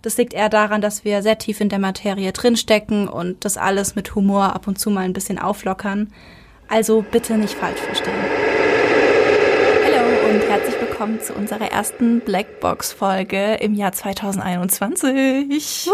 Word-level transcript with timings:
Das 0.00 0.16
liegt 0.16 0.32
eher 0.32 0.48
daran, 0.48 0.80
dass 0.80 1.04
wir 1.04 1.22
sehr 1.22 1.38
tief 1.38 1.60
in 1.60 1.68
der 1.68 1.80
Materie 1.80 2.30
drinstecken 2.30 3.08
und 3.08 3.44
das 3.44 3.56
alles 3.56 3.96
mit 3.96 4.14
Humor 4.14 4.54
ab 4.54 4.68
und 4.68 4.78
zu 4.78 4.90
mal 4.90 5.00
ein 5.00 5.12
bisschen 5.12 5.40
auflockern. 5.40 6.12
Also 6.68 7.02
bitte 7.02 7.36
nicht 7.36 7.54
falsch 7.54 7.80
verstehen. 7.80 8.14
Hallo 9.84 10.30
und 10.30 10.48
herzlich 10.48 10.80
willkommen 10.80 11.20
zu 11.20 11.34
unserer 11.34 11.72
ersten 11.72 12.20
Blackbox-Folge 12.20 13.54
im 13.54 13.74
Jahr 13.74 13.90
2021. 13.90 15.90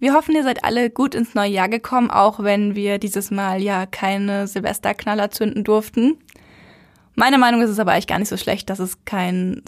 Wir 0.00 0.14
hoffen, 0.14 0.34
ihr 0.34 0.42
seid 0.42 0.64
alle 0.64 0.90
gut 0.90 1.14
ins 1.14 1.36
neue 1.36 1.50
Jahr 1.50 1.68
gekommen, 1.68 2.10
auch 2.10 2.42
wenn 2.42 2.74
wir 2.74 2.98
dieses 2.98 3.30
Mal 3.30 3.62
ja 3.62 3.86
keine 3.86 4.48
Silvesterknaller 4.48 5.30
zünden 5.30 5.62
durften. 5.62 6.18
Meine 7.14 7.38
Meinung 7.38 7.60
ist 7.60 7.70
es 7.70 7.78
aber 7.78 7.92
eigentlich 7.92 8.08
gar 8.08 8.18
nicht 8.18 8.28
so 8.28 8.38
schlecht, 8.38 8.70
dass 8.70 8.80
es 8.80 9.04
kein 9.04 9.62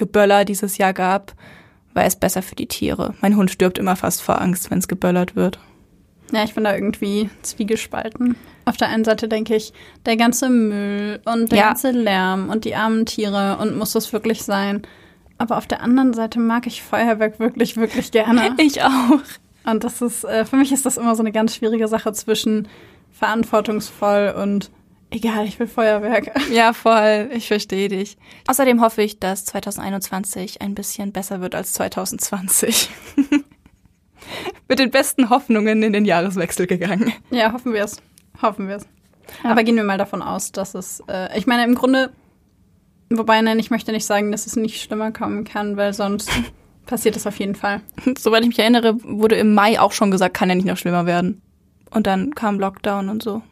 Silvestergeböller 0.00 0.44
dieses 0.44 0.78
Jahr 0.78 0.92
gab, 0.92 1.32
weil 1.94 2.06
es 2.06 2.16
besser 2.16 2.42
für 2.42 2.54
die 2.54 2.66
Tiere. 2.66 3.14
Mein 3.20 3.36
Hund 3.36 3.50
stirbt 3.50 3.78
immer 3.78 3.96
fast 3.96 4.22
vor 4.22 4.40
Angst, 4.40 4.70
wenn 4.70 4.78
es 4.78 4.88
geböllert 4.88 5.36
wird. 5.36 5.58
Ja, 6.32 6.44
ich 6.44 6.54
bin 6.54 6.62
da 6.64 6.74
irgendwie 6.74 7.28
zwiegespalten. 7.42 8.36
Auf 8.64 8.76
der 8.76 8.88
einen 8.88 9.04
Seite 9.04 9.26
denke 9.26 9.56
ich, 9.56 9.72
der 10.06 10.16
ganze 10.16 10.48
Müll 10.48 11.20
und 11.24 11.50
der 11.50 11.58
Ja. 11.58 11.66
ganze 11.68 11.90
Lärm 11.90 12.50
und 12.50 12.64
die 12.64 12.76
armen 12.76 13.04
Tiere 13.04 13.58
und 13.60 13.76
muss 13.76 13.92
das 13.92 14.12
wirklich 14.12 14.42
sein? 14.44 14.82
Aber 15.38 15.56
auf 15.56 15.66
der 15.66 15.82
anderen 15.82 16.14
Seite 16.14 16.38
mag 16.38 16.66
ich 16.66 16.82
Feuerwerk 16.82 17.40
wirklich, 17.40 17.76
wirklich 17.76 18.12
gerne. 18.12 18.54
Ich 18.58 18.80
auch. 18.82 19.20
Und 19.64 19.82
das 19.84 20.00
ist, 20.00 20.24
äh, 20.24 20.44
für 20.44 20.56
mich 20.56 20.70
ist 20.72 20.86
das 20.86 20.96
immer 20.98 21.14
so 21.16 21.22
eine 21.22 21.32
ganz 21.32 21.54
schwierige 21.56 21.88
Sache 21.88 22.12
zwischen 22.12 22.68
verantwortungsvoll 23.10 24.34
und 24.40 24.70
egal, 25.10 25.46
ich 25.46 25.58
will 25.58 25.66
Feuerwerk. 25.66 26.30
Ja, 26.50 26.72
voll. 26.72 27.30
Ich 27.32 27.48
verstehe 27.48 27.88
dich. 27.88 28.16
Außerdem 28.46 28.80
hoffe 28.80 29.02
ich, 29.02 29.20
dass 29.20 29.44
2021 29.44 30.60
ein 30.60 30.74
bisschen 30.74 31.12
besser 31.12 31.40
wird 31.40 31.54
als 31.54 31.72
2020. 31.74 32.90
Mit 34.68 34.78
den 34.78 34.90
besten 34.90 35.30
Hoffnungen 35.30 35.82
in 35.82 35.92
den 35.92 36.04
Jahreswechsel 36.04 36.66
gegangen. 36.66 37.12
Ja, 37.30 37.52
hoffen 37.52 37.72
wir 37.72 37.84
es. 37.84 38.00
Hoffen 38.40 38.68
wir 38.68 38.76
es. 38.76 38.86
Aber 39.42 39.62
gehen 39.62 39.76
wir 39.76 39.84
mal 39.84 39.98
davon 39.98 40.22
aus, 40.22 40.52
dass 40.52 40.74
es, 40.74 41.02
äh, 41.08 41.36
ich 41.38 41.46
meine, 41.46 41.64
im 41.64 41.74
Grunde, 41.74 42.12
wobei, 43.10 43.40
nein, 43.40 43.58
ich 43.58 43.70
möchte 43.70 43.92
nicht 43.92 44.06
sagen, 44.06 44.32
dass 44.32 44.46
es 44.46 44.56
nicht 44.56 44.80
schlimmer 44.82 45.12
kommen 45.12 45.44
kann, 45.44 45.76
weil 45.76 45.92
sonst 45.94 46.30
passiert 46.86 47.16
es 47.16 47.26
auf 47.26 47.38
jeden 47.38 47.54
Fall. 47.54 47.80
Soweit 48.18 48.42
ich 48.42 48.48
mich 48.48 48.58
erinnere, 48.58 48.96
wurde 49.02 49.36
im 49.36 49.54
Mai 49.54 49.78
auch 49.78 49.92
schon 49.92 50.10
gesagt, 50.10 50.34
kann 50.34 50.48
ja 50.48 50.54
nicht 50.54 50.66
noch 50.66 50.76
schlimmer 50.76 51.06
werden. 51.06 51.42
Und 51.90 52.06
dann 52.06 52.34
kam 52.34 52.58
Lockdown 52.58 53.08
und 53.08 53.22
so. 53.22 53.42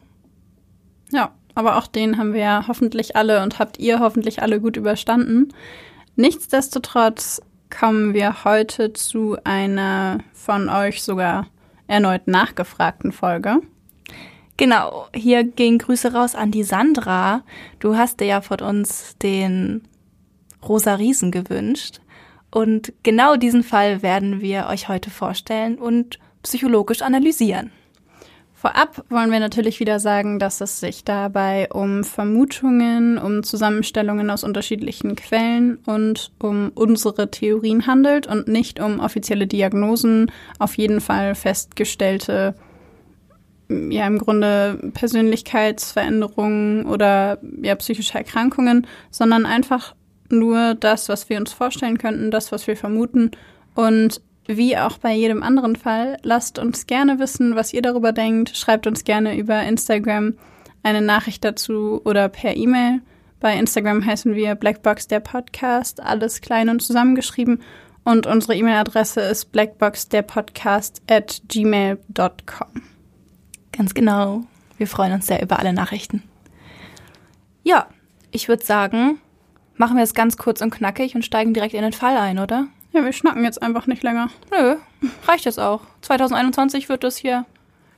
Ja, 1.11 1.33
aber 1.55 1.77
auch 1.77 1.87
den 1.87 2.17
haben 2.17 2.33
wir 2.33 2.41
ja 2.41 2.65
hoffentlich 2.67 3.15
alle 3.15 3.43
und 3.43 3.59
habt 3.59 3.79
ihr 3.79 3.99
hoffentlich 3.99 4.41
alle 4.41 4.59
gut 4.61 4.77
überstanden. 4.77 5.53
Nichtsdestotrotz 6.15 7.41
kommen 7.69 8.13
wir 8.13 8.43
heute 8.43 8.93
zu 8.93 9.37
einer 9.43 10.19
von 10.33 10.69
euch 10.69 11.03
sogar 11.03 11.47
erneut 11.87 12.27
nachgefragten 12.27 13.11
Folge. 13.11 13.61
Genau, 14.57 15.07
hier 15.13 15.45
gehen 15.45 15.77
Grüße 15.77 16.13
raus 16.13 16.35
an 16.35 16.51
die 16.51 16.63
Sandra. 16.63 17.43
Du 17.79 17.95
hast 17.95 18.19
dir 18.19 18.27
ja 18.27 18.41
von 18.41 18.59
uns 18.59 19.15
den 19.21 19.87
Rosa 20.67 20.95
Riesen 20.95 21.31
gewünscht. 21.31 22.01
Und 22.51 22.91
genau 23.03 23.35
diesen 23.35 23.63
Fall 23.63 24.01
werden 24.01 24.41
wir 24.41 24.67
euch 24.67 24.89
heute 24.89 25.11
vorstellen 25.11 25.77
und 25.77 26.19
psychologisch 26.43 27.01
analysieren. 27.01 27.71
Vorab 28.59 29.05
wollen 29.09 29.31
wir 29.31 29.39
natürlich 29.39 29.79
wieder 29.79 30.01
sagen, 30.01 30.37
dass 30.37 30.59
es 30.59 30.81
sich 30.81 31.05
dabei 31.05 31.69
um 31.71 32.03
Vermutungen, 32.03 33.17
um 33.17 33.41
Zusammenstellungen 33.41 34.29
aus 34.29 34.43
unterschiedlichen 34.43 35.15
Quellen 35.15 35.77
und 35.85 36.33
um 36.39 36.69
unsere 36.75 37.31
Theorien 37.31 37.87
handelt 37.87 38.27
und 38.27 38.49
nicht 38.49 38.81
um 38.81 38.99
offizielle 38.99 39.47
Diagnosen, 39.47 40.29
auf 40.57 40.77
jeden 40.77 40.99
Fall 40.99 41.35
festgestellte, 41.35 42.53
ja 43.69 44.05
im 44.05 44.17
Grunde 44.17 44.91
Persönlichkeitsveränderungen 44.93 46.85
oder 46.85 47.39
ja 47.61 47.75
psychische 47.75 48.17
Erkrankungen, 48.17 48.87
sondern 49.09 49.45
einfach 49.45 49.95
nur 50.27 50.75
das, 50.75 51.07
was 51.07 51.29
wir 51.29 51.37
uns 51.37 51.53
vorstellen 51.53 51.97
könnten, 51.97 52.29
das, 52.29 52.51
was 52.51 52.67
wir 52.67 52.75
vermuten 52.75 53.31
und 53.73 54.21
wie 54.57 54.77
auch 54.77 54.97
bei 54.97 55.13
jedem 55.13 55.43
anderen 55.43 55.75
Fall, 55.75 56.17
lasst 56.23 56.59
uns 56.59 56.87
gerne 56.87 57.19
wissen, 57.19 57.55
was 57.55 57.73
ihr 57.73 57.81
darüber 57.81 58.11
denkt. 58.11 58.55
Schreibt 58.55 58.87
uns 58.87 59.03
gerne 59.03 59.37
über 59.37 59.61
Instagram 59.63 60.33
eine 60.83 61.01
Nachricht 61.01 61.43
dazu 61.43 62.01
oder 62.03 62.29
per 62.29 62.55
E-Mail. 62.55 63.01
Bei 63.39 63.55
Instagram 63.57 64.05
heißen 64.05 64.35
wir 64.35 64.55
Blackbox 64.55 65.07
der 65.07 65.19
Podcast, 65.19 66.01
alles 66.01 66.41
klein 66.41 66.69
und 66.69 66.81
zusammengeschrieben. 66.81 67.61
Und 68.03 68.27
unsere 68.27 68.55
E-Mail-Adresse 68.55 69.21
ist 69.21 69.51
blackboxderpodcast 69.51 71.01
at 71.09 71.41
gmail.com. 71.47 72.81
Ganz 73.71 73.93
genau. 73.93 74.43
Wir 74.77 74.87
freuen 74.87 75.13
uns 75.13 75.27
sehr 75.27 75.43
über 75.43 75.59
alle 75.59 75.73
Nachrichten. 75.73 76.23
Ja, 77.63 77.87
ich 78.31 78.47
würde 78.47 78.65
sagen, 78.65 79.19
machen 79.75 79.95
wir 79.95 80.03
es 80.03 80.13
ganz 80.13 80.37
kurz 80.37 80.61
und 80.61 80.71
knackig 80.71 81.15
und 81.15 81.23
steigen 81.23 81.53
direkt 81.53 81.73
in 81.73 81.83
den 81.83 81.93
Fall 81.93 82.17
ein, 82.17 82.39
oder? 82.39 82.67
Ja, 82.99 83.05
wir 83.05 83.13
schnacken 83.13 83.45
jetzt 83.45 83.61
einfach 83.61 83.87
nicht 83.87 84.03
länger. 84.03 84.29
Nö, 84.51 84.75
reicht 85.25 85.45
jetzt 85.45 85.57
auch. 85.57 85.83
2021 86.01 86.89
wird 86.89 87.05
das 87.05 87.15
hier 87.15 87.45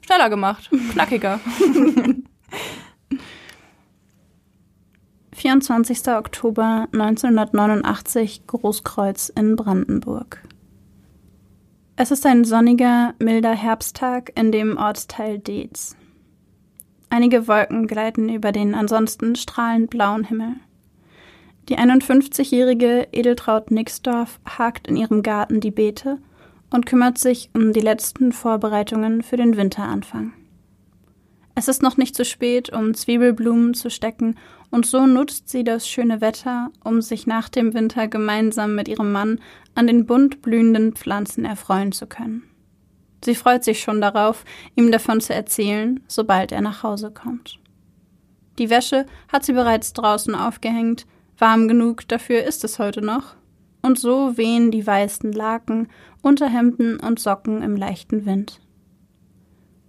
schneller 0.02 0.30
gemacht, 0.30 0.70
knackiger. 0.92 1.40
24. 5.34 6.08
Oktober 6.10 6.88
1989, 6.94 8.46
Großkreuz 8.46 9.30
in 9.30 9.56
Brandenburg. 9.56 10.44
Es 11.96 12.12
ist 12.12 12.28
ein 12.28 12.44
sonniger, 12.44 13.16
milder 13.18 13.56
Herbsttag 13.56 14.32
in 14.38 14.52
dem 14.52 14.78
Ortsteil 14.78 15.40
Deetz. 15.40 15.96
Einige 17.10 17.48
Wolken 17.48 17.88
gleiten 17.88 18.30
über 18.30 18.52
den 18.52 18.76
ansonsten 18.76 19.36
strahlend 19.36 19.90
blauen 19.90 20.26
Himmel. 20.26 20.58
Die 21.70 21.78
51-jährige 21.78 23.08
Edeltraut 23.12 23.72
Nixdorf 23.72 24.40
hakt 24.46 24.88
in 24.88 24.98
ihrem 24.98 25.24
Garten 25.24 25.60
die 25.60 25.72
Beete 25.72 26.18
und 26.70 26.86
kümmert 26.86 27.18
sich 27.18 27.50
um 27.54 27.74
die 27.74 27.82
letzten 27.82 28.32
Vorbereitungen 28.32 29.22
für 29.22 29.38
den 29.38 29.58
Winteranfang. 29.58 30.34
Es 31.54 31.68
ist 31.68 31.84
noch 31.84 31.98
nicht 31.98 32.16
zu 32.16 32.26
spät, 32.26 32.72
um 32.72 32.94
Zwiebelblumen 32.94 33.74
zu 33.74 33.90
stecken, 33.90 34.36
und 34.72 34.86
so 34.86 35.06
nutzt 35.06 35.50
sie 35.50 35.66
das 35.66 35.88
schöne 35.88 36.22
Wetter, 36.22 36.72
um 36.84 37.02
sich 37.02 37.28
nach 37.28 37.50
dem 37.50 37.74
Winter 37.74 38.08
gemeinsam 38.08 38.74
mit 38.74 38.88
ihrem 38.88 39.12
Mann 39.12 39.40
an 39.76 39.86
den 39.86 40.06
bunt 40.06 40.42
blühenden 40.42 40.94
Pflanzen 40.94 41.44
erfreuen 41.44 41.92
zu 41.92 42.08
können. 42.08 42.44
Sie 43.24 43.36
freut 43.36 43.64
sich 43.64 43.82
schon 43.82 44.02
darauf, 44.02 44.46
ihm 44.76 44.92
davon 44.92 45.22
zu 45.22 45.34
erzählen, 45.34 46.00
sobald 46.08 46.52
er 46.52 46.62
nach 46.62 46.84
Hause 46.84 47.12
kommt. 47.12 47.60
Die 48.58 48.70
Wäsche 48.70 49.06
hat 49.32 49.44
sie 49.44 49.54
bereits 49.54 49.94
draußen 49.94 50.34
aufgehängt, 50.34 51.06
warm 51.42 51.68
genug 51.68 52.08
dafür 52.08 52.44
ist 52.44 52.64
es 52.64 52.80
heute 52.80 53.02
noch, 53.02 53.36
und 53.82 54.00
so 54.00 54.38
wehen 54.38 54.72
die 54.72 54.86
weißen 54.86 55.34
Laken, 55.34 55.90
Unterhemden 56.22 57.00
und 57.00 57.20
Socken 57.20 57.64
im 57.64 57.76
leichten 57.76 58.26
Wind. 58.26 58.62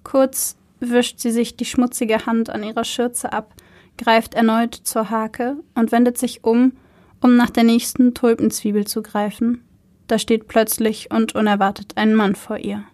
Kurz 0.03 0.57
wischt 0.81 1.21
sie 1.21 1.31
sich 1.31 1.57
die 1.57 1.65
schmutzige 1.65 2.27
Hand 2.27 2.51
an 2.51 2.65
ihrer 2.65 2.85
Schürze 2.85 3.33
ab, 3.33 3.55
greift 3.99 4.35
erneut 4.35 4.75
zur 4.75 5.11
Hake 5.11 5.57
und 5.75 5.93
wendet 5.93 6.19
sich 6.19 6.43
um, 6.43 6.73
um 7.21 7.37
nach 7.37 7.51
der 7.51 7.65
nächsten 7.65 8.15
Tulpenzwiebel 8.15 8.87
zu 8.87 9.03
greifen. 9.03 9.63
Da 10.09 10.19
steht 10.19 10.49
plötzlich 10.49 11.11
und 11.11 11.35
unerwartet 11.35 11.93
ein 11.97 12.15
Mann 12.15 12.35
vor 12.35 12.59
ihr. 12.59 12.85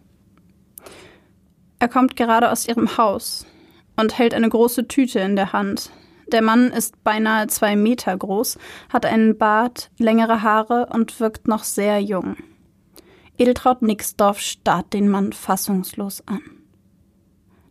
Er 1.78 1.88
kommt 1.88 2.16
gerade 2.16 2.50
aus 2.50 2.66
ihrem 2.66 2.96
Haus 2.96 3.46
und 3.96 4.18
hält 4.18 4.34
eine 4.34 4.48
große 4.48 4.88
Tüte 4.88 5.20
in 5.20 5.36
der 5.36 5.52
Hand. 5.52 5.90
Der 6.32 6.42
Mann 6.42 6.70
ist 6.70 7.02
beinahe 7.04 7.46
zwei 7.46 7.74
Meter 7.74 8.16
groß, 8.16 8.58
hat 8.90 9.06
einen 9.06 9.38
Bart, 9.38 9.90
längere 9.98 10.42
Haare 10.42 10.88
und 10.92 11.18
wirkt 11.20 11.48
noch 11.48 11.64
sehr 11.64 12.00
jung. 12.00 12.36
Edeltraut 13.38 13.82
Nixdorf 13.82 14.40
starrt 14.40 14.92
den 14.92 15.08
Mann 15.08 15.32
fassungslos 15.32 16.22
an. 16.26 16.42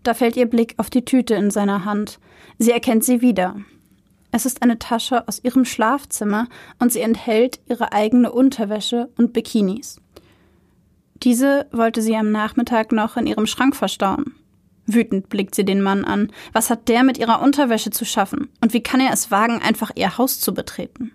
Da 0.04 0.14
fällt 0.14 0.38
ihr 0.38 0.46
Blick 0.46 0.74
auf 0.78 0.90
die 0.90 1.04
Tüte 1.04 1.36
in 1.36 1.52
seiner 1.52 1.86
Hand. 1.86 2.20
Sie 2.58 2.72
erkennt 2.72 3.04
sie 3.04 3.22
wieder. 3.22 3.58
Es 4.32 4.46
ist 4.46 4.64
eine 4.64 4.80
Tasche 4.80 5.28
aus 5.28 5.44
ihrem 5.44 5.66
Schlafzimmer 5.66 6.48
und 6.80 6.92
sie 6.92 7.02
enthält 7.02 7.60
ihre 7.68 7.92
eigene 7.92 8.32
Unterwäsche 8.32 9.10
und 9.18 9.34
Bikinis. 9.34 10.02
Diese 11.24 11.68
wollte 11.72 12.02
sie 12.02 12.16
am 12.16 12.32
Nachmittag 12.32 12.92
noch 12.92 13.18
in 13.18 13.28
ihrem 13.28 13.48
Schrank 13.48 13.76
verstauen. 13.76 14.36
Wütend 14.88 15.28
blickt 15.28 15.54
sie 15.54 15.66
den 15.66 15.82
Mann 15.82 16.06
an. 16.06 16.32
Was 16.54 16.70
hat 16.70 16.88
der 16.88 17.04
mit 17.04 17.18
ihrer 17.18 17.42
Unterwäsche 17.42 17.92
zu 17.92 18.06
schaffen? 18.06 18.50
Und 18.62 18.74
wie 18.74 18.82
kann 18.82 19.02
er 19.02 19.12
es 19.12 19.32
wagen, 19.32 19.62
einfach 19.62 19.92
ihr 19.96 20.18
Haus 20.18 20.40
zu 20.40 20.54
betreten? 20.54 21.12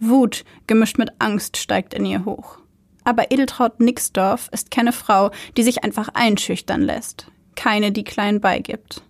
Wut, 0.00 0.44
gemischt 0.66 0.98
mit 0.98 1.10
Angst, 1.20 1.56
steigt 1.56 1.94
in 1.94 2.04
ihr 2.04 2.24
hoch. 2.24 2.58
Aber 3.04 3.30
Edeltraut 3.30 3.80
Nixdorf 3.80 4.48
ist 4.52 4.70
keine 4.70 4.92
Frau, 4.92 5.30
die 5.56 5.62
sich 5.62 5.84
einfach 5.84 6.08
einschüchtern 6.14 6.82
lässt. 6.82 7.26
Keine, 7.54 7.92
die 7.92 8.04
klein 8.04 8.40
beigibt. 8.40 9.02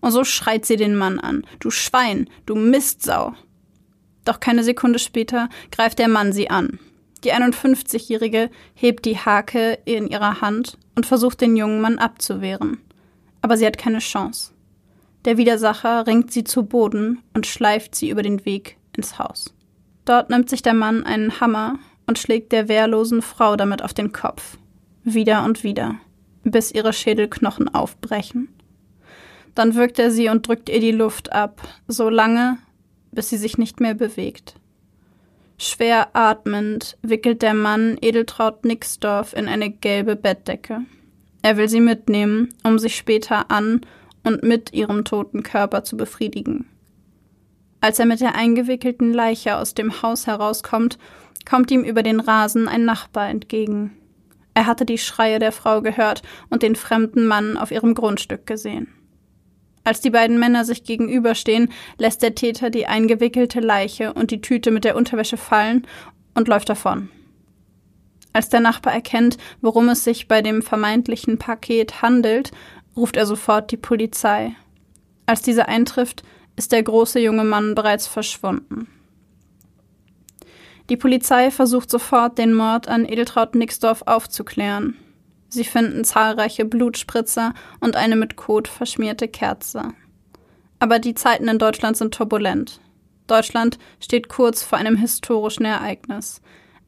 Und 0.00 0.12
so 0.12 0.24
schreit 0.24 0.66
sie 0.66 0.76
den 0.76 0.96
Mann 0.96 1.18
an. 1.18 1.44
Du 1.60 1.70
Schwein, 1.70 2.28
du 2.46 2.54
Mistsau. 2.54 3.34
Doch 4.24 4.40
keine 4.40 4.62
Sekunde 4.62 4.98
später 4.98 5.48
greift 5.72 5.98
der 5.98 6.08
Mann 6.08 6.32
sie 6.32 6.50
an. 6.50 6.78
Die 7.24 7.32
51-Jährige 7.32 8.50
hebt 8.74 9.04
die 9.06 9.18
Hake 9.18 9.78
in 9.86 10.08
ihrer 10.08 10.40
Hand 10.40 10.78
und 10.94 11.06
versucht 11.06 11.40
den 11.40 11.56
jungen 11.56 11.80
Mann 11.80 11.98
abzuwehren. 11.98 12.78
Aber 13.48 13.56
sie 13.56 13.64
hat 13.64 13.78
keine 13.78 14.00
Chance. 14.00 14.52
Der 15.24 15.38
Widersacher 15.38 16.06
ringt 16.06 16.30
sie 16.30 16.44
zu 16.44 16.64
Boden 16.64 17.22
und 17.32 17.46
schleift 17.46 17.94
sie 17.94 18.10
über 18.10 18.20
den 18.20 18.44
Weg 18.44 18.76
ins 18.94 19.18
Haus. 19.18 19.54
Dort 20.04 20.28
nimmt 20.28 20.50
sich 20.50 20.60
der 20.60 20.74
Mann 20.74 21.04
einen 21.04 21.40
Hammer 21.40 21.78
und 22.06 22.18
schlägt 22.18 22.52
der 22.52 22.68
wehrlosen 22.68 23.22
Frau 23.22 23.56
damit 23.56 23.80
auf 23.80 23.94
den 23.94 24.12
Kopf. 24.12 24.58
Wieder 25.02 25.46
und 25.46 25.64
wieder, 25.64 25.94
bis 26.44 26.72
ihre 26.72 26.92
Schädelknochen 26.92 27.74
aufbrechen. 27.74 28.50
Dann 29.54 29.74
wirkt 29.74 29.98
er 29.98 30.10
sie 30.10 30.28
und 30.28 30.46
drückt 30.46 30.68
ihr 30.68 30.80
die 30.80 30.92
Luft 30.92 31.32
ab, 31.32 31.66
so 31.86 32.10
lange, 32.10 32.58
bis 33.12 33.30
sie 33.30 33.38
sich 33.38 33.56
nicht 33.56 33.80
mehr 33.80 33.94
bewegt. 33.94 34.56
Schwer 35.56 36.14
atmend 36.14 36.98
wickelt 37.00 37.40
der 37.40 37.54
Mann 37.54 37.96
Edeltraut 38.02 38.66
Nixdorf 38.66 39.32
in 39.32 39.48
eine 39.48 39.70
gelbe 39.70 40.16
Bettdecke. 40.16 40.82
Er 41.48 41.56
will 41.56 41.70
sie 41.70 41.80
mitnehmen, 41.80 42.50
um 42.62 42.78
sich 42.78 42.94
später 42.94 43.50
an 43.50 43.80
und 44.22 44.42
mit 44.42 44.74
ihrem 44.74 45.06
toten 45.06 45.42
Körper 45.42 45.82
zu 45.82 45.96
befriedigen. 45.96 46.66
Als 47.80 47.98
er 47.98 48.04
mit 48.04 48.20
der 48.20 48.34
eingewickelten 48.34 49.14
Leiche 49.14 49.56
aus 49.56 49.72
dem 49.72 50.02
Haus 50.02 50.26
herauskommt, 50.26 50.98
kommt 51.48 51.70
ihm 51.70 51.84
über 51.84 52.02
den 52.02 52.20
Rasen 52.20 52.68
ein 52.68 52.84
Nachbar 52.84 53.30
entgegen. 53.30 53.96
Er 54.52 54.66
hatte 54.66 54.84
die 54.84 54.98
Schreie 54.98 55.38
der 55.38 55.52
Frau 55.52 55.80
gehört 55.80 56.20
und 56.50 56.62
den 56.62 56.76
fremden 56.76 57.26
Mann 57.26 57.56
auf 57.56 57.70
ihrem 57.70 57.94
Grundstück 57.94 58.46
gesehen. 58.46 58.88
Als 59.84 60.02
die 60.02 60.10
beiden 60.10 60.38
Männer 60.38 60.66
sich 60.66 60.84
gegenüberstehen, 60.84 61.72
lässt 61.96 62.20
der 62.20 62.34
Täter 62.34 62.68
die 62.68 62.86
eingewickelte 62.86 63.60
Leiche 63.60 64.12
und 64.12 64.32
die 64.32 64.42
Tüte 64.42 64.70
mit 64.70 64.84
der 64.84 64.96
Unterwäsche 64.96 65.38
fallen 65.38 65.86
und 66.34 66.46
läuft 66.46 66.68
davon. 66.68 67.08
Als 68.38 68.50
der 68.50 68.60
Nachbar 68.60 68.92
erkennt, 68.92 69.36
worum 69.62 69.88
es 69.88 70.04
sich 70.04 70.28
bei 70.28 70.42
dem 70.42 70.62
vermeintlichen 70.62 71.38
Paket 71.38 72.02
handelt, 72.02 72.52
ruft 72.94 73.16
er 73.16 73.26
sofort 73.26 73.72
die 73.72 73.76
Polizei. 73.76 74.54
Als 75.26 75.42
diese 75.42 75.66
eintrifft, 75.66 76.22
ist 76.54 76.70
der 76.70 76.84
große 76.84 77.18
junge 77.18 77.42
Mann 77.42 77.74
bereits 77.74 78.06
verschwunden. 78.06 78.86
Die 80.88 80.96
Polizei 80.96 81.50
versucht 81.50 81.90
sofort, 81.90 82.38
den 82.38 82.54
Mord 82.54 82.86
an 82.86 83.06
Edeltraut 83.06 83.56
Nixdorf 83.56 84.02
aufzuklären. 84.06 84.96
Sie 85.48 85.64
finden 85.64 86.04
zahlreiche 86.04 86.64
Blutspritzer 86.64 87.54
und 87.80 87.96
eine 87.96 88.14
mit 88.14 88.36
Kot 88.36 88.68
verschmierte 88.68 89.26
Kerze. 89.26 89.94
Aber 90.78 91.00
die 91.00 91.14
Zeiten 91.14 91.48
in 91.48 91.58
Deutschland 91.58 91.96
sind 91.96 92.14
turbulent. 92.14 92.80
Deutschland 93.26 93.80
steht 93.98 94.28
kurz 94.28 94.62
vor 94.62 94.78
einem 94.78 94.94
historischen 94.94 95.64
Ereignis. 95.64 96.40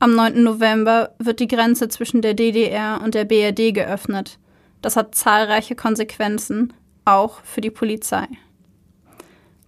Am 0.02 0.14
9. 0.14 0.43
November 0.43 1.14
wird 1.19 1.41
die 1.41 1.47
Grenze 1.47 1.88
zwischen 1.88 2.23
der 2.23 2.32
DDR 2.32 3.02
und 3.05 3.14
der 3.14 3.26
BRD 3.26 3.75
geöffnet. 3.75 4.38
Das 4.81 4.97
hat 4.97 5.14
zahlreiche 5.14 5.75
Konsequenzen, 5.75 6.73
auch 7.05 7.43
für 7.44 7.61
die 7.61 7.70
Polizei. 7.70 8.26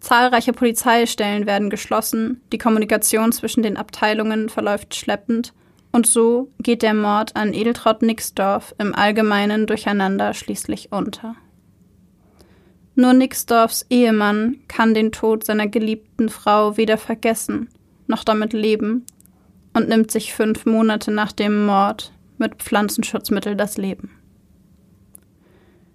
Zahlreiche 0.00 0.54
Polizeistellen 0.54 1.44
werden 1.44 1.68
geschlossen, 1.68 2.40
die 2.50 2.56
Kommunikation 2.56 3.30
zwischen 3.32 3.62
den 3.62 3.76
Abteilungen 3.76 4.48
verläuft 4.48 4.94
schleppend 4.94 5.52
und 5.92 6.06
so 6.06 6.50
geht 6.58 6.80
der 6.80 6.94
Mord 6.94 7.36
an 7.36 7.52
Edeltraut 7.52 8.00
Nixdorf 8.00 8.74
im 8.78 8.94
allgemeinen 8.94 9.66
Durcheinander 9.66 10.32
schließlich 10.32 10.92
unter. 10.92 11.34
Nur 12.94 13.12
Nixdorfs 13.12 13.84
Ehemann 13.90 14.60
kann 14.66 14.94
den 14.94 15.12
Tod 15.12 15.44
seiner 15.44 15.66
geliebten 15.66 16.30
Frau 16.30 16.78
weder 16.78 16.96
vergessen 16.96 17.68
noch 18.06 18.24
damit 18.24 18.52
leben 18.52 19.04
und 19.74 19.88
nimmt 19.88 20.10
sich 20.10 20.34
fünf 20.34 20.66
Monate 20.66 21.10
nach 21.10 21.32
dem 21.32 21.66
Mord 21.66 22.12
mit 22.38 22.62
Pflanzenschutzmittel 22.62 23.56
das 23.56 23.76
Leben. 23.76 24.10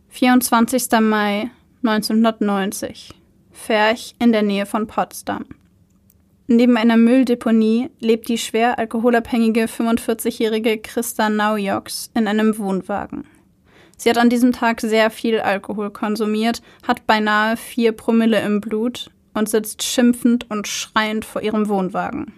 24. 0.09 0.89
Mai 1.01 1.51
1990 1.83 3.13
Ferch 3.51 4.15
in 4.19 4.31
der 4.31 4.43
Nähe 4.43 4.65
von 4.65 4.87
Potsdam. 4.87 5.45
Neben 6.47 6.77
einer 6.77 6.95
Mülldeponie 6.95 7.89
lebt 7.99 8.29
die 8.29 8.37
schwer 8.37 8.79
alkoholabhängige 8.79 9.65
45-jährige 9.65 10.77
Christa 10.77 11.29
Naujoks 11.29 12.09
in 12.13 12.27
einem 12.27 12.57
Wohnwagen. 12.57 13.25
Sie 13.97 14.09
hat 14.09 14.17
an 14.17 14.29
diesem 14.29 14.53
Tag 14.53 14.79
sehr 14.79 15.09
viel 15.09 15.39
Alkohol 15.39 15.89
konsumiert, 15.91 16.61
hat 16.87 17.05
beinahe 17.05 17.57
vier 17.57 17.91
Promille 17.91 18.39
im 18.41 18.61
Blut 18.61 19.11
und 19.33 19.49
sitzt 19.49 19.83
schimpfend 19.83 20.49
und 20.49 20.67
schreiend 20.67 21.25
vor 21.25 21.41
ihrem 21.41 21.67
Wohnwagen. 21.67 22.33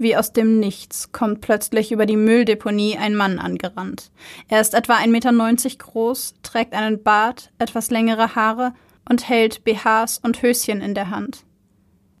Wie 0.00 0.16
aus 0.16 0.32
dem 0.32 0.58
Nichts 0.58 1.12
kommt 1.12 1.42
plötzlich 1.42 1.92
über 1.92 2.06
die 2.06 2.16
Mülldeponie 2.16 2.96
ein 2.96 3.14
Mann 3.14 3.38
angerannt. 3.38 4.10
Er 4.48 4.62
ist 4.62 4.72
etwa 4.72 4.94
1,90 4.94 5.08
Meter 5.08 5.76
groß, 5.76 6.34
trägt 6.42 6.72
einen 6.72 7.02
Bart, 7.02 7.52
etwas 7.58 7.90
längere 7.90 8.34
Haare 8.34 8.72
und 9.06 9.28
hält 9.28 9.62
BHs 9.62 10.18
und 10.22 10.40
Höschen 10.40 10.80
in 10.80 10.94
der 10.94 11.10
Hand. 11.10 11.44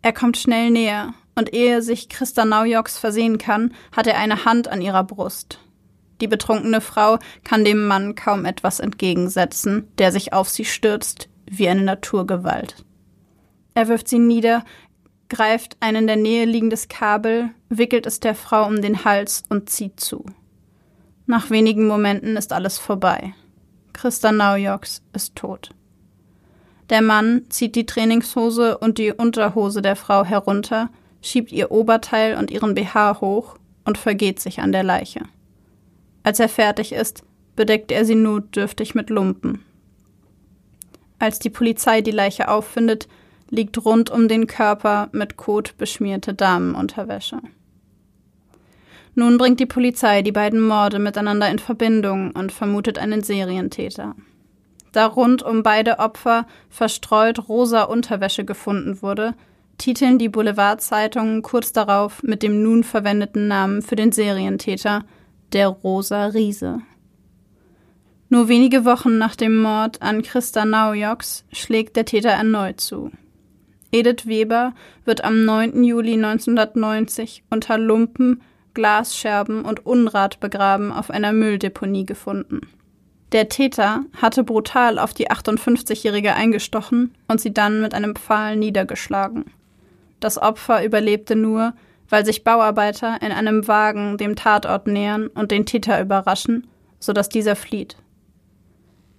Er 0.02 0.12
kommt 0.12 0.36
schnell 0.36 0.70
näher, 0.70 1.14
und 1.36 1.54
ehe 1.54 1.80
sich 1.80 2.10
Christa 2.10 2.44
Naujoks 2.44 2.98
versehen 2.98 3.38
kann, 3.38 3.72
hat 3.96 4.06
er 4.06 4.18
eine 4.18 4.44
Hand 4.44 4.68
an 4.68 4.82
ihrer 4.82 5.04
Brust. 5.04 5.58
Die 6.20 6.28
betrunkene 6.28 6.82
Frau 6.82 7.18
kann 7.44 7.64
dem 7.64 7.86
Mann 7.86 8.14
kaum 8.14 8.44
etwas 8.44 8.78
entgegensetzen, 8.78 9.88
der 9.96 10.12
sich 10.12 10.34
auf 10.34 10.50
sie 10.50 10.66
stürzt 10.66 11.30
wie 11.46 11.66
eine 11.66 11.82
Naturgewalt. 11.82 12.84
Er 13.72 13.88
wirft 13.88 14.08
sie 14.08 14.18
nieder, 14.18 14.64
greift 15.30 15.78
ein 15.80 15.96
in 15.96 16.06
der 16.06 16.16
Nähe 16.16 16.44
liegendes 16.44 16.88
Kabel, 16.88 17.50
wickelt 17.70 18.04
es 18.04 18.20
der 18.20 18.34
Frau 18.34 18.66
um 18.66 18.82
den 18.82 19.04
Hals 19.04 19.44
und 19.48 19.70
zieht 19.70 19.98
zu. 19.98 20.26
Nach 21.26 21.48
wenigen 21.48 21.86
Momenten 21.86 22.36
ist 22.36 22.52
alles 22.52 22.76
vorbei. 22.76 23.32
Christa 23.94 24.32
Naujoks 24.32 25.02
ist 25.14 25.36
tot. 25.36 25.70
Der 26.90 27.02
Mann 27.02 27.46
zieht 27.48 27.76
die 27.76 27.86
Trainingshose 27.86 28.76
und 28.76 28.98
die 28.98 29.12
Unterhose 29.12 29.80
der 29.80 29.96
Frau 29.96 30.24
herunter, 30.24 30.90
schiebt 31.22 31.52
ihr 31.52 31.70
Oberteil 31.70 32.36
und 32.36 32.50
ihren 32.50 32.74
BH 32.74 33.20
hoch 33.20 33.56
und 33.84 33.96
vergeht 33.96 34.40
sich 34.40 34.60
an 34.60 34.72
der 34.72 34.82
Leiche. 34.82 35.22
Als 36.24 36.40
er 36.40 36.48
fertig 36.48 36.92
ist, 36.92 37.22
bedeckt 37.54 37.92
er 37.92 38.04
sie 38.04 38.16
notdürftig 38.16 38.94
mit 38.94 39.08
Lumpen. 39.08 39.64
Als 41.18 41.38
die 41.38 41.50
Polizei 41.50 42.00
die 42.00 42.10
Leiche 42.10 42.48
auffindet, 42.48 43.06
liegt 43.50 43.84
rund 43.84 44.10
um 44.10 44.28
den 44.28 44.46
Körper 44.46 45.08
mit 45.12 45.36
Kot 45.36 45.76
beschmierte 45.76 46.34
Damenunterwäsche. 46.34 47.38
Nun 49.14 49.38
bringt 49.38 49.60
die 49.60 49.66
Polizei 49.66 50.22
die 50.22 50.32
beiden 50.32 50.60
Morde 50.60 50.98
miteinander 50.98 51.50
in 51.50 51.58
Verbindung 51.58 52.30
und 52.30 52.52
vermutet 52.52 52.98
einen 52.98 53.22
Serientäter 53.22 54.14
da 54.92 55.06
rund 55.06 55.42
um 55.42 55.62
beide 55.62 55.98
Opfer 55.98 56.46
verstreut 56.68 57.48
rosa 57.48 57.84
Unterwäsche 57.84 58.44
gefunden 58.44 59.02
wurde, 59.02 59.34
titeln 59.78 60.18
die 60.18 60.28
Boulevardzeitungen 60.28 61.42
kurz 61.42 61.72
darauf 61.72 62.22
mit 62.22 62.42
dem 62.42 62.62
nun 62.62 62.84
verwendeten 62.84 63.48
Namen 63.48 63.82
für 63.82 63.96
den 63.96 64.12
Serientäter, 64.12 65.04
der 65.52 65.68
Rosa 65.68 66.26
Riese. 66.26 66.80
Nur 68.28 68.48
wenige 68.48 68.84
Wochen 68.84 69.18
nach 69.18 69.34
dem 69.34 69.60
Mord 69.60 70.02
an 70.02 70.22
Christa 70.22 70.64
Naujoks 70.64 71.44
schlägt 71.52 71.96
der 71.96 72.04
Täter 72.04 72.30
erneut 72.30 72.80
zu. 72.80 73.10
Edith 73.92 74.26
Weber 74.26 74.74
wird 75.04 75.24
am 75.24 75.44
9. 75.44 75.82
Juli 75.82 76.14
1990 76.14 77.42
unter 77.50 77.76
Lumpen, 77.76 78.42
Glasscherben 78.74 79.64
und 79.64 79.84
Unrat 79.84 80.38
begraben 80.38 80.92
auf 80.92 81.10
einer 81.10 81.32
Mülldeponie 81.32 82.06
gefunden. 82.06 82.60
Der 83.32 83.48
Täter 83.48 84.04
hatte 84.20 84.44
brutal 84.44 84.98
auf 84.98 85.14
die 85.14 85.30
58-Jährige 85.30 86.34
eingestochen 86.34 87.14
und 87.28 87.40
sie 87.40 87.52
dann 87.54 87.80
mit 87.80 87.94
einem 87.94 88.16
Pfahl 88.16 88.56
niedergeschlagen. 88.56 89.44
Das 90.18 90.40
Opfer 90.40 90.84
überlebte 90.84 91.36
nur, 91.36 91.74
weil 92.08 92.24
sich 92.24 92.42
Bauarbeiter 92.42 93.22
in 93.22 93.30
einem 93.32 93.68
Wagen 93.68 94.18
dem 94.18 94.34
Tatort 94.34 94.88
nähern 94.88 95.28
und 95.28 95.52
den 95.52 95.64
Täter 95.64 96.00
überraschen, 96.00 96.66
sodass 96.98 97.28
dieser 97.28 97.54
flieht. 97.54 97.96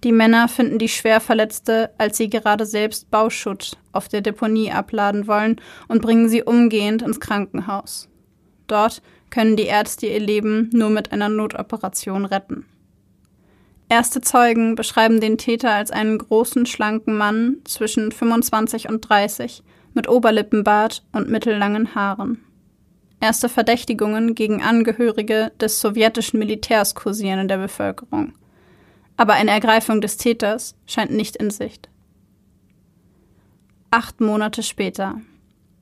Die 0.04 0.12
Männer 0.12 0.48
finden 0.48 0.78
die 0.78 0.88
Schwerverletzte, 0.88 1.90
als 1.96 2.16
sie 2.16 2.28
gerade 2.28 2.66
selbst 2.66 3.10
Bauschutt 3.10 3.78
auf 3.92 4.08
der 4.08 4.20
Deponie 4.20 4.72
abladen 4.72 5.28
wollen 5.28 5.60
und 5.86 6.02
bringen 6.02 6.28
sie 6.28 6.42
umgehend 6.42 7.02
ins 7.02 7.20
Krankenhaus. 7.20 8.08
Dort 8.66 9.00
können 9.30 9.56
die 9.56 9.66
Ärzte 9.66 10.06
ihr 10.06 10.18
Leben 10.18 10.70
nur 10.72 10.90
mit 10.90 11.12
einer 11.12 11.28
Notoperation 11.28 12.24
retten. 12.24 12.66
Erste 13.88 14.20
Zeugen 14.22 14.74
beschreiben 14.74 15.20
den 15.20 15.38
Täter 15.38 15.70
als 15.70 15.90
einen 15.90 16.18
großen, 16.18 16.66
schlanken 16.66 17.16
Mann 17.16 17.58
zwischen 17.64 18.10
25 18.10 18.88
und 18.88 19.02
30 19.02 19.62
mit 19.94 20.08
Oberlippenbart 20.08 21.04
und 21.12 21.28
mittellangen 21.28 21.94
Haaren. 21.94 22.42
Erste 23.20 23.48
Verdächtigungen 23.48 24.34
gegen 24.34 24.62
Angehörige 24.62 25.52
des 25.60 25.80
sowjetischen 25.80 26.40
Militärs 26.40 26.94
kursieren 26.94 27.40
in 27.40 27.48
der 27.48 27.58
Bevölkerung 27.58 28.32
aber 29.22 29.34
eine 29.34 29.52
Ergreifung 29.52 30.00
des 30.00 30.16
Täters 30.16 30.74
scheint 30.84 31.12
nicht 31.12 31.36
in 31.36 31.50
Sicht. 31.50 31.88
Acht 33.92 34.20
Monate 34.20 34.64
später, 34.64 35.20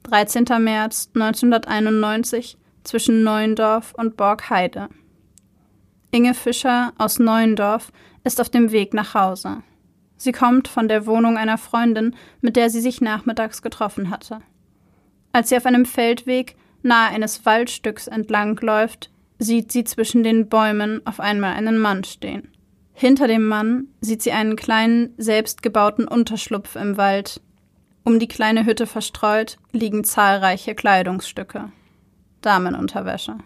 13. 0.03 0.45
März 0.59 1.09
1991, 1.15 2.59
zwischen 2.85 3.23
Neuendorf 3.23 3.95
und 3.95 4.19
Borgheide. 4.19 4.91
Inge 6.11 6.35
Fischer 6.35 6.93
aus 6.99 7.19
Neuendorf 7.19 7.93
ist 8.25 8.43
auf 8.43 8.51
dem 8.51 8.73
Weg 8.73 8.93
nach 8.93 9.15
Hause. 9.15 9.63
Sie 10.19 10.33
kommt 10.33 10.69
von 10.69 10.87
der 10.87 11.07
Wohnung 11.07 11.39
einer 11.39 11.57
Freundin, 11.57 12.15
mit 12.43 12.57
der 12.57 12.69
sie 12.69 12.83
sich 12.83 13.01
nachmittags 13.01 13.63
getroffen 13.63 14.11
hatte. 14.11 14.41
Als 15.33 15.49
sie 15.49 15.57
auf 15.57 15.65
einem 15.65 15.87
Feldweg 15.87 16.57
nahe 16.83 17.09
eines 17.09 17.47
Waldstücks 17.47 18.07
entlang 18.07 18.59
läuft, 18.61 19.11
sieht 19.39 19.73
sie 19.73 19.85
zwischen 19.85 20.25
den 20.25 20.51
Bäumen 20.51 21.01
auf 21.07 21.21
einmal 21.21 21.55
einen 21.55 21.79
Mann 21.79 22.05
stehen. 22.05 22.50
Hinter 23.01 23.29
dem 23.29 23.47
Mann 23.47 23.89
sieht 24.03 24.21
sie 24.21 24.31
einen 24.31 24.57
kleinen, 24.57 25.15
selbstgebauten 25.17 26.07
Unterschlupf 26.07 26.77
im 26.77 26.99
Wald. 26.99 27.41
Um 28.05 28.19
die 28.19 28.29
kleine 28.29 28.67
Hütte 28.67 28.87
verstreut 28.87 29.57
liegen 29.73 30.05
zahlreiche 30.05 30.75
Kleidungsstücke. 30.75 31.73
Damenunterwäsche. 32.43 33.39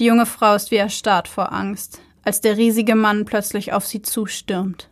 Die 0.00 0.06
junge 0.06 0.26
Frau 0.26 0.56
ist 0.56 0.72
wie 0.72 0.78
erstarrt 0.78 1.28
vor 1.28 1.52
Angst, 1.52 2.00
als 2.24 2.40
der 2.40 2.56
riesige 2.56 2.96
Mann 2.96 3.24
plötzlich 3.24 3.72
auf 3.72 3.86
sie 3.86 4.02
zustürmt. 4.02 4.88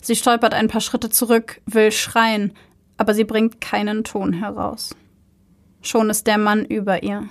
Sie 0.00 0.14
stolpert 0.14 0.54
ein 0.54 0.68
paar 0.68 0.80
Schritte 0.80 1.10
zurück, 1.10 1.60
will 1.66 1.90
schreien, 1.90 2.52
aber 2.98 3.14
sie 3.14 3.24
bringt 3.24 3.60
keinen 3.60 4.04
Ton 4.04 4.32
heraus. 4.32 4.94
Schon 5.82 6.08
ist 6.08 6.28
der 6.28 6.38
Mann 6.38 6.64
über 6.66 7.02
ihr. 7.02 7.28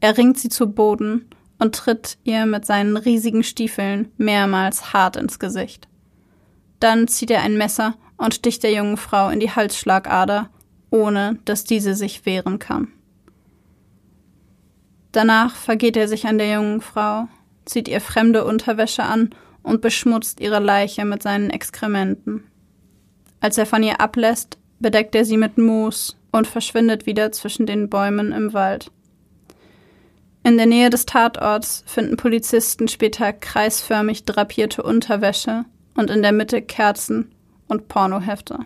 Er 0.00 0.18
ringt 0.18 0.36
sie 0.40 0.48
zu 0.48 0.72
Boden 0.72 1.28
und 1.58 1.74
tritt 1.74 2.18
ihr 2.24 2.46
mit 2.46 2.64
seinen 2.66 2.96
riesigen 2.96 3.42
Stiefeln 3.42 4.10
mehrmals 4.16 4.92
hart 4.92 5.16
ins 5.16 5.38
Gesicht. 5.38 5.88
Dann 6.80 7.08
zieht 7.08 7.30
er 7.30 7.42
ein 7.42 7.56
Messer 7.56 7.94
und 8.16 8.34
sticht 8.34 8.62
der 8.62 8.72
jungen 8.72 8.96
Frau 8.96 9.28
in 9.28 9.40
die 9.40 9.50
Halsschlagader, 9.50 10.50
ohne 10.90 11.38
dass 11.44 11.64
diese 11.64 11.94
sich 11.94 12.26
wehren 12.26 12.58
kann. 12.58 12.88
Danach 15.12 15.54
vergeht 15.56 15.96
er 15.96 16.08
sich 16.08 16.26
an 16.26 16.38
der 16.38 16.52
jungen 16.52 16.80
Frau, 16.80 17.28
zieht 17.64 17.88
ihr 17.88 18.00
fremde 18.00 18.44
Unterwäsche 18.44 19.02
an 19.02 19.30
und 19.62 19.80
beschmutzt 19.80 20.40
ihre 20.40 20.60
Leiche 20.60 21.04
mit 21.04 21.22
seinen 21.22 21.50
Exkrementen. 21.50 22.44
Als 23.40 23.58
er 23.58 23.66
von 23.66 23.82
ihr 23.82 24.00
ablässt, 24.00 24.58
bedeckt 24.78 25.14
er 25.14 25.24
sie 25.24 25.36
mit 25.36 25.58
Moos 25.58 26.16
und 26.32 26.46
verschwindet 26.46 27.06
wieder 27.06 27.32
zwischen 27.32 27.66
den 27.66 27.88
Bäumen 27.88 28.32
im 28.32 28.52
Wald. 28.52 28.90
In 30.46 30.58
der 30.58 30.66
Nähe 30.66 30.90
des 30.90 31.06
Tatorts 31.06 31.82
finden 31.88 32.16
Polizisten 32.16 32.86
später 32.86 33.32
kreisförmig 33.32 34.26
drapierte 34.26 34.80
Unterwäsche 34.80 35.64
und 35.96 36.08
in 36.08 36.22
der 36.22 36.30
Mitte 36.30 36.62
Kerzen 36.62 37.34
und 37.66 37.88
Pornohefte. 37.88 38.60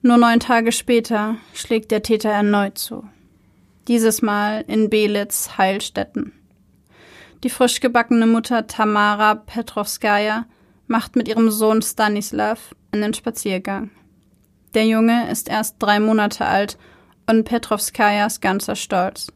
Nur 0.00 0.16
neun 0.16 0.38
Tage 0.38 0.70
später 0.70 1.38
schlägt 1.54 1.90
der 1.90 2.04
Täter 2.04 2.30
erneut 2.30 2.78
zu. 2.78 3.02
Dieses 3.88 4.22
Mal 4.22 4.64
in 4.68 4.90
Belitz 4.90 5.58
Heilstätten. 5.58 6.34
Die 7.42 7.50
frisch 7.50 7.80
gebackene 7.80 8.28
Mutter 8.28 8.68
Tamara 8.68 9.34
Petrovskaya 9.34 10.46
macht 10.86 11.16
mit 11.16 11.26
ihrem 11.26 11.50
Sohn 11.50 11.82
Stanislav 11.82 12.76
einen 12.92 13.12
Spaziergang. 13.12 13.90
Der 14.72 14.86
Junge 14.86 15.28
ist 15.32 15.48
erst 15.48 15.74
drei 15.80 15.98
Monate 15.98 16.46
alt 16.46 16.78
und 17.28 17.42
Petrovskajas 17.42 18.40
ganzer 18.40 18.76
Stolz. 18.76 19.32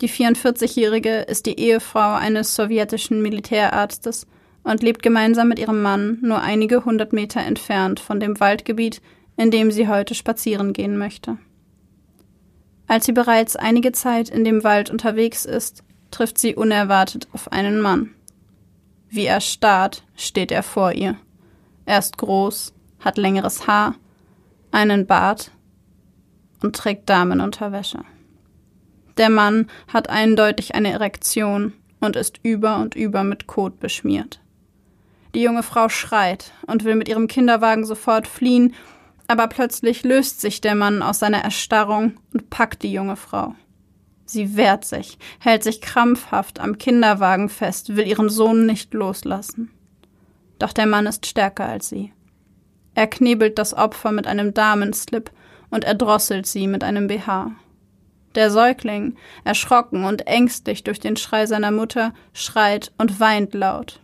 Die 0.00 0.10
44-Jährige 0.10 1.20
ist 1.20 1.46
die 1.46 1.58
Ehefrau 1.58 2.14
eines 2.14 2.54
sowjetischen 2.54 3.22
Militärarztes 3.22 4.26
und 4.62 4.82
lebt 4.82 5.02
gemeinsam 5.02 5.48
mit 5.48 5.58
ihrem 5.58 5.80
Mann 5.80 6.18
nur 6.20 6.42
einige 6.42 6.84
hundert 6.84 7.12
Meter 7.12 7.40
entfernt 7.40 7.98
von 7.98 8.20
dem 8.20 8.38
Waldgebiet, 8.38 9.00
in 9.36 9.50
dem 9.50 9.70
sie 9.70 9.88
heute 9.88 10.14
spazieren 10.14 10.72
gehen 10.72 10.98
möchte. 10.98 11.38
Als 12.86 13.06
sie 13.06 13.12
bereits 13.12 13.56
einige 13.56 13.92
Zeit 13.92 14.28
in 14.28 14.44
dem 14.44 14.64
Wald 14.64 14.90
unterwegs 14.90 15.44
ist, 15.44 15.82
trifft 16.10 16.38
sie 16.38 16.54
unerwartet 16.54 17.28
auf 17.32 17.50
einen 17.52 17.80
Mann. 17.80 18.10
Wie 19.08 19.26
erstarrt 19.26 20.04
steht 20.14 20.52
er 20.52 20.62
vor 20.62 20.92
ihr. 20.92 21.16
Er 21.84 21.98
ist 21.98 22.18
groß, 22.18 22.74
hat 23.00 23.16
längeres 23.16 23.66
Haar, 23.66 23.94
einen 24.72 25.06
Bart 25.06 25.52
und 26.62 26.76
trägt 26.76 27.08
Damenunterwäsche. 27.08 28.00
Der 29.16 29.30
Mann 29.30 29.68
hat 29.88 30.10
eindeutig 30.10 30.74
eine 30.74 30.92
Erektion 30.92 31.72
und 32.00 32.16
ist 32.16 32.40
über 32.42 32.76
und 32.76 32.94
über 32.94 33.24
mit 33.24 33.46
Kot 33.46 33.80
beschmiert. 33.80 34.40
Die 35.34 35.42
junge 35.42 35.62
Frau 35.62 35.88
schreit 35.88 36.52
und 36.66 36.84
will 36.84 36.94
mit 36.94 37.08
ihrem 37.08 37.26
Kinderwagen 37.26 37.84
sofort 37.84 38.26
fliehen, 38.26 38.74
aber 39.28 39.48
plötzlich 39.48 40.04
löst 40.04 40.40
sich 40.40 40.60
der 40.60 40.74
Mann 40.74 41.02
aus 41.02 41.18
seiner 41.18 41.42
Erstarrung 41.42 42.18
und 42.32 42.48
packt 42.50 42.82
die 42.82 42.92
junge 42.92 43.16
Frau. 43.16 43.54
Sie 44.24 44.56
wehrt 44.56 44.84
sich, 44.84 45.18
hält 45.38 45.62
sich 45.62 45.80
krampfhaft 45.80 46.58
am 46.58 46.78
Kinderwagen 46.78 47.48
fest, 47.48 47.96
will 47.96 48.06
ihren 48.06 48.28
Sohn 48.28 48.66
nicht 48.66 48.92
loslassen. 48.92 49.70
Doch 50.58 50.72
der 50.72 50.86
Mann 50.86 51.06
ist 51.06 51.26
stärker 51.26 51.66
als 51.66 51.88
sie. 51.88 52.12
Er 52.94 53.06
knebelt 53.06 53.58
das 53.58 53.74
Opfer 53.74 54.10
mit 54.10 54.26
einem 54.26 54.54
Damenslip 54.54 55.30
und 55.70 55.84
erdrosselt 55.84 56.46
sie 56.46 56.66
mit 56.66 56.82
einem 56.82 57.08
BH. 57.08 57.52
Der 58.36 58.50
Säugling, 58.50 59.16
erschrocken 59.44 60.04
und 60.04 60.26
ängstlich 60.26 60.84
durch 60.84 61.00
den 61.00 61.16
Schrei 61.16 61.46
seiner 61.46 61.72
Mutter, 61.72 62.12
schreit 62.32 62.92
und 62.98 63.18
weint 63.18 63.54
laut. 63.54 64.00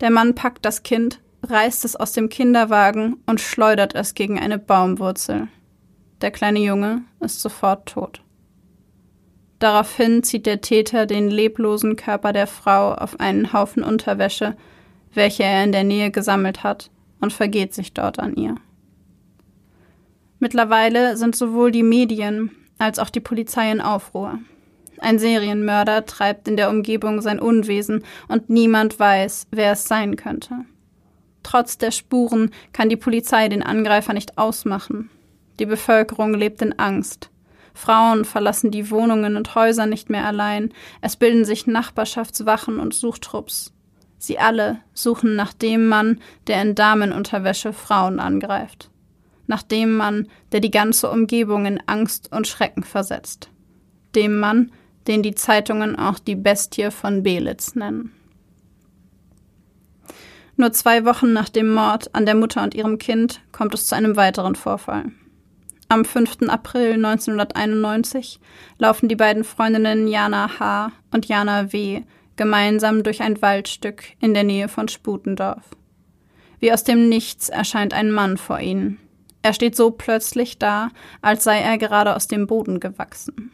Der 0.00 0.10
Mann 0.10 0.34
packt 0.34 0.64
das 0.64 0.82
Kind, 0.82 1.20
reißt 1.42 1.84
es 1.84 1.96
aus 1.96 2.12
dem 2.12 2.28
Kinderwagen 2.28 3.16
und 3.26 3.40
schleudert 3.40 3.94
es 3.94 4.14
gegen 4.14 4.38
eine 4.38 4.58
Baumwurzel. 4.58 5.48
Der 6.20 6.30
kleine 6.30 6.60
Junge 6.60 7.02
ist 7.20 7.40
sofort 7.40 7.88
tot. 7.88 8.22
Daraufhin 9.58 10.22
zieht 10.22 10.46
der 10.46 10.60
Täter 10.60 11.06
den 11.06 11.30
leblosen 11.30 11.96
Körper 11.96 12.32
der 12.32 12.46
Frau 12.46 12.92
auf 12.94 13.20
einen 13.20 13.52
Haufen 13.52 13.82
Unterwäsche, 13.82 14.56
welche 15.12 15.44
er 15.44 15.64
in 15.64 15.72
der 15.72 15.84
Nähe 15.84 16.10
gesammelt 16.10 16.62
hat, 16.62 16.90
und 17.20 17.32
vergeht 17.32 17.74
sich 17.74 17.92
dort 17.92 18.18
an 18.18 18.34
ihr. 18.36 18.54
Mittlerweile 20.40 21.18
sind 21.18 21.36
sowohl 21.36 21.70
die 21.70 21.82
Medien 21.82 22.50
als 22.78 22.98
auch 22.98 23.10
die 23.10 23.20
Polizei 23.20 23.70
in 23.70 23.82
Aufruhr. 23.82 24.38
Ein 24.98 25.18
Serienmörder 25.18 26.06
treibt 26.06 26.48
in 26.48 26.56
der 26.56 26.70
Umgebung 26.70 27.20
sein 27.20 27.38
Unwesen 27.38 28.04
und 28.26 28.48
niemand 28.48 28.98
weiß, 28.98 29.48
wer 29.50 29.72
es 29.72 29.84
sein 29.84 30.16
könnte. 30.16 30.64
Trotz 31.42 31.76
der 31.76 31.90
Spuren 31.90 32.50
kann 32.72 32.88
die 32.88 32.96
Polizei 32.96 33.48
den 33.48 33.62
Angreifer 33.62 34.14
nicht 34.14 34.38
ausmachen. 34.38 35.10
Die 35.58 35.66
Bevölkerung 35.66 36.32
lebt 36.32 36.62
in 36.62 36.78
Angst. 36.78 37.30
Frauen 37.74 38.24
verlassen 38.24 38.70
die 38.70 38.90
Wohnungen 38.90 39.36
und 39.36 39.54
Häuser 39.54 39.84
nicht 39.84 40.08
mehr 40.08 40.24
allein. 40.24 40.72
Es 41.02 41.16
bilden 41.16 41.44
sich 41.44 41.66
Nachbarschaftswachen 41.66 42.80
und 42.80 42.94
Suchtrupps. 42.94 43.72
Sie 44.18 44.38
alle 44.38 44.80
suchen 44.94 45.36
nach 45.36 45.52
dem 45.52 45.86
Mann, 45.86 46.20
der 46.46 46.62
in 46.62 46.74
Damenunterwäsche 46.74 47.72
Frauen 47.72 48.20
angreift 48.20 48.89
dem 49.62 49.96
Mann, 49.96 50.28
der 50.52 50.60
die 50.60 50.70
ganze 50.70 51.10
Umgebung 51.10 51.66
in 51.66 51.82
Angst 51.86 52.30
und 52.32 52.46
Schrecken 52.46 52.84
versetzt. 52.84 53.50
Dem 54.14 54.38
Mann, 54.38 54.72
den 55.06 55.22
die 55.22 55.34
Zeitungen 55.34 55.96
auch 55.96 56.18
die 56.18 56.36
Bestie 56.36 56.90
von 56.90 57.22
Belitz 57.22 57.74
nennen. 57.74 58.12
Nur 60.56 60.72
zwei 60.72 61.04
Wochen 61.04 61.32
nach 61.32 61.48
dem 61.48 61.72
Mord 61.72 62.14
an 62.14 62.26
der 62.26 62.34
Mutter 62.34 62.62
und 62.62 62.74
ihrem 62.74 62.98
Kind 62.98 63.40
kommt 63.50 63.74
es 63.74 63.86
zu 63.86 63.96
einem 63.96 64.16
weiteren 64.16 64.54
Vorfall. 64.54 65.06
Am 65.88 66.04
5. 66.04 66.48
April 66.48 66.92
1991 66.92 68.38
laufen 68.78 69.08
die 69.08 69.16
beiden 69.16 69.42
Freundinnen 69.42 70.06
Jana 70.06 70.60
H. 70.60 70.92
und 71.10 71.26
Jana 71.26 71.72
W. 71.72 72.02
gemeinsam 72.36 73.02
durch 73.02 73.22
ein 73.22 73.42
Waldstück 73.42 74.04
in 74.20 74.34
der 74.34 74.44
Nähe 74.44 74.68
von 74.68 74.86
Sputendorf. 74.86 75.64
Wie 76.60 76.72
aus 76.72 76.84
dem 76.84 77.08
Nichts 77.08 77.48
erscheint 77.48 77.94
ein 77.94 78.12
Mann 78.12 78.36
vor 78.36 78.60
ihnen. 78.60 78.98
Er 79.42 79.54
steht 79.54 79.74
so 79.76 79.90
plötzlich 79.90 80.58
da, 80.58 80.90
als 81.22 81.44
sei 81.44 81.60
er 81.60 81.78
gerade 81.78 82.14
aus 82.14 82.28
dem 82.28 82.46
Boden 82.46 82.80
gewachsen. 82.80 83.52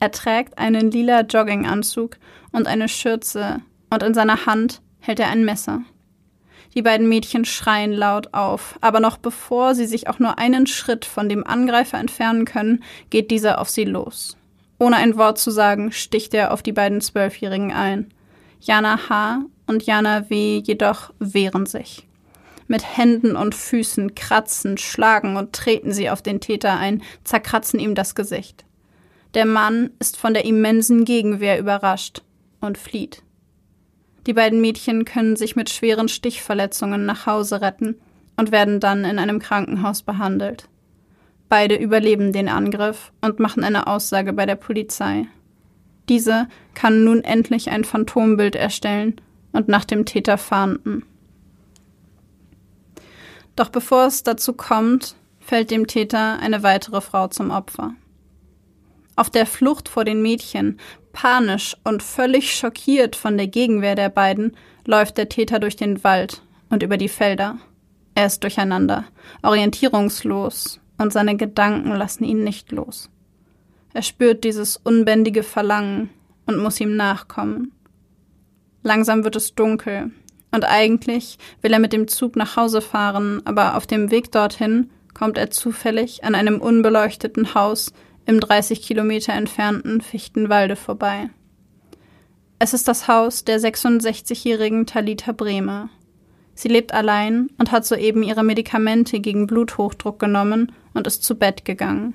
Er 0.00 0.10
trägt 0.10 0.58
einen 0.58 0.90
lila 0.90 1.22
Jogginganzug 1.22 2.18
und 2.52 2.66
eine 2.66 2.88
Schürze, 2.88 3.62
und 3.88 4.02
in 4.02 4.14
seiner 4.14 4.44
Hand 4.46 4.82
hält 4.98 5.20
er 5.20 5.28
ein 5.28 5.44
Messer. 5.44 5.82
Die 6.74 6.82
beiden 6.82 7.08
Mädchen 7.08 7.46
schreien 7.46 7.92
laut 7.92 8.34
auf, 8.34 8.78
aber 8.82 9.00
noch 9.00 9.16
bevor 9.16 9.74
sie 9.74 9.86
sich 9.86 10.08
auch 10.08 10.18
nur 10.18 10.38
einen 10.38 10.66
Schritt 10.66 11.06
von 11.06 11.30
dem 11.30 11.46
Angreifer 11.46 11.98
entfernen 11.98 12.44
können, 12.44 12.84
geht 13.08 13.30
dieser 13.30 13.60
auf 13.62 13.70
sie 13.70 13.84
los. 13.84 14.36
Ohne 14.78 14.96
ein 14.96 15.16
Wort 15.16 15.38
zu 15.38 15.50
sagen, 15.50 15.90
sticht 15.90 16.34
er 16.34 16.52
auf 16.52 16.62
die 16.62 16.72
beiden 16.72 17.00
Zwölfjährigen 17.00 17.72
ein. 17.72 18.12
Jana 18.60 19.08
H. 19.08 19.40
und 19.66 19.84
Jana 19.84 20.28
W. 20.28 20.58
jedoch 20.58 21.14
wehren 21.18 21.64
sich. 21.64 22.06
Mit 22.68 22.96
Händen 22.96 23.36
und 23.36 23.54
Füßen 23.54 24.14
kratzen, 24.14 24.76
schlagen 24.78 25.36
und 25.36 25.52
treten 25.52 25.92
sie 25.92 26.10
auf 26.10 26.22
den 26.22 26.40
Täter 26.40 26.76
ein, 26.78 27.02
zerkratzen 27.24 27.78
ihm 27.78 27.94
das 27.94 28.14
Gesicht. 28.14 28.64
Der 29.34 29.46
Mann 29.46 29.90
ist 29.98 30.16
von 30.16 30.34
der 30.34 30.44
immensen 30.44 31.04
Gegenwehr 31.04 31.58
überrascht 31.58 32.22
und 32.60 32.78
flieht. 32.78 33.22
Die 34.26 34.32
beiden 34.32 34.60
Mädchen 34.60 35.04
können 35.04 35.36
sich 35.36 35.54
mit 35.54 35.70
schweren 35.70 36.08
Stichverletzungen 36.08 37.06
nach 37.06 37.26
Hause 37.26 37.60
retten 37.60 37.96
und 38.36 38.50
werden 38.50 38.80
dann 38.80 39.04
in 39.04 39.18
einem 39.18 39.38
Krankenhaus 39.38 40.02
behandelt. 40.02 40.68
Beide 41.48 41.76
überleben 41.76 42.32
den 42.32 42.48
Angriff 42.48 43.12
und 43.20 43.38
machen 43.38 43.62
eine 43.62 43.86
Aussage 43.86 44.32
bei 44.32 44.46
der 44.46 44.56
Polizei. 44.56 45.26
Diese 46.08 46.48
kann 46.74 47.04
nun 47.04 47.22
endlich 47.22 47.70
ein 47.70 47.84
Phantombild 47.84 48.56
erstellen 48.56 49.20
und 49.52 49.68
nach 49.68 49.84
dem 49.84 50.04
Täter 50.04 50.38
fahnden. 50.38 51.04
Doch 53.56 53.70
bevor 53.70 54.06
es 54.06 54.22
dazu 54.22 54.52
kommt, 54.52 55.16
fällt 55.40 55.70
dem 55.70 55.86
Täter 55.86 56.38
eine 56.38 56.62
weitere 56.62 57.00
Frau 57.00 57.28
zum 57.28 57.50
Opfer. 57.50 57.94
Auf 59.16 59.30
der 59.30 59.46
Flucht 59.46 59.88
vor 59.88 60.04
den 60.04 60.20
Mädchen, 60.20 60.78
panisch 61.12 61.74
und 61.82 62.02
völlig 62.02 62.54
schockiert 62.54 63.16
von 63.16 63.38
der 63.38 63.46
Gegenwehr 63.46 63.94
der 63.94 64.10
beiden, 64.10 64.54
läuft 64.84 65.16
der 65.16 65.30
Täter 65.30 65.58
durch 65.58 65.76
den 65.76 66.04
Wald 66.04 66.42
und 66.68 66.82
über 66.82 66.98
die 66.98 67.08
Felder. 67.08 67.58
Er 68.14 68.26
ist 68.26 68.42
durcheinander, 68.42 69.04
orientierungslos, 69.42 70.80
und 70.98 71.12
seine 71.12 71.36
Gedanken 71.36 71.94
lassen 71.94 72.24
ihn 72.24 72.44
nicht 72.44 72.72
los. 72.72 73.10
Er 73.92 74.02
spürt 74.02 74.44
dieses 74.44 74.76
unbändige 74.76 75.42
Verlangen 75.42 76.10
und 76.46 76.58
muss 76.58 76.80
ihm 76.80 76.96
nachkommen. 76.96 77.72
Langsam 78.82 79.24
wird 79.24 79.36
es 79.36 79.54
dunkel, 79.54 80.10
und 80.56 80.64
eigentlich 80.64 81.36
will 81.60 81.74
er 81.74 81.78
mit 81.78 81.92
dem 81.92 82.08
Zug 82.08 82.34
nach 82.34 82.56
Hause 82.56 82.80
fahren, 82.80 83.42
aber 83.44 83.76
auf 83.76 83.86
dem 83.86 84.10
Weg 84.10 84.32
dorthin 84.32 84.88
kommt 85.12 85.36
er 85.36 85.50
zufällig 85.50 86.24
an 86.24 86.34
einem 86.34 86.62
unbeleuchteten 86.62 87.54
Haus 87.54 87.92
im 88.24 88.40
30 88.40 88.80
Kilometer 88.80 89.34
entfernten 89.34 90.00
Fichtenwalde 90.00 90.74
vorbei. 90.74 91.28
Es 92.58 92.72
ist 92.72 92.88
das 92.88 93.06
Haus 93.06 93.44
der 93.44 93.60
66-jährigen 93.60 94.86
Talita 94.86 95.32
Bremer. 95.32 95.90
Sie 96.54 96.68
lebt 96.68 96.94
allein 96.94 97.50
und 97.58 97.70
hat 97.70 97.84
soeben 97.84 98.22
ihre 98.22 98.42
Medikamente 98.42 99.20
gegen 99.20 99.46
Bluthochdruck 99.46 100.18
genommen 100.18 100.72
und 100.94 101.06
ist 101.06 101.22
zu 101.22 101.34
Bett 101.34 101.66
gegangen. 101.66 102.14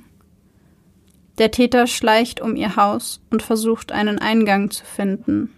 Der 1.38 1.52
Täter 1.52 1.86
schleicht 1.86 2.42
um 2.42 2.56
ihr 2.56 2.76
Haus 2.76 3.22
und 3.30 3.44
versucht 3.44 3.92
einen 3.92 4.18
Eingang 4.18 4.72
zu 4.72 4.84
finden. 4.84 5.54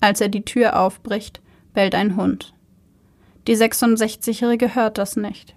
Als 0.00 0.20
er 0.20 0.28
die 0.28 0.44
Tür 0.44 0.78
aufbricht, 0.78 1.40
bellt 1.74 1.94
ein 1.94 2.16
Hund. 2.16 2.54
Die 3.46 3.56
66-Jährige 3.56 4.74
hört 4.74 4.98
das 4.98 5.16
nicht. 5.16 5.54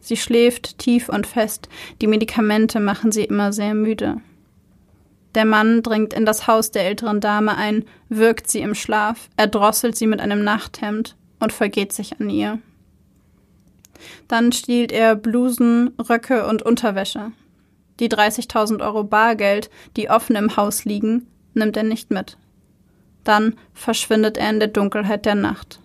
Sie 0.00 0.16
schläft 0.16 0.78
tief 0.78 1.08
und 1.08 1.26
fest, 1.26 1.68
die 2.00 2.06
Medikamente 2.06 2.80
machen 2.80 3.12
sie 3.12 3.24
immer 3.24 3.52
sehr 3.52 3.74
müde. 3.74 4.16
Der 5.34 5.44
Mann 5.44 5.82
dringt 5.82 6.12
in 6.12 6.26
das 6.26 6.46
Haus 6.46 6.70
der 6.72 6.86
älteren 6.86 7.20
Dame 7.20 7.56
ein, 7.56 7.84
wirkt 8.08 8.50
sie 8.50 8.60
im 8.60 8.74
Schlaf, 8.74 9.28
erdrosselt 9.36 9.96
sie 9.96 10.06
mit 10.06 10.20
einem 10.20 10.42
Nachthemd 10.42 11.16
und 11.38 11.52
vergeht 11.52 11.92
sich 11.92 12.20
an 12.20 12.30
ihr. 12.30 12.58
Dann 14.26 14.50
stiehlt 14.52 14.92
er 14.92 15.14
Blusen, 15.14 15.90
Röcke 15.98 16.46
und 16.46 16.62
Unterwäsche. 16.62 17.32
Die 18.00 18.08
30.000 18.08 18.82
Euro 18.82 19.04
Bargeld, 19.04 19.70
die 19.96 20.08
offen 20.08 20.34
im 20.34 20.56
Haus 20.56 20.84
liegen, 20.84 21.26
nimmt 21.54 21.76
er 21.76 21.82
nicht 21.82 22.10
mit. 22.10 22.38
Dann 23.24 23.54
verschwindet 23.74 24.38
er 24.38 24.50
in 24.50 24.60
der 24.60 24.68
Dunkelheit 24.68 25.26
der 25.26 25.34
Nacht. 25.34 25.80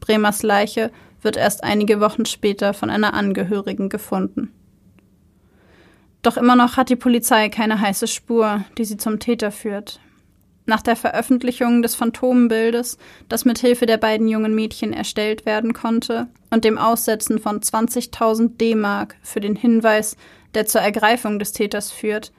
Bremers 0.00 0.42
Leiche 0.42 0.90
wird 1.22 1.36
erst 1.36 1.64
einige 1.64 2.00
Wochen 2.00 2.26
später 2.26 2.74
von 2.74 2.90
einer 2.90 3.14
Angehörigen 3.14 3.88
gefunden. 3.88 4.52
Doch 6.22 6.36
immer 6.36 6.56
noch 6.56 6.76
hat 6.76 6.88
die 6.88 6.96
Polizei 6.96 7.48
keine 7.48 7.80
heiße 7.80 8.06
Spur, 8.06 8.64
die 8.76 8.84
sie 8.84 8.96
zum 8.96 9.20
Täter 9.20 9.50
führt. 9.50 10.00
Nach 10.66 10.82
der 10.82 10.96
Veröffentlichung 10.96 11.80
des 11.80 11.94
Phantombildes, 11.94 12.98
das 13.28 13.46
mit 13.46 13.58
Hilfe 13.58 13.86
der 13.86 13.96
beiden 13.96 14.28
jungen 14.28 14.54
Mädchen 14.54 14.92
erstellt 14.92 15.46
werden 15.46 15.72
konnte, 15.72 16.26
und 16.50 16.64
dem 16.64 16.76
Aussetzen 16.76 17.38
von 17.38 17.60
20.000 17.60 18.58
D-Mark 18.58 19.16
für 19.22 19.40
den 19.40 19.56
Hinweis, 19.56 20.16
der 20.54 20.66
zur 20.66 20.82
Ergreifung 20.82 21.38
des 21.38 21.52
Täters 21.52 21.90
führt, 21.90 22.32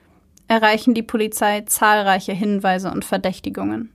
erreichen 0.48 0.94
die 0.94 1.04
Polizei 1.04 1.62
zahlreiche 1.62 2.34
Hinweise 2.34 2.92
und 2.92 3.06
Verdächtigungen. 3.06 3.92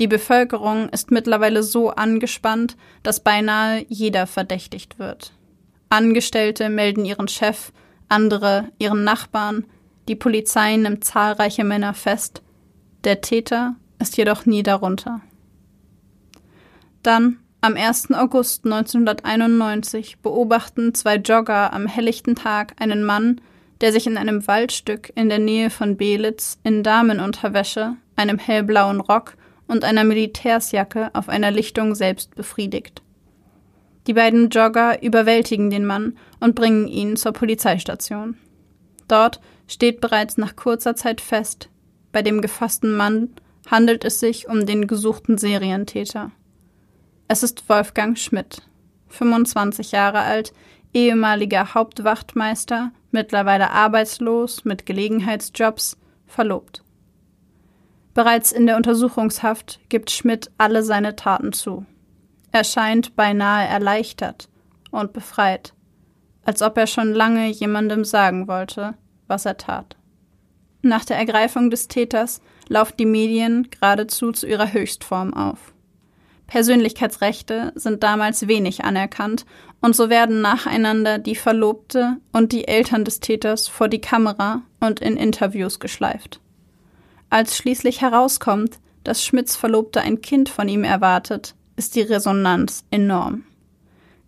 Die 0.00 0.08
Bevölkerung 0.08 0.88
ist 0.88 1.10
mittlerweile 1.10 1.62
so 1.62 1.90
angespannt, 1.90 2.76
dass 3.02 3.20
beinahe 3.20 3.84
jeder 3.88 4.26
verdächtigt 4.26 4.98
wird. 4.98 5.32
Angestellte 5.88 6.68
melden 6.68 7.04
ihren 7.04 7.28
Chef, 7.28 7.72
andere 8.08 8.68
ihren 8.78 9.04
Nachbarn, 9.04 9.64
die 10.08 10.16
Polizei 10.16 10.76
nimmt 10.76 11.04
zahlreiche 11.04 11.64
Männer 11.64 11.94
fest, 11.94 12.42
der 13.04 13.20
Täter 13.20 13.76
ist 13.98 14.16
jedoch 14.16 14.46
nie 14.46 14.62
darunter. 14.62 15.20
Dann, 17.02 17.38
am 17.60 17.76
1. 17.76 18.12
August 18.12 18.64
1991, 18.64 20.18
beobachten 20.18 20.94
zwei 20.94 21.16
Jogger 21.16 21.72
am 21.72 21.86
helllichten 21.86 22.34
Tag 22.34 22.74
einen 22.80 23.04
Mann, 23.04 23.40
der 23.80 23.92
sich 23.92 24.06
in 24.06 24.16
einem 24.16 24.46
Waldstück 24.46 25.12
in 25.14 25.28
der 25.28 25.38
Nähe 25.38 25.70
von 25.70 25.96
Belitz 25.96 26.58
in 26.62 26.82
Damenunterwäsche, 26.82 27.96
einem 28.16 28.38
hellblauen 28.38 29.00
Rock 29.00 29.36
und 29.66 29.84
einer 29.84 30.04
Militärsjacke 30.04 31.10
auf 31.14 31.28
einer 31.28 31.50
Lichtung 31.50 31.94
selbst 31.94 32.34
befriedigt. 32.34 33.02
Die 34.06 34.14
beiden 34.14 34.50
Jogger 34.50 35.02
überwältigen 35.02 35.70
den 35.70 35.86
Mann 35.86 36.18
und 36.40 36.54
bringen 36.54 36.88
ihn 36.88 37.16
zur 37.16 37.32
Polizeistation. 37.32 38.36
Dort 39.08 39.40
steht 39.66 40.00
bereits 40.00 40.36
nach 40.36 40.56
kurzer 40.56 40.94
Zeit 40.94 41.20
fest, 41.20 41.70
bei 42.14 42.22
dem 42.22 42.40
gefassten 42.40 42.96
Mann 42.96 43.30
handelt 43.68 44.04
es 44.04 44.20
sich 44.20 44.48
um 44.48 44.66
den 44.66 44.86
gesuchten 44.86 45.36
Serientäter. 45.36 46.30
Es 47.26 47.42
ist 47.42 47.68
Wolfgang 47.68 48.16
Schmidt, 48.16 48.62
25 49.08 49.90
Jahre 49.90 50.20
alt, 50.20 50.52
ehemaliger 50.92 51.74
Hauptwachtmeister, 51.74 52.92
mittlerweile 53.10 53.72
arbeitslos 53.72 54.64
mit 54.64 54.86
Gelegenheitsjobs, 54.86 55.96
verlobt. 56.28 56.83
Bereits 58.14 58.52
in 58.52 58.66
der 58.66 58.76
Untersuchungshaft 58.76 59.80
gibt 59.88 60.12
Schmidt 60.12 60.50
alle 60.56 60.84
seine 60.84 61.16
Taten 61.16 61.52
zu. 61.52 61.84
Er 62.52 62.62
scheint 62.62 63.16
beinahe 63.16 63.66
erleichtert 63.66 64.48
und 64.92 65.12
befreit, 65.12 65.74
als 66.44 66.62
ob 66.62 66.78
er 66.78 66.86
schon 66.86 67.12
lange 67.12 67.48
jemandem 67.48 68.04
sagen 68.04 68.46
wollte, 68.46 68.94
was 69.26 69.44
er 69.44 69.56
tat. 69.56 69.96
Nach 70.82 71.04
der 71.04 71.16
Ergreifung 71.16 71.70
des 71.70 71.88
Täters 71.88 72.40
laufen 72.68 72.94
die 72.98 73.06
Medien 73.06 73.68
geradezu 73.70 74.30
zu 74.30 74.46
ihrer 74.46 74.72
Höchstform 74.72 75.34
auf. 75.34 75.74
Persönlichkeitsrechte 76.46 77.72
sind 77.74 78.02
damals 78.02 78.46
wenig 78.46 78.84
anerkannt 78.84 79.46
und 79.80 79.96
so 79.96 80.08
werden 80.10 80.40
nacheinander 80.40 81.18
die 81.18 81.34
Verlobte 81.34 82.18
und 82.32 82.52
die 82.52 82.68
Eltern 82.68 83.04
des 83.04 83.18
Täters 83.18 83.66
vor 83.66 83.88
die 83.88 84.00
Kamera 84.00 84.62
und 84.78 85.00
in 85.00 85.16
Interviews 85.16 85.80
geschleift. 85.80 86.40
Als 87.34 87.56
schließlich 87.56 88.00
herauskommt, 88.00 88.78
dass 89.02 89.24
Schmidts 89.24 89.56
Verlobte 89.56 90.00
ein 90.00 90.20
Kind 90.20 90.48
von 90.48 90.68
ihm 90.68 90.84
erwartet, 90.84 91.56
ist 91.74 91.96
die 91.96 92.02
Resonanz 92.02 92.84
enorm. 92.92 93.42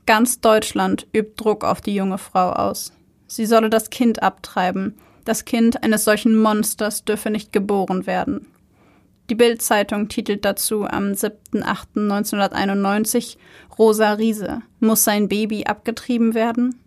Ganz 0.06 0.40
Deutschland 0.40 1.06
übt 1.14 1.34
Druck 1.36 1.62
auf 1.62 1.80
die 1.80 1.94
junge 1.94 2.18
Frau 2.18 2.50
aus. 2.50 2.92
Sie 3.28 3.46
solle 3.46 3.70
das 3.70 3.90
Kind 3.90 4.24
abtreiben. 4.24 4.98
Das 5.24 5.44
Kind 5.44 5.84
eines 5.84 6.02
solchen 6.02 6.36
Monsters 6.36 7.04
dürfe 7.04 7.30
nicht 7.30 7.52
geboren 7.52 8.08
werden. 8.08 8.48
Die 9.30 9.36
Bild-Zeitung 9.36 10.08
titelt 10.08 10.44
dazu 10.44 10.84
am 10.84 11.12
7.8.1991 11.12 13.36
Rosa 13.78 14.14
Riese. 14.14 14.62
Muss 14.80 15.04
sein 15.04 15.28
Baby 15.28 15.66
abgetrieben 15.66 16.34
werden? 16.34 16.80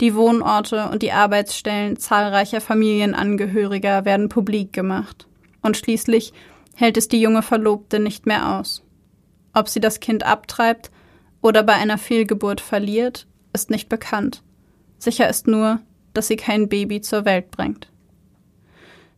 Die 0.00 0.14
Wohnorte 0.14 0.88
und 0.88 1.02
die 1.02 1.12
Arbeitsstellen 1.12 1.98
zahlreicher 1.98 2.62
Familienangehöriger 2.62 4.04
werden 4.04 4.28
publik 4.28 4.72
gemacht. 4.72 5.26
und 5.62 5.76
schließlich 5.76 6.32
hält 6.74 6.96
es 6.96 7.08
die 7.08 7.20
junge 7.20 7.42
Verlobte 7.42 7.98
nicht 7.98 8.24
mehr 8.24 8.58
aus. 8.58 8.82
Ob 9.52 9.68
sie 9.68 9.80
das 9.80 10.00
Kind 10.00 10.24
abtreibt 10.24 10.90
oder 11.42 11.62
bei 11.62 11.74
einer 11.74 11.98
Fehlgeburt 11.98 12.62
verliert, 12.62 13.26
ist 13.52 13.68
nicht 13.68 13.90
bekannt. 13.90 14.42
Sicher 14.96 15.28
ist 15.28 15.46
nur, 15.46 15.80
dass 16.14 16.28
sie 16.28 16.36
kein 16.36 16.70
Baby 16.70 17.02
zur 17.02 17.26
Welt 17.26 17.50
bringt. 17.50 17.90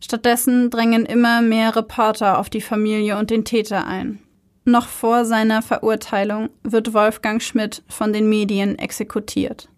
Stattdessen 0.01 0.69
drängen 0.69 1.05
immer 1.05 1.41
mehr 1.41 1.73
Reporter 1.77 2.39
auf 2.39 2.49
die 2.49 2.59
Familie 2.59 3.17
und 3.17 3.29
den 3.29 3.45
Täter 3.45 3.87
ein. 3.87 4.19
Noch 4.65 4.87
vor 4.87 5.23
seiner 5.23 5.61
Verurteilung 5.61 6.49
wird 6.63 6.93
Wolfgang 6.93 7.41
Schmidt 7.41 7.83
von 7.87 8.11
den 8.11 8.27
Medien 8.27 8.77
exekutiert. 8.77 9.69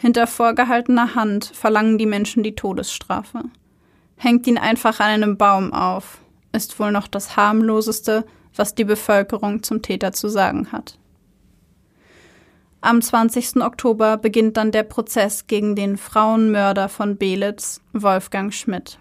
Hinter 0.00 0.28
vorgehaltener 0.28 1.16
Hand 1.16 1.44
verlangen 1.44 1.98
die 1.98 2.06
Menschen 2.06 2.44
die 2.44 2.54
Todesstrafe. 2.54 3.42
Hängt 4.16 4.46
ihn 4.46 4.56
einfach 4.56 5.00
an 5.00 5.08
einem 5.08 5.36
Baum 5.36 5.72
auf, 5.72 6.18
ist 6.52 6.78
wohl 6.78 6.92
noch 6.92 7.08
das 7.08 7.36
harmloseste, 7.36 8.24
was 8.54 8.76
die 8.76 8.84
Bevölkerung 8.84 9.64
zum 9.64 9.82
Täter 9.82 10.12
zu 10.12 10.28
sagen 10.28 10.70
hat. 10.70 10.98
Am 12.80 13.02
20. 13.02 13.56
Oktober 13.56 14.18
beginnt 14.18 14.56
dann 14.56 14.70
der 14.70 14.84
Prozess 14.84 15.48
gegen 15.48 15.74
den 15.74 15.96
Frauenmörder 15.96 16.88
von 16.88 17.16
Belitz, 17.16 17.80
Wolfgang 17.92 18.54
Schmidt. 18.54 19.00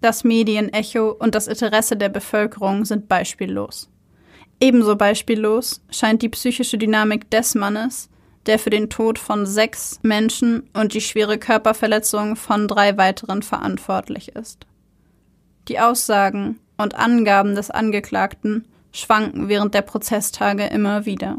Das 0.00 0.24
Medienecho 0.24 1.10
und 1.10 1.34
das 1.34 1.46
Interesse 1.46 1.98
der 1.98 2.08
Bevölkerung 2.08 2.86
sind 2.86 3.06
beispiellos. 3.06 3.90
Ebenso 4.60 4.96
beispiellos 4.96 5.82
scheint 5.90 6.22
die 6.22 6.30
psychische 6.30 6.78
Dynamik 6.78 7.30
des 7.30 7.54
Mannes, 7.54 8.08
der 8.46 8.58
für 8.58 8.70
den 8.70 8.90
Tod 8.90 9.18
von 9.18 9.46
sechs 9.46 9.98
Menschen 10.02 10.68
und 10.72 10.94
die 10.94 11.00
schwere 11.00 11.38
Körperverletzung 11.38 12.36
von 12.36 12.68
drei 12.68 12.96
weiteren 12.96 13.42
verantwortlich 13.42 14.28
ist. 14.28 14.66
Die 15.68 15.80
Aussagen 15.80 16.60
und 16.76 16.94
Angaben 16.94 17.54
des 17.54 17.70
Angeklagten 17.70 18.66
schwanken 18.92 19.48
während 19.48 19.74
der 19.74 19.82
Prozesstage 19.82 20.66
immer 20.66 21.06
wieder. 21.06 21.38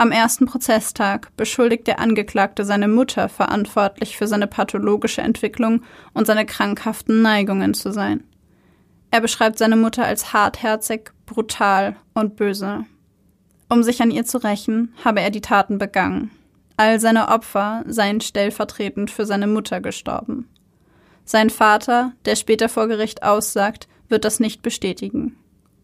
Am 0.00 0.12
ersten 0.12 0.46
Prozesstag 0.46 1.36
beschuldigt 1.36 1.88
der 1.88 1.98
Angeklagte 1.98 2.64
seine 2.64 2.86
Mutter 2.86 3.28
verantwortlich 3.28 4.16
für 4.16 4.28
seine 4.28 4.46
pathologische 4.46 5.22
Entwicklung 5.22 5.82
und 6.12 6.26
seine 6.26 6.46
krankhaften 6.46 7.20
Neigungen 7.20 7.74
zu 7.74 7.90
sein. 7.90 8.22
Er 9.10 9.20
beschreibt 9.20 9.58
seine 9.58 9.76
Mutter 9.76 10.04
als 10.04 10.32
hartherzig, 10.32 11.10
brutal 11.26 11.96
und 12.14 12.36
böse. 12.36 12.84
Um 13.68 13.82
sich 13.82 14.00
an 14.00 14.10
ihr 14.10 14.24
zu 14.24 14.38
rächen, 14.38 14.94
habe 15.04 15.20
er 15.20 15.30
die 15.30 15.40
Taten 15.40 15.78
begangen. 15.78 16.30
All 16.76 17.00
seine 17.00 17.28
Opfer 17.28 17.84
seien 17.86 18.20
stellvertretend 18.20 19.10
für 19.10 19.26
seine 19.26 19.46
Mutter 19.46 19.80
gestorben. 19.80 20.48
Sein 21.24 21.50
Vater, 21.50 22.12
der 22.24 22.36
später 22.36 22.68
vor 22.68 22.88
Gericht 22.88 23.22
aussagt, 23.22 23.88
wird 24.08 24.24
das 24.24 24.40
nicht 24.40 24.62
bestätigen. 24.62 25.36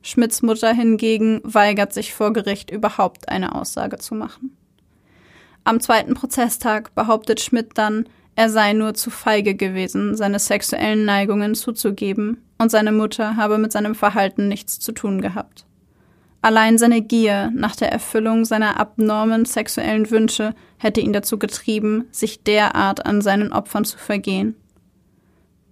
Schmidts 0.03 0.43
Mutter 0.43 0.73
hingegen 0.73 1.41
weigert 1.45 1.93
sich 1.93 2.15
vor 2.15 2.33
Gericht 2.33 2.71
überhaupt 2.71 3.29
eine 3.29 3.55
Aussage 3.55 3.99
zu 3.99 4.15
machen. 4.15 4.57
Am 5.65 5.81
zweiten 5.81 6.15
Prozesstag 6.15 6.95
behauptet 6.95 7.41
Schmidt 7.41 7.73
dann, 7.75 8.07
er 8.37 8.51
sei 8.51 8.73
nur 8.73 8.95
zu 8.95 9.11
feige 9.11 9.55
gewesen, 9.55 10.17
seine 10.17 10.39
sexuellen 10.39 11.05
Neigungen 11.05 11.55
zuzugeben, 11.55 12.43
und 12.59 12.71
seine 12.71 12.93
Mutter 12.93 13.37
habe 13.37 13.59
mit 13.59 13.73
seinem 13.73 13.95
Verhalten 13.95 14.49
nichts 14.49 14.79
zu 14.79 14.93
tun 14.93 15.21
gehabt. 15.21 15.67
Allein 16.45 16.77
seine 16.77 17.01
Gier 17.01 17.51
nach 17.55 17.75
der 17.75 17.91
Erfüllung 17.91 18.45
seiner 18.45 18.79
abnormen 18.79 19.47
sexuellen 19.47 20.11
Wünsche 20.11 20.55
hätte 20.77 21.01
ihn 21.01 21.15
dazu 21.15 21.39
getrieben, 21.39 22.05
sich 22.11 22.43
derart 22.43 23.07
an 23.07 23.23
seinen 23.23 23.51
Opfern 23.51 23.87
zu 23.87 23.97
vergehen. 23.97 24.55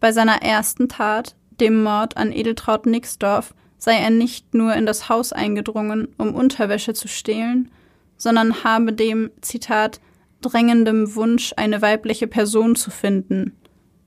Bei 0.00 0.12
seiner 0.12 0.40
ersten 0.40 0.88
Tat, 0.88 1.36
dem 1.60 1.82
Mord 1.82 2.16
an 2.16 2.32
Edeltraut 2.32 2.86
Nixdorf, 2.86 3.52
sei 3.76 3.98
er 3.98 4.08
nicht 4.08 4.54
nur 4.54 4.72
in 4.72 4.86
das 4.86 5.10
Haus 5.10 5.34
eingedrungen, 5.34 6.08
um 6.16 6.34
Unterwäsche 6.34 6.94
zu 6.94 7.06
stehlen, 7.06 7.70
sondern 8.16 8.64
habe 8.64 8.94
dem, 8.94 9.30
Zitat, 9.42 10.00
drängendem 10.40 11.14
Wunsch, 11.14 11.52
eine 11.58 11.82
weibliche 11.82 12.28
Person 12.28 12.76
zu 12.76 12.90
finden, 12.90 13.54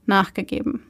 nachgegeben. 0.08 0.82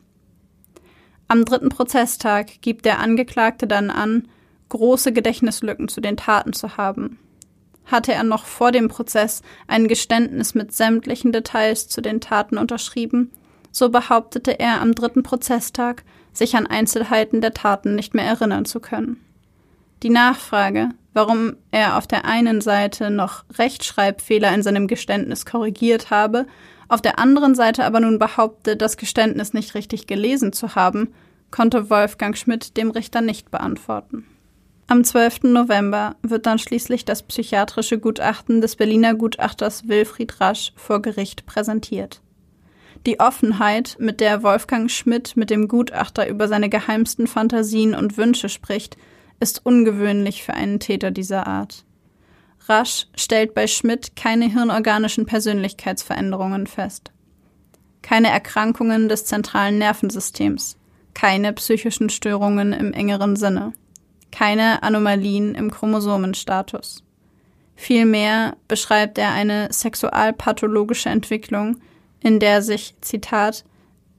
Am 1.27 1.43
dritten 1.43 1.67
Prozesstag 1.67 2.61
gibt 2.61 2.85
der 2.85 2.99
Angeklagte 2.99 3.67
dann 3.67 3.89
an, 3.89 4.29
große 4.75 5.13
Gedächtnislücken 5.13 5.87
zu 5.87 6.01
den 6.01 6.17
Taten 6.17 6.51
zu 6.51 6.75
haben. 6.75 7.17
Hatte 7.85 8.13
er 8.13 8.23
noch 8.23 8.45
vor 8.45 8.71
dem 8.71 8.89
Prozess 8.89 9.41
ein 9.67 9.87
Geständnis 9.87 10.53
mit 10.53 10.73
sämtlichen 10.73 11.31
Details 11.31 11.87
zu 11.87 12.01
den 12.01 12.19
Taten 12.19 12.57
unterschrieben, 12.57 13.31
so 13.71 13.89
behauptete 13.89 14.59
er 14.59 14.81
am 14.81 14.93
dritten 14.93 15.23
Prozesstag, 15.23 16.03
sich 16.33 16.55
an 16.55 16.67
Einzelheiten 16.67 17.39
der 17.39 17.53
Taten 17.53 17.95
nicht 17.95 18.13
mehr 18.13 18.25
erinnern 18.25 18.65
zu 18.65 18.81
können. 18.81 19.21
Die 20.03 20.09
Nachfrage, 20.09 20.89
warum 21.13 21.55
er 21.71 21.97
auf 21.97 22.05
der 22.05 22.25
einen 22.25 22.59
Seite 22.59 23.09
noch 23.09 23.45
Rechtschreibfehler 23.57 24.53
in 24.53 24.61
seinem 24.61 24.87
Geständnis 24.87 25.45
korrigiert 25.45 26.09
habe, 26.09 26.47
auf 26.89 27.01
der 27.01 27.17
anderen 27.17 27.55
Seite 27.55 27.85
aber 27.85 28.01
nun 28.01 28.19
behaupte, 28.19 28.75
das 28.75 28.97
Geständnis 28.97 29.53
nicht 29.53 29.73
richtig 29.73 30.05
gelesen 30.07 30.51
zu 30.51 30.75
haben, 30.75 31.13
konnte 31.49 31.89
Wolfgang 31.89 32.37
Schmidt 32.37 32.75
dem 32.75 32.91
Richter 32.91 33.21
nicht 33.21 33.51
beantworten. 33.51 34.25
Am 34.87 35.03
12. 35.03 35.43
November 35.45 36.15
wird 36.21 36.45
dann 36.45 36.59
schließlich 36.59 37.05
das 37.05 37.23
psychiatrische 37.23 37.97
Gutachten 37.97 38.61
des 38.61 38.75
Berliner 38.75 39.15
Gutachters 39.15 39.87
Wilfried 39.87 40.39
Rasch 40.39 40.73
vor 40.75 41.01
Gericht 41.01 41.47
präsentiert. 41.47 42.21
Die 43.07 43.19
Offenheit, 43.19 43.97
mit 43.99 44.19
der 44.19 44.43
Wolfgang 44.43 44.91
Schmidt 44.91 45.35
mit 45.35 45.49
dem 45.49 45.67
Gutachter 45.67 46.27
über 46.29 46.47
seine 46.47 46.69
geheimsten 46.69 47.25
Fantasien 47.25 47.95
und 47.95 48.17
Wünsche 48.17 48.47
spricht, 48.47 48.95
ist 49.39 49.65
ungewöhnlich 49.65 50.43
für 50.43 50.53
einen 50.53 50.79
Täter 50.79 51.09
dieser 51.09 51.47
Art. 51.47 51.83
Rasch 52.67 53.07
stellt 53.15 53.55
bei 53.55 53.65
Schmidt 53.65 54.15
keine 54.15 54.45
hirnorganischen 54.45 55.25
Persönlichkeitsveränderungen 55.25 56.67
fest. 56.67 57.11
Keine 58.03 58.29
Erkrankungen 58.29 59.09
des 59.09 59.25
zentralen 59.25 59.79
Nervensystems, 59.79 60.77
keine 61.15 61.53
psychischen 61.53 62.09
Störungen 62.09 62.71
im 62.71 62.93
engeren 62.93 63.35
Sinne, 63.35 63.73
keine 64.35 64.83
Anomalien 64.83 65.55
im 65.55 65.71
Chromosomenstatus. 65.71 67.03
Vielmehr 67.77 68.57
beschreibt 68.67 69.17
er 69.17 69.31
eine 69.31 69.71
sexualpathologische 69.71 71.07
Entwicklung, 71.07 71.77
in 72.19 72.41
der 72.41 72.61
sich, 72.61 72.95
Zitat, 72.99 73.63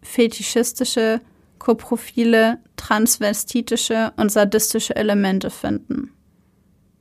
fetischistische 0.00 1.20
koprophile, 1.59 2.59
transvestitische 2.76 4.12
und 4.16 4.33
sadistische 4.33 4.96
Elemente 4.96 5.50
finden. 5.50 6.12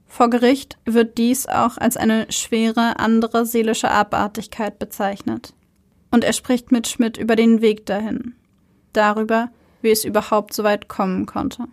Vor 0.07 0.29
Gericht 0.29 0.77
wird 0.85 1.17
dies 1.17 1.47
auch 1.47 1.77
als 1.77 1.95
eine 1.95 2.29
schwere 2.31 2.99
andere 2.99 3.45
seelische 3.45 3.91
Abartigkeit 3.91 4.77
bezeichnet. 4.77 5.53
Und 6.11 6.25
er 6.25 6.33
spricht 6.33 6.71
mit 6.71 6.87
Schmidt 6.87 7.17
über 7.17 7.37
den 7.37 7.61
Weg 7.61 7.85
dahin, 7.85 8.35
darüber, 8.91 9.51
wie 9.81 9.91
es 9.91 10.03
überhaupt 10.03 10.53
so 10.53 10.63
weit 10.63 10.89
kommen 10.89 11.25
konnte. 11.25 11.65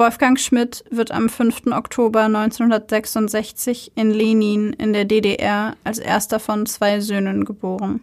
Wolfgang 0.00 0.40
Schmidt 0.40 0.82
wird 0.88 1.12
am 1.12 1.28
5. 1.28 1.66
Oktober 1.72 2.22
1966 2.22 3.92
in 3.96 4.10
Lenin 4.10 4.72
in 4.72 4.94
der 4.94 5.04
DDR 5.04 5.76
als 5.84 5.98
erster 5.98 6.40
von 6.40 6.64
zwei 6.64 7.00
Söhnen 7.00 7.44
geboren. 7.44 8.00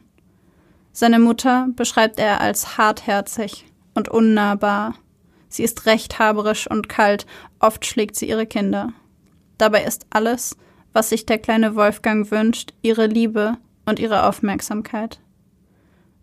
Seine 0.92 1.18
Mutter 1.18 1.70
beschreibt 1.76 2.20
er 2.20 2.40
als 2.40 2.78
hartherzig 2.78 3.66
und 3.96 4.10
unnahbar. 4.10 4.94
Sie 5.50 5.64
ist 5.64 5.88
rechthaberisch 5.88 6.70
und 6.70 6.88
kalt, 6.88 7.26
oft 7.58 7.84
schlägt 7.84 8.16
sie 8.16 8.30
ihre 8.30 8.46
Kinder. 8.46 8.94
Dabei 9.58 9.84
ist 9.84 10.06
alles, 10.12 10.56
was 10.94 11.10
sich 11.10 11.26
der 11.26 11.40
kleine 11.40 11.76
Wolfgang 11.76 12.30
wünscht, 12.30 12.76
ihre 12.84 13.08
Liebe 13.08 13.58
und 13.88 13.98
ihre 13.98 14.28
Aufmerksamkeit. 14.28 15.20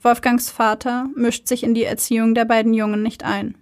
Wolfgangs 0.03 0.51
Vater 0.51 1.09
mischt 1.17 1.49
sich 1.49 1.65
in 1.65 1.75
die 1.75 1.83
Erziehung 1.83 2.37
der 2.37 2.45
beiden 2.45 2.75
Jungen 2.75 3.03
nicht 3.03 3.25
ein. 3.25 3.57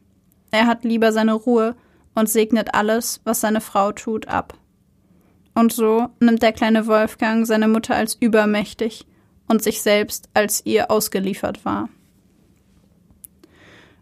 Er 0.50 0.66
hat 0.66 0.84
lieber 0.84 1.10
seine 1.10 1.32
Ruhe 1.32 1.74
und 2.14 2.28
segnet 2.28 2.74
alles, 2.74 3.20
was 3.24 3.40
seine 3.40 3.60
Frau 3.60 3.92
tut, 3.92 4.28
ab. 4.28 4.54
Und 5.54 5.72
so 5.72 6.08
nimmt 6.20 6.42
der 6.42 6.52
kleine 6.52 6.86
Wolfgang 6.86 7.46
seine 7.46 7.68
Mutter 7.68 7.94
als 7.94 8.14
übermächtig 8.14 9.06
und 9.48 9.62
sich 9.62 9.82
selbst 9.82 10.28
als 10.34 10.64
ihr 10.64 10.90
ausgeliefert 10.90 11.64
war. 11.64 11.88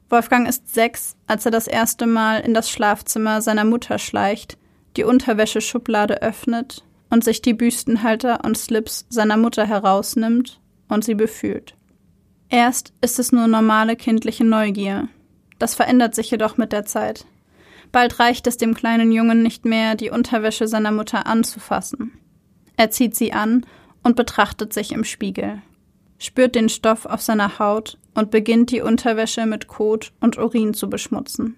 Wolfgang 0.09 0.49
ist 0.49 0.73
sechs, 0.73 1.17
als 1.27 1.45
er 1.45 1.53
das 1.53 1.69
erste 1.69 2.07
Mal 2.07 2.41
in 2.41 2.55
das 2.55 2.69
Schlafzimmer 2.71 3.43
seiner 3.43 3.65
Mutter 3.65 3.99
schleicht, 3.99 4.59
die 4.97 5.05
Unterwäscheschublade 5.05 6.21
öffnet 6.23 6.85
und 7.11 7.23
sich 7.23 7.43
die 7.43 7.55
Büstenhalter 7.55 8.45
und 8.45 8.59
Slips 8.59 9.07
seiner 9.09 9.37
Mutter 9.37 9.67
herausnimmt 9.67 10.61
und 10.89 11.05
sie 11.05 11.15
befühlt. 11.15 11.77
Erst 12.49 12.93
ist 13.01 13.21
es 13.21 13.31
nur 13.31 13.47
normale 13.47 13.95
kindliche 13.95 14.45
Neugier. 14.45 15.09
Das 15.61 15.77
verändert 15.77 16.17
sich 16.17 16.31
jedoch 16.31 16.57
mit 16.57 16.73
der 16.73 16.85
Zeit. 16.85 17.27
Bald 17.93 18.19
reicht 18.21 18.47
es 18.47 18.57
dem 18.57 18.75
kleinen 18.75 19.11
Jungen 19.11 19.43
nicht 19.43 19.65
mehr, 19.65 19.95
die 19.95 20.11
Unterwäsche 20.11 20.69
seiner 20.69 20.93
Mutter 20.93 21.27
anzufassen. 21.27 22.13
Er 22.77 22.91
zieht 22.91 23.17
sie 23.17 23.33
an 23.33 23.67
und 24.03 24.17
betrachtet 24.17 24.73
sich 24.73 24.93
im 24.93 25.05
Spiegel, 25.05 25.61
spürt 26.19 26.55
den 26.55 26.69
Stoff 26.69 27.05
auf 27.07 27.21
seiner 27.21 27.59
Haut 27.59 27.99
und 28.15 28.31
beginnt 28.31 28.71
die 28.71 28.81
Unterwäsche 28.81 29.47
mit 29.47 29.67
Kot 29.67 30.13
und 30.21 30.39
Urin 30.39 30.75
zu 30.75 30.89
beschmutzen. 30.89 31.57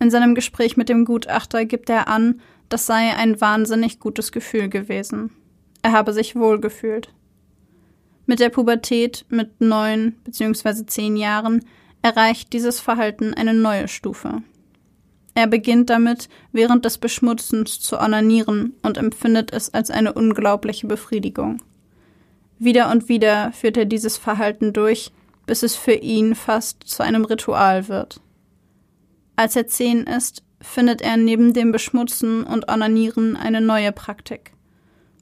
In 0.00 0.10
seinem 0.10 0.34
Gespräch 0.34 0.76
mit 0.76 0.88
dem 0.88 1.04
Gutachter 1.04 1.64
gibt 1.64 1.90
er 1.90 2.08
an, 2.08 2.40
das 2.68 2.86
sei 2.86 3.14
ein 3.16 3.40
wahnsinnig 3.40 3.98
gutes 3.98 4.32
Gefühl 4.32 4.68
gewesen. 4.68 5.30
Er 5.82 5.92
habe 5.92 6.12
sich 6.12 6.36
wohlgefühlt. 6.36 7.12
Mit 8.26 8.40
der 8.40 8.50
Pubertät 8.50 9.24
mit 9.30 9.60
neun 9.60 10.16
bzw. 10.24 10.84
zehn 10.86 11.16
Jahren 11.16 11.64
erreicht 12.02 12.52
dieses 12.52 12.78
Verhalten 12.78 13.32
eine 13.34 13.54
neue 13.54 13.88
Stufe. 13.88 14.42
Er 15.38 15.46
beginnt 15.46 15.88
damit, 15.88 16.28
während 16.50 16.84
des 16.84 16.98
Beschmutzens 16.98 17.78
zu 17.78 17.96
onanieren 18.00 18.72
und 18.82 18.98
empfindet 18.98 19.52
es 19.52 19.72
als 19.72 19.88
eine 19.88 20.12
unglaubliche 20.12 20.88
Befriedigung. 20.88 21.62
Wieder 22.58 22.90
und 22.90 23.08
wieder 23.08 23.52
führt 23.52 23.76
er 23.76 23.84
dieses 23.84 24.16
Verhalten 24.16 24.72
durch, 24.72 25.12
bis 25.46 25.62
es 25.62 25.76
für 25.76 25.92
ihn 25.92 26.34
fast 26.34 26.82
zu 26.82 27.04
einem 27.04 27.24
Ritual 27.24 27.86
wird. 27.86 28.20
Als 29.36 29.54
er 29.54 29.68
zehn 29.68 30.08
ist, 30.08 30.42
findet 30.60 31.02
er 31.02 31.16
neben 31.16 31.52
dem 31.52 31.70
Beschmutzen 31.70 32.42
und 32.42 32.68
Onanieren 32.68 33.36
eine 33.36 33.60
neue 33.60 33.92
Praktik. 33.92 34.54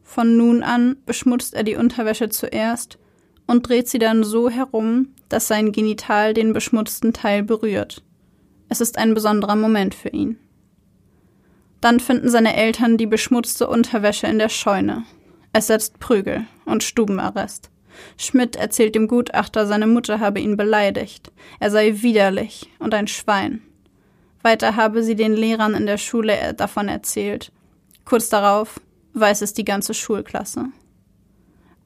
Von 0.03 0.39
nun 0.39 0.63
an 0.63 0.97
beschmutzt 1.05 1.53
er 1.53 1.63
die 1.63 1.77
Unterwäsche 1.77 2.31
zuerst 2.31 2.97
und 3.47 3.69
dreht 3.69 3.87
sie 3.87 3.99
dann 3.99 4.25
so 4.25 4.49
herum, 4.49 5.09
dass 5.29 5.47
sein 5.47 5.73
Genital 5.73 6.33
den 6.33 6.55
beschmutzten 6.55 7.13
Teil 7.13 7.43
berührt. 7.43 8.03
Es 8.69 8.81
ist 8.81 8.99
ein 8.99 9.15
besonderer 9.15 9.57
Moment 9.57 9.95
für 9.95 10.09
ihn. 10.09 10.39
Dann 11.81 12.01
finden 12.01 12.29
seine 12.29 12.57
Eltern 12.57 12.97
die 12.97 13.07
beschmutzte 13.07 13.69
Unterwäsche 13.69 14.27
in 14.27 14.39
der 14.39 14.49
Scheune. 14.49 15.05
Es 15.53 15.69
setzt 15.69 15.99
Prügel 16.01 16.47
und 16.65 16.83
Stubenarrest. 16.83 17.71
Schmidt 18.19 18.57
erzählt 18.57 18.95
dem 18.95 19.09
Gutachter, 19.09 19.67
seine 19.67 19.87
Mutter 19.87 20.21
habe 20.21 20.41
ihn 20.41 20.57
beleidigt. 20.57 21.33
Er 21.61 21.71
sei 21.71 22.03
widerlich 22.03 22.71
und 22.79 22.93
ein 22.93 23.07
Schwein. 23.07 23.63
Weiter 24.43 24.77
habe 24.77 25.03
sie 25.03 25.17
den 25.17 25.33
Lehrern 25.35 25.75
in 25.75 25.87
der 25.87 25.99
Schule 25.99 26.55
davon 26.55 26.89
erzählt. 26.89 27.53
Kurz 28.05 28.29
darauf 28.29 28.81
weiß 29.15 29.43
es 29.43 29.55
die 29.55 29.65
ganze 29.65 29.95
Schulklasse. 29.95 30.67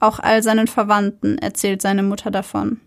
Auch 0.00 0.18
all 0.18 0.42
seinen 0.42 0.66
Verwandten 0.66 1.38
erzählt 1.38 1.80
seine 1.82 2.02
Mutter 2.02 2.30
davon. 2.30 2.80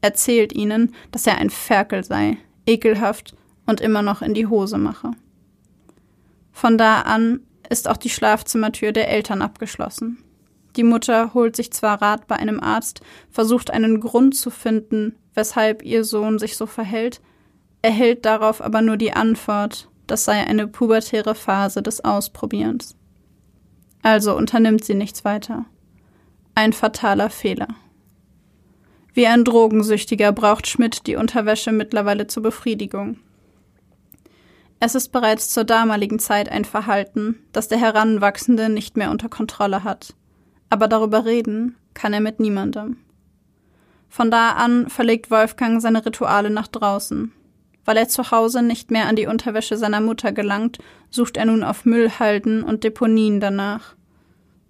Erzählt 0.00 0.52
ihnen, 0.54 0.94
dass 1.10 1.26
er 1.26 1.38
ein 1.38 1.50
Ferkel 1.50 2.04
sei, 2.04 2.38
ekelhaft 2.70 3.34
und 3.66 3.80
immer 3.80 4.02
noch 4.02 4.22
in 4.22 4.34
die 4.34 4.46
Hose 4.46 4.78
mache. 4.78 5.10
Von 6.52 6.78
da 6.78 7.02
an 7.02 7.40
ist 7.68 7.88
auch 7.88 7.96
die 7.96 8.10
Schlafzimmertür 8.10 8.92
der 8.92 9.10
Eltern 9.10 9.42
abgeschlossen. 9.42 10.18
Die 10.76 10.84
Mutter 10.84 11.34
holt 11.34 11.56
sich 11.56 11.72
zwar 11.72 12.00
Rat 12.00 12.26
bei 12.26 12.36
einem 12.36 12.60
Arzt, 12.60 13.00
versucht 13.30 13.70
einen 13.70 14.00
Grund 14.00 14.36
zu 14.36 14.50
finden, 14.50 15.16
weshalb 15.34 15.82
ihr 15.82 16.04
Sohn 16.04 16.38
sich 16.38 16.56
so 16.56 16.66
verhält, 16.66 17.20
erhält 17.82 18.24
darauf 18.24 18.60
aber 18.60 18.82
nur 18.82 18.96
die 18.96 19.12
Antwort, 19.12 19.88
das 20.06 20.24
sei 20.24 20.46
eine 20.46 20.66
pubertäre 20.66 21.34
Phase 21.34 21.82
des 21.82 22.04
Ausprobierens. 22.04 22.96
Also 24.02 24.36
unternimmt 24.36 24.84
sie 24.84 24.94
nichts 24.94 25.24
weiter. 25.24 25.66
Ein 26.54 26.72
fataler 26.72 27.30
Fehler. 27.30 27.68
Wie 29.20 29.26
ein 29.26 29.44
Drogensüchtiger 29.44 30.32
braucht 30.32 30.66
Schmidt 30.66 31.06
die 31.06 31.16
Unterwäsche 31.16 31.72
mittlerweile 31.72 32.26
zur 32.26 32.42
Befriedigung. 32.42 33.18
Es 34.78 34.94
ist 34.94 35.12
bereits 35.12 35.50
zur 35.50 35.64
damaligen 35.64 36.18
Zeit 36.18 36.48
ein 36.48 36.64
Verhalten, 36.64 37.38
das 37.52 37.68
der 37.68 37.76
Heranwachsende 37.76 38.70
nicht 38.70 38.96
mehr 38.96 39.10
unter 39.10 39.28
Kontrolle 39.28 39.84
hat. 39.84 40.14
Aber 40.70 40.88
darüber 40.88 41.26
reden 41.26 41.76
kann 41.92 42.14
er 42.14 42.20
mit 42.20 42.40
niemandem. 42.40 42.96
Von 44.08 44.30
da 44.30 44.52
an 44.52 44.88
verlegt 44.88 45.30
Wolfgang 45.30 45.82
seine 45.82 46.06
Rituale 46.06 46.48
nach 46.48 46.68
draußen, 46.68 47.30
weil 47.84 47.98
er 47.98 48.08
zu 48.08 48.30
Hause 48.30 48.62
nicht 48.62 48.90
mehr 48.90 49.06
an 49.06 49.16
die 49.16 49.26
Unterwäsche 49.26 49.76
seiner 49.76 50.00
Mutter 50.00 50.32
gelangt, 50.32 50.78
sucht 51.10 51.36
er 51.36 51.44
nun 51.44 51.62
auf 51.62 51.84
Müllhalden 51.84 52.62
und 52.62 52.84
Deponien 52.84 53.38
danach. 53.38 53.96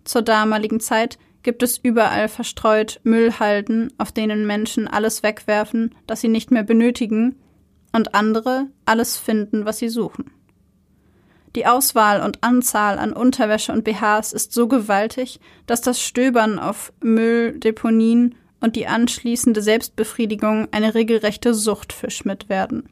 Zur 0.02 0.22
damaligen 0.22 0.80
Zeit 0.80 1.20
gibt 1.42 1.62
es 1.62 1.78
überall 1.78 2.28
verstreut 2.28 3.00
Müllhalden, 3.02 3.92
auf 3.98 4.12
denen 4.12 4.46
Menschen 4.46 4.88
alles 4.88 5.22
wegwerfen, 5.22 5.94
das 6.06 6.20
sie 6.20 6.28
nicht 6.28 6.50
mehr 6.50 6.64
benötigen, 6.64 7.36
und 7.92 8.14
andere 8.14 8.66
alles 8.84 9.16
finden, 9.16 9.64
was 9.64 9.78
sie 9.78 9.88
suchen. 9.88 10.30
Die 11.56 11.66
Auswahl 11.66 12.22
und 12.22 12.44
Anzahl 12.44 12.98
an 12.98 13.12
Unterwäsche 13.12 13.72
und 13.72 13.82
BHs 13.82 14.32
ist 14.32 14.52
so 14.52 14.68
gewaltig, 14.68 15.40
dass 15.66 15.80
das 15.80 16.00
Stöbern 16.00 16.60
auf 16.60 16.92
Mülldeponien 17.02 18.36
und 18.60 18.76
die 18.76 18.86
anschließende 18.86 19.60
Selbstbefriedigung 19.62 20.68
eine 20.70 20.94
regelrechte 20.94 21.54
Sucht 21.54 21.92
für 21.92 22.10
Schmidt 22.10 22.48
werden. 22.48 22.88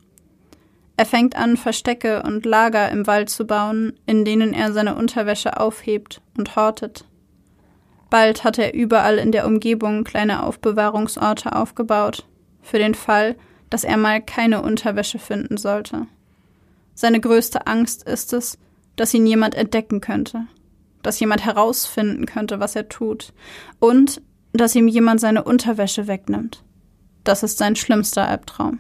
Er 0.97 1.07
fängt 1.07 1.37
an, 1.37 1.57
Verstecke 1.57 2.25
und 2.25 2.45
Lager 2.45 2.91
im 2.91 3.07
Wald 3.07 3.31
zu 3.31 3.47
bauen, 3.47 3.93
in 4.07 4.25
denen 4.25 4.53
er 4.53 4.73
seine 4.73 4.97
Unterwäsche 4.97 5.61
aufhebt 5.61 6.21
und 6.37 6.57
hortet. 6.57 7.05
Bald 8.11 8.45
hat 8.45 8.59
er 8.59 8.75
überall 8.75 9.19
in 9.19 9.33
der 9.33 9.47
Umgebung 9.47 10.05
kleine 10.05 10.43
Aufbewahrungsorte 10.43 11.55
aufgebaut, 11.55 12.27
für 12.63 12.79
den 12.79 12.95
Fall, 12.95 13.37
dass 13.71 13.85
er 13.85 13.97
mal 13.97 14.23
keine 14.23 14.63
Unterwäsche 14.63 15.19
finden 15.19 15.57
sollte. 15.57 16.07
Seine 16.95 17.21
größte 17.21 17.67
Angst 17.67 18.03
ist 18.03 18.33
es, 18.33 18.59
dass 18.97 19.15
ihn 19.15 19.27
jemand 19.27 19.55
entdecken 19.55 20.01
könnte, 20.01 20.47
dass 21.03 21.21
jemand 21.21 21.45
herausfinden 21.45 22.27
könnte, 22.27 22.61
was 22.61 22.75
er 22.77 22.89
tut, 22.89 23.33
und 23.79 24.21
dass 24.53 24.75
ihm 24.75 24.89
jemand 24.89 25.21
seine 25.21 25.45
Unterwäsche 25.45 26.07
wegnimmt. 26.09 26.65
Das 27.25 27.43
ist 27.43 27.59
sein 27.59 27.77
schlimmster 27.77 28.27
Albtraum. 28.27 28.79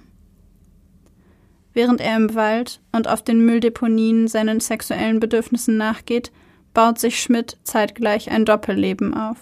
Während 1.74 2.00
er 2.00 2.16
im 2.16 2.34
Wald 2.34 2.80
und 2.92 3.06
auf 3.06 3.22
den 3.22 3.44
Mülldeponien 3.44 4.26
seinen 4.26 4.58
sexuellen 4.58 5.20
Bedürfnissen 5.20 5.76
nachgeht, 5.76 6.32
baut 6.78 7.00
sich 7.00 7.20
Schmidt 7.20 7.56
zeitgleich 7.64 8.30
ein 8.30 8.44
Doppelleben 8.44 9.12
auf. 9.12 9.38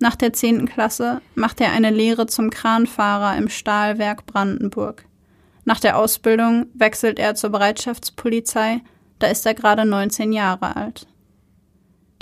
Nach 0.00 0.16
der 0.16 0.32
zehnten 0.32 0.64
Klasse 0.66 1.20
macht 1.34 1.60
er 1.60 1.72
eine 1.72 1.90
Lehre 1.90 2.24
zum 2.24 2.48
Kranfahrer 2.48 3.36
im 3.36 3.50
Stahlwerk 3.50 4.24
Brandenburg. 4.24 5.04
Nach 5.66 5.78
der 5.78 5.98
Ausbildung 5.98 6.68
wechselt 6.72 7.18
er 7.18 7.34
zur 7.34 7.50
Bereitschaftspolizei, 7.50 8.80
da 9.18 9.26
ist 9.26 9.44
er 9.44 9.52
gerade 9.52 9.84
19 9.84 10.32
Jahre 10.32 10.74
alt. 10.74 11.06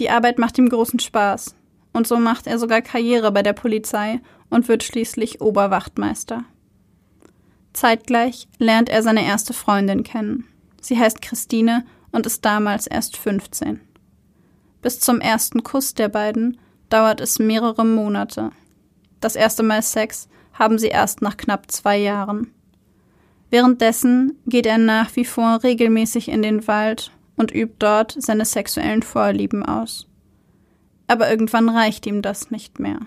Die 0.01 0.11
Arbeit 0.11 0.41
macht 0.41 0.59
ihm 0.59 0.69
großen 0.69 0.99
Spaß, 0.99 1.55
und 1.93 2.09
so 2.09 2.17
macht 2.17 2.49
er 2.49 2.59
sogar 2.59 2.83
Karriere 2.83 3.31
bei 3.31 3.45
der 3.45 3.53
Polizei 3.53 4.19
und 4.49 4.67
wird 4.67 4.83
schließlich 4.83 5.41
Oberwachtmeister. 5.41 6.43
Zeitgleich 7.75 8.49
lernt 8.59 8.89
er 8.89 9.05
seine 9.05 9.25
erste 9.25 9.53
Freundin 9.53 10.03
kennen. 10.03 10.49
Sie 10.81 10.99
heißt 10.99 11.23
Christine 11.23 11.85
und 12.11 12.27
ist 12.27 12.45
damals 12.45 12.89
erst 12.89 13.17
15. 13.17 13.83
Bis 14.83 15.01
zum 15.01 15.21
ersten 15.21 15.63
Kuss 15.63 15.95
der 15.95 16.09
beiden 16.09 16.59
dauert 16.89 17.21
es 17.21 17.39
mehrere 17.39 17.85
Monate. 17.85 18.51
Das 19.21 19.37
erste 19.37 19.63
Mal 19.63 19.83
Sex 19.83 20.29
haben 20.53 20.79
sie 20.79 20.89
erst 20.89 21.23
nach 21.23 21.37
knapp 21.37 21.71
zwei 21.71 21.99
Jahren. 21.99 22.53
Währenddessen 23.51 24.39
geht 24.47 24.67
er 24.67 24.79
nach 24.79 25.15
wie 25.17 25.25
vor 25.25 25.63
regelmäßig 25.63 26.29
in 26.29 26.43
den 26.43 26.67
Wald 26.69 27.11
und 27.37 27.53
übt 27.53 27.77
dort 27.79 28.15
seine 28.19 28.45
sexuellen 28.45 29.03
Vorlieben 29.03 29.65
aus. 29.65 30.07
Aber 31.09 31.31
irgendwann 31.31 31.69
reicht 31.69 32.07
ihm 32.07 32.23
das 32.23 32.51
nicht 32.51 32.79
mehr. 32.79 33.01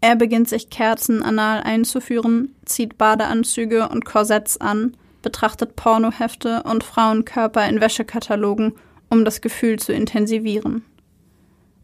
Er 0.00 0.16
beginnt 0.16 0.48
sich 0.48 0.70
Kerzen 0.70 1.22
anal 1.22 1.60
einzuführen, 1.62 2.54
zieht 2.64 2.96
Badeanzüge 2.98 3.88
und 3.88 4.04
Korsetts 4.04 4.58
an, 4.58 4.96
betrachtet 5.22 5.76
Pornohefte 5.76 6.62
und 6.62 6.84
Frauenkörper 6.84 7.68
in 7.68 7.80
Wäschekatalogen, 7.80 8.74
um 9.10 9.24
das 9.24 9.40
Gefühl 9.40 9.78
zu 9.78 9.92
intensivieren. 9.92 10.84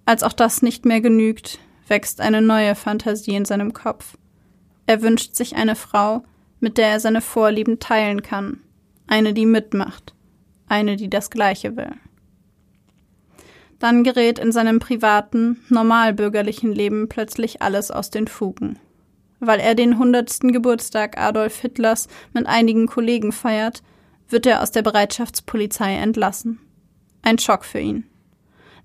Als 0.06 0.22
auch 0.22 0.32
das 0.32 0.62
nicht 0.62 0.84
mehr 0.84 1.00
genügt, 1.00 1.58
wächst 1.88 2.20
eine 2.20 2.42
neue 2.42 2.74
Fantasie 2.74 3.34
in 3.34 3.44
seinem 3.44 3.72
Kopf. 3.72 4.16
Er 4.86 5.02
wünscht 5.02 5.34
sich 5.34 5.56
eine 5.56 5.76
Frau, 5.76 6.24
mit 6.60 6.78
der 6.78 6.88
er 6.88 7.00
seine 7.00 7.20
Vorlieben 7.20 7.78
teilen 7.78 8.22
kann, 8.22 8.60
eine, 9.06 9.34
die 9.34 9.46
mitmacht, 9.46 10.14
eine, 10.66 10.96
die 10.96 11.08
das 11.08 11.30
Gleiche 11.30 11.76
will. 11.76 11.92
Dann 13.78 14.04
gerät 14.04 14.38
in 14.38 14.52
seinem 14.52 14.78
privaten, 14.78 15.62
normalbürgerlichen 15.68 16.72
Leben 16.72 17.08
plötzlich 17.08 17.60
alles 17.60 17.90
aus 17.90 18.10
den 18.10 18.28
Fugen. 18.28 18.78
Weil 19.40 19.60
er 19.60 19.74
den 19.74 19.98
hundertsten 19.98 20.52
Geburtstag 20.52 21.18
Adolf 21.18 21.60
Hitlers 21.60 22.08
mit 22.32 22.46
einigen 22.46 22.86
Kollegen 22.86 23.32
feiert, 23.32 23.82
wird 24.28 24.46
er 24.46 24.62
aus 24.62 24.70
der 24.70 24.82
Bereitschaftspolizei 24.82 25.96
entlassen. 25.96 26.60
Ein 27.26 27.38
Schock 27.38 27.64
für 27.64 27.80
ihn. 27.80 28.04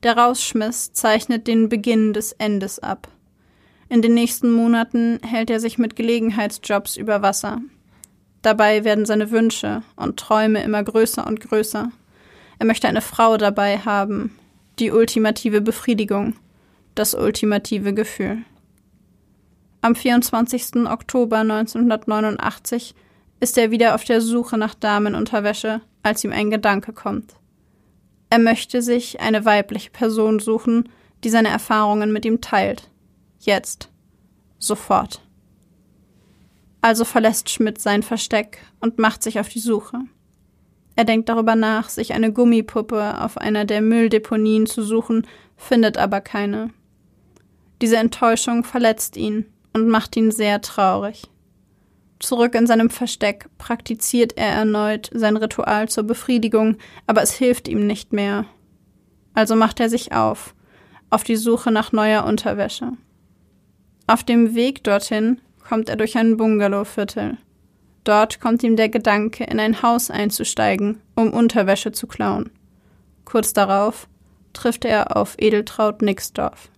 Der 0.02 0.16
Rausschmiss 0.16 0.94
zeichnet 0.94 1.46
den 1.46 1.68
Beginn 1.68 2.14
des 2.14 2.32
Endes 2.32 2.80
ab. 2.80 3.10
In 3.90 4.02
den 4.02 4.14
nächsten 4.14 4.50
Monaten 4.50 5.20
hält 5.28 5.50
er 5.50 5.60
sich 5.60 5.78
mit 5.78 5.98
Gelegenheitsjobs 5.98 6.96
über 6.96 7.22
Wasser. 7.22 7.60
Dabei 8.42 8.86
werden 8.86 9.06
seine 9.06 9.32
Wünsche 9.32 9.84
und 9.98 10.18
Träume 10.18 10.64
immer 10.64 10.82
größer 10.82 11.28
und 11.28 11.42
größer. 11.42 11.92
Er 12.60 12.66
möchte 12.66 12.88
eine 12.88 13.02
Frau 13.02 13.36
dabei 13.36 13.80
haben, 13.80 14.34
die 14.80 14.92
ultimative 14.92 15.60
Befriedigung, 15.60 16.36
das 16.96 17.16
ultimative 17.16 17.94
Gefühl. 17.94 18.38
Am 19.82 19.96
24. 19.96 20.88
Oktober 20.90 21.40
1989 21.40 22.96
ist 23.42 23.58
er 23.58 23.72
wieder 23.72 23.96
auf 23.96 24.06
der 24.06 24.22
Suche 24.22 24.58
nach 24.58 24.76
Damenunterwäsche, 24.76 25.82
als 26.04 26.24
ihm 26.24 26.32
ein 26.32 26.50
Gedanke 26.50 26.94
kommt. 26.94 27.36
Er 28.30 28.40
möchte 28.40 28.82
sich 28.82 29.20
eine 29.20 29.46
weibliche 29.46 29.90
Person 29.90 30.40
suchen, 30.40 30.90
die 31.24 31.30
seine 31.30 31.50
Erfahrungen 31.50 32.12
mit 32.12 32.26
ihm 32.26 32.42
teilt. 32.42 32.90
Jetzt. 33.40 33.90
Sofort. 34.58 35.22
Also 36.82 37.06
verlässt 37.06 37.50
Schmidt 37.50 37.80
sein 37.80 38.04
Versteck 38.04 38.60
und 38.80 39.00
macht 39.00 39.24
sich 39.24 39.40
auf 39.40 39.50
die 39.50 39.60
Suche. 39.60 40.00
Er 40.96 41.06
denkt 41.06 41.30
darüber 41.30 41.56
nach, 41.56 41.90
sich 41.90 42.14
eine 42.14 42.32
Gummipuppe 42.32 43.22
auf 43.22 43.38
einer 43.38 43.66
der 43.66 43.82
Mülldeponien 43.82 44.66
zu 44.66 44.84
suchen, 44.84 45.26
findet 45.56 45.98
aber 45.98 46.22
keine. 46.22 46.72
Diese 47.82 47.98
Enttäuschung 47.98 48.64
verletzt 48.64 49.16
ihn 49.16 49.46
und 49.74 49.88
macht 49.88 50.16
ihn 50.18 50.32
sehr 50.32 50.62
traurig. 50.62 51.30
Zurück 52.20 52.54
in 52.56 52.68
seinem 52.68 52.90
Versteck 52.90 53.48
praktiziert 53.58 54.38
er 54.38 54.50
erneut 54.50 55.10
sein 55.14 55.38
Ritual 55.38 55.88
zur 55.88 56.04
Befriedigung, 56.04 56.78
aber 57.08 57.22
es 57.22 57.34
hilft 57.34 57.68
ihm 57.68 57.88
nicht 57.88 58.12
mehr. 58.12 58.46
Also 59.34 59.56
macht 59.56 59.80
er 59.80 59.90
sich 59.90 60.12
auf, 60.12 60.54
auf 61.10 61.24
die 61.24 61.38
Suche 61.38 61.72
nach 61.72 61.94
neuer 61.94 62.26
Unterwäsche. 62.26 62.92
Auf 64.06 64.24
dem 64.24 64.54
Weg 64.54 64.84
dorthin 64.84 65.40
kommt 65.68 65.88
er 65.88 65.96
durch 65.96 66.18
ein 66.18 66.36
Bungalowviertel. 66.36 67.38
Dort 68.04 68.42
kommt 68.42 68.64
ihm 68.64 68.76
der 68.76 68.90
Gedanke, 68.90 69.44
in 69.44 69.60
ein 69.60 69.82
Haus 69.82 70.10
einzusteigen, 70.10 71.00
um 71.16 71.32
Unterwäsche 71.32 71.92
zu 71.92 72.08
klauen. 72.08 72.50
Kurz 73.24 73.54
darauf 73.54 74.08
trifft 74.54 74.84
er 74.84 75.16
auf 75.16 75.36
Edeltraut 75.38 76.02
Nixdorf. 76.02 76.70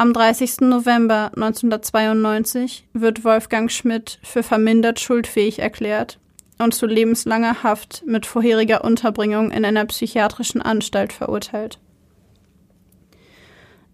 Am 0.00 0.14
30. 0.14 0.60
November 0.62 1.30
1992 1.36 2.86
wird 2.94 3.22
Wolfgang 3.22 3.70
Schmidt 3.70 4.18
für 4.22 4.42
vermindert 4.42 4.98
schuldfähig 4.98 5.58
erklärt 5.58 6.18
und 6.58 6.74
zu 6.74 6.86
lebenslanger 6.86 7.62
Haft 7.62 8.02
mit 8.06 8.24
vorheriger 8.24 8.82
Unterbringung 8.82 9.50
in 9.50 9.62
einer 9.62 9.84
psychiatrischen 9.84 10.62
Anstalt 10.62 11.12
verurteilt. 11.12 11.78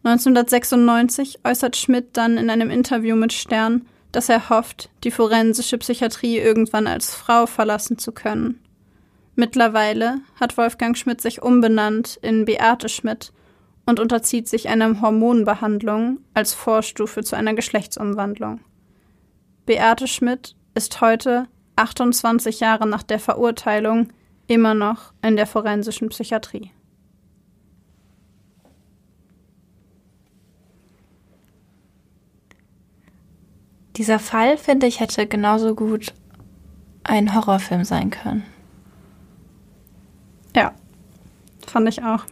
1996 0.04 1.40
äußert 1.42 1.74
Schmidt 1.74 2.10
dann 2.12 2.38
in 2.38 2.50
einem 2.50 2.70
Interview 2.70 3.16
mit 3.16 3.32
Stern, 3.32 3.84
dass 4.12 4.28
er 4.28 4.48
hofft, 4.48 4.90
die 5.02 5.10
forensische 5.10 5.76
Psychiatrie 5.76 6.38
irgendwann 6.38 6.86
als 6.86 7.16
Frau 7.16 7.46
verlassen 7.46 7.98
zu 7.98 8.12
können. 8.12 8.60
Mittlerweile 9.34 10.20
hat 10.38 10.56
Wolfgang 10.56 10.96
Schmidt 10.96 11.20
sich 11.20 11.42
umbenannt 11.42 12.16
in 12.22 12.44
Beate 12.44 12.88
Schmidt 12.88 13.32
und 13.86 14.00
unterzieht 14.00 14.48
sich 14.48 14.68
einer 14.68 15.00
Hormonbehandlung 15.00 16.18
als 16.34 16.52
Vorstufe 16.52 17.22
zu 17.22 17.36
einer 17.36 17.54
Geschlechtsumwandlung. 17.54 18.60
Beate 19.64 20.08
Schmidt 20.08 20.56
ist 20.74 21.00
heute, 21.00 21.46
28 21.76 22.60
Jahre 22.60 22.86
nach 22.86 23.02
der 23.02 23.20
Verurteilung, 23.20 24.08
immer 24.48 24.74
noch 24.74 25.12
in 25.22 25.36
der 25.36 25.46
forensischen 25.46 26.08
Psychiatrie. 26.08 26.70
Dieser 33.96 34.18
Fall, 34.18 34.58
finde 34.58 34.86
ich, 34.86 35.00
hätte 35.00 35.26
genauso 35.26 35.74
gut 35.74 36.12
ein 37.02 37.34
Horrorfilm 37.34 37.84
sein 37.84 38.10
können. 38.10 38.42
Ja, 40.54 40.74
fand 41.66 41.88
ich 41.88 42.02
auch. 42.02 42.24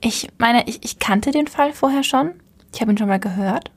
Ich 0.00 0.28
meine, 0.38 0.66
ich, 0.66 0.84
ich 0.84 0.98
kannte 0.98 1.30
den 1.30 1.46
Fall 1.46 1.72
vorher 1.72 2.02
schon. 2.02 2.32
Ich 2.72 2.80
habe 2.80 2.92
ihn 2.92 2.98
schon 2.98 3.08
mal 3.08 3.20
gehört. 3.20 3.70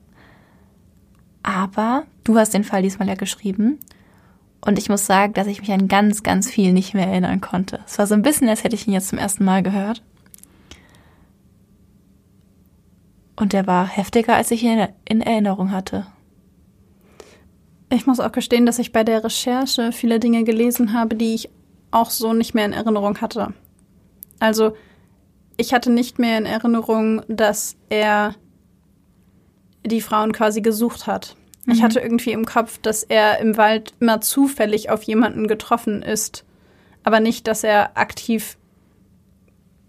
Aber 1.42 2.04
du 2.24 2.38
hast 2.38 2.54
den 2.54 2.64
Fall 2.64 2.82
diesmal 2.82 3.08
ja 3.08 3.14
geschrieben. 3.14 3.78
Und 4.64 4.78
ich 4.78 4.88
muss 4.88 5.04
sagen, 5.04 5.34
dass 5.34 5.46
ich 5.46 5.60
mich 5.60 5.72
an 5.72 5.88
ganz, 5.88 6.22
ganz 6.22 6.50
viel 6.50 6.72
nicht 6.72 6.94
mehr 6.94 7.06
erinnern 7.06 7.42
konnte. 7.42 7.80
Es 7.86 7.98
war 7.98 8.06
so 8.06 8.14
ein 8.14 8.22
bisschen, 8.22 8.48
als 8.48 8.64
hätte 8.64 8.74
ich 8.74 8.86
ihn 8.86 8.94
jetzt 8.94 9.08
zum 9.08 9.18
ersten 9.18 9.44
Mal 9.44 9.62
gehört. 9.62 10.02
Und 13.36 13.52
der 13.52 13.66
war 13.66 13.86
heftiger, 13.86 14.36
als 14.36 14.50
ich 14.50 14.62
ihn 14.62 14.88
in 15.06 15.20
Erinnerung 15.20 15.70
hatte. 15.70 16.06
Ich 17.90 18.06
muss 18.06 18.20
auch 18.20 18.32
gestehen, 18.32 18.64
dass 18.64 18.78
ich 18.78 18.92
bei 18.92 19.04
der 19.04 19.22
Recherche 19.22 19.92
viele 19.92 20.18
Dinge 20.18 20.44
gelesen 20.44 20.94
habe, 20.94 21.14
die 21.14 21.34
ich 21.34 21.50
auch 21.90 22.10
so 22.10 22.32
nicht 22.32 22.54
mehr 22.54 22.64
in 22.64 22.72
Erinnerung 22.72 23.20
hatte. 23.20 23.52
Also 24.40 24.74
ich 25.56 25.72
hatte 25.72 25.90
nicht 25.90 26.18
mehr 26.18 26.38
in 26.38 26.46
Erinnerung, 26.46 27.22
dass 27.28 27.76
er 27.88 28.34
die 29.84 30.00
Frauen 30.00 30.32
quasi 30.32 30.60
gesucht 30.60 31.06
hat. 31.06 31.36
Mhm. 31.66 31.72
Ich 31.74 31.82
hatte 31.82 32.00
irgendwie 32.00 32.32
im 32.32 32.44
Kopf, 32.44 32.78
dass 32.78 33.02
er 33.02 33.38
im 33.38 33.56
Wald 33.56 33.94
immer 34.00 34.20
zufällig 34.20 34.90
auf 34.90 35.02
jemanden 35.02 35.46
getroffen 35.46 36.02
ist, 36.02 36.44
aber 37.02 37.20
nicht, 37.20 37.46
dass 37.46 37.64
er 37.64 37.96
aktiv 37.96 38.56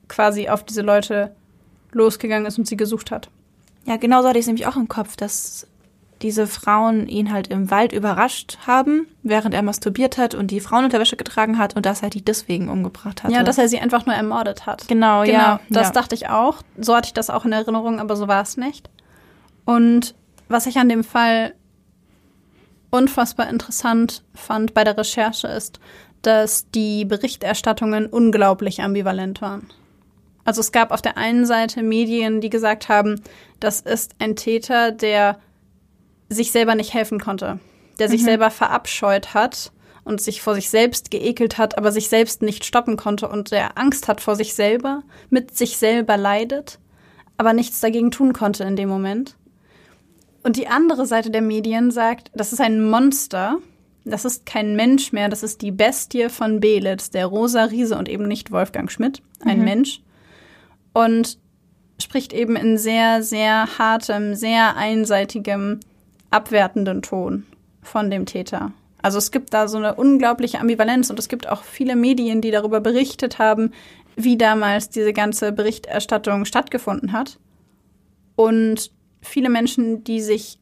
quasi 0.08 0.50
auf 0.50 0.64
diese 0.64 0.82
Leute 0.82 1.36
losgegangen 1.92 2.46
ist 2.46 2.58
und 2.58 2.68
sie 2.68 2.78
gesucht 2.78 3.10
hat. 3.12 3.30
Ja, 3.86 3.98
genau 3.98 4.22
so 4.22 4.28
hatte 4.28 4.40
ich 4.40 4.44
es 4.44 4.48
nämlich 4.48 4.68
auch 4.68 4.76
im 4.76 4.88
Kopf, 4.88 5.16
dass 5.16 5.68
diese 6.26 6.48
Frauen 6.48 7.08
ihn 7.08 7.32
halt 7.32 7.50
im 7.50 7.70
Wald 7.70 7.94
überrascht 7.94 8.58
haben, 8.66 9.06
während 9.22 9.54
er 9.54 9.62
masturbiert 9.62 10.18
hat 10.18 10.34
und 10.34 10.50
die 10.50 10.60
Frauenunterwäsche 10.60 11.18
getragen 11.18 11.60
hat 11.60 11.76
und 11.76 11.86
dass 11.86 12.02
er 12.02 12.10
die 12.10 12.26
deswegen 12.26 12.68
umgebracht 12.68 13.24
hat. 13.24 13.32
Ja, 13.32 13.44
dass 13.44 13.60
er 13.60 13.70
sie 13.70 13.78
einfach 13.78 14.08
nur 14.08 14.16
ermordet 14.16 14.66
hat. 14.66 14.88
Genau, 14.88 15.22
genau 15.22 15.38
ja. 15.38 15.60
Das 15.70 15.90
ja. 15.90 15.94
dachte 15.94 16.16
ich 16.16 16.28
auch. 16.28 16.64
So 16.80 16.96
hatte 16.96 17.10
ich 17.10 17.14
das 17.14 17.30
auch 17.30 17.46
in 17.46 17.52
Erinnerung, 17.52 18.00
aber 18.00 18.16
so 18.16 18.28
war 18.28 18.42
es 18.42 18.58
nicht. 18.58 18.90
Und 19.66 20.16
was 20.48 20.66
ich 20.66 20.78
an 20.78 20.90
dem 20.90 21.04
Fall 21.04 21.54
unfassbar 22.90 23.50
interessant 23.50 24.24
fand 24.34 24.74
bei 24.74 24.84
der 24.84 24.98
Recherche 24.98 25.48
ist, 25.48 25.80
dass 26.24 26.72
die 26.72 27.06
Berichterstattungen 27.06 28.08
unglaublich 28.08 28.82
ambivalent 28.82 29.44
waren. 29.44 29.70
Also 30.44 30.62
es 30.62 30.72
gab 30.72 30.92
auf 30.92 31.04
der 31.04 31.18
einen 31.18 31.46
Seite 31.46 31.84
Medien, 31.84 32.42
die 32.42 32.50
gesagt 32.50 32.90
haben, 32.90 33.22
das 33.60 33.80
ist 33.80 34.16
ein 34.18 34.36
Täter, 34.36 34.92
der 34.92 35.38
sich 36.30 36.52
selber 36.52 36.76
nicht 36.76 36.94
helfen 36.94 37.20
konnte, 37.20 37.60
der 38.00 38.10
sich 38.10 38.22
mhm. 38.22 38.26
selber 38.26 38.52
verabscheut 38.52 39.34
hat 39.34 39.72
und 40.04 40.22
sich 40.22 40.42
vor 40.42 40.56
sich 40.56 40.70
selbst 40.70 41.12
geekelt 41.12 41.58
hat, 41.58 41.78
aber 41.78 41.92
sich 41.92 42.10
selbst 42.10 42.42
nicht 42.42 42.66
stoppen 42.66 42.98
konnte 42.98 43.28
und 43.28 43.52
der 43.52 43.78
Angst 43.78 44.08
hat 44.08 44.22
vor 44.22 44.36
sich 44.36 44.54
selber, 44.54 45.04
mit 45.30 45.58
sich 45.58 45.78
selber 45.78 46.18
leidet, 46.18 46.80
aber 47.38 47.54
nichts 47.54 47.80
dagegen 47.80 48.12
tun 48.12 48.34
konnte 48.34 48.64
in 48.64 48.76
dem 48.76 48.90
Moment. 48.90 49.36
Und 50.44 50.58
die 50.58 50.68
andere 50.68 51.08
Seite 51.08 51.32
der 51.32 51.42
Medien 51.42 51.90
sagt, 51.90 52.30
das 52.36 52.54
ist 52.54 52.62
ein 52.62 52.88
Monster, 52.88 53.58
das 54.04 54.26
ist 54.26 54.46
kein 54.46 54.76
Mensch 54.76 55.12
mehr, 55.12 55.28
das 55.28 55.42
ist 55.42 55.64
die 55.64 55.72
Bestie 55.72 56.30
von 56.30 56.60
Belitz, 56.60 57.10
der 57.10 57.26
rosa 57.26 57.64
Riese 57.64 57.98
und 57.98 58.08
eben 58.08 58.28
nicht 58.28 58.52
Wolfgang 58.52 58.92
Schmidt, 58.92 59.24
ein 59.44 59.60
mhm. 59.60 59.66
Mensch. 59.66 60.02
Und 60.94 61.40
spricht 62.00 62.32
eben 62.32 62.56
in 62.56 62.78
sehr, 62.78 63.24
sehr 63.24 63.80
hartem, 63.80 64.36
sehr 64.36 64.76
einseitigem 64.76 65.80
abwertenden 66.36 67.02
Ton 67.02 67.46
von 67.82 68.12
dem 68.12 68.26
Täter. 68.26 68.74
Also 69.02 69.18
es 69.18 69.32
gibt 69.32 69.54
da 69.54 69.68
so 69.68 69.78
eine 69.78 69.96
unglaubliche 69.96 70.60
Ambivalenz 70.60 71.10
und 71.10 71.20
es 71.20 71.30
gibt 71.30 71.48
auch 71.48 71.64
viele 71.64 71.96
Medien, 71.96 72.42
die 72.42 72.52
darüber 72.52 72.82
berichtet 72.82 73.40
haben, 73.40 73.72
wie 74.16 74.38
damals 74.38 74.90
diese 74.90 75.14
ganze 75.14 75.52
Berichterstattung 75.52 76.46
stattgefunden 76.46 77.14
hat. 77.14 77.40
Und 78.36 78.92
viele 79.22 79.50
Menschen, 79.50 80.04
die 80.04 80.22
sich 80.22 80.60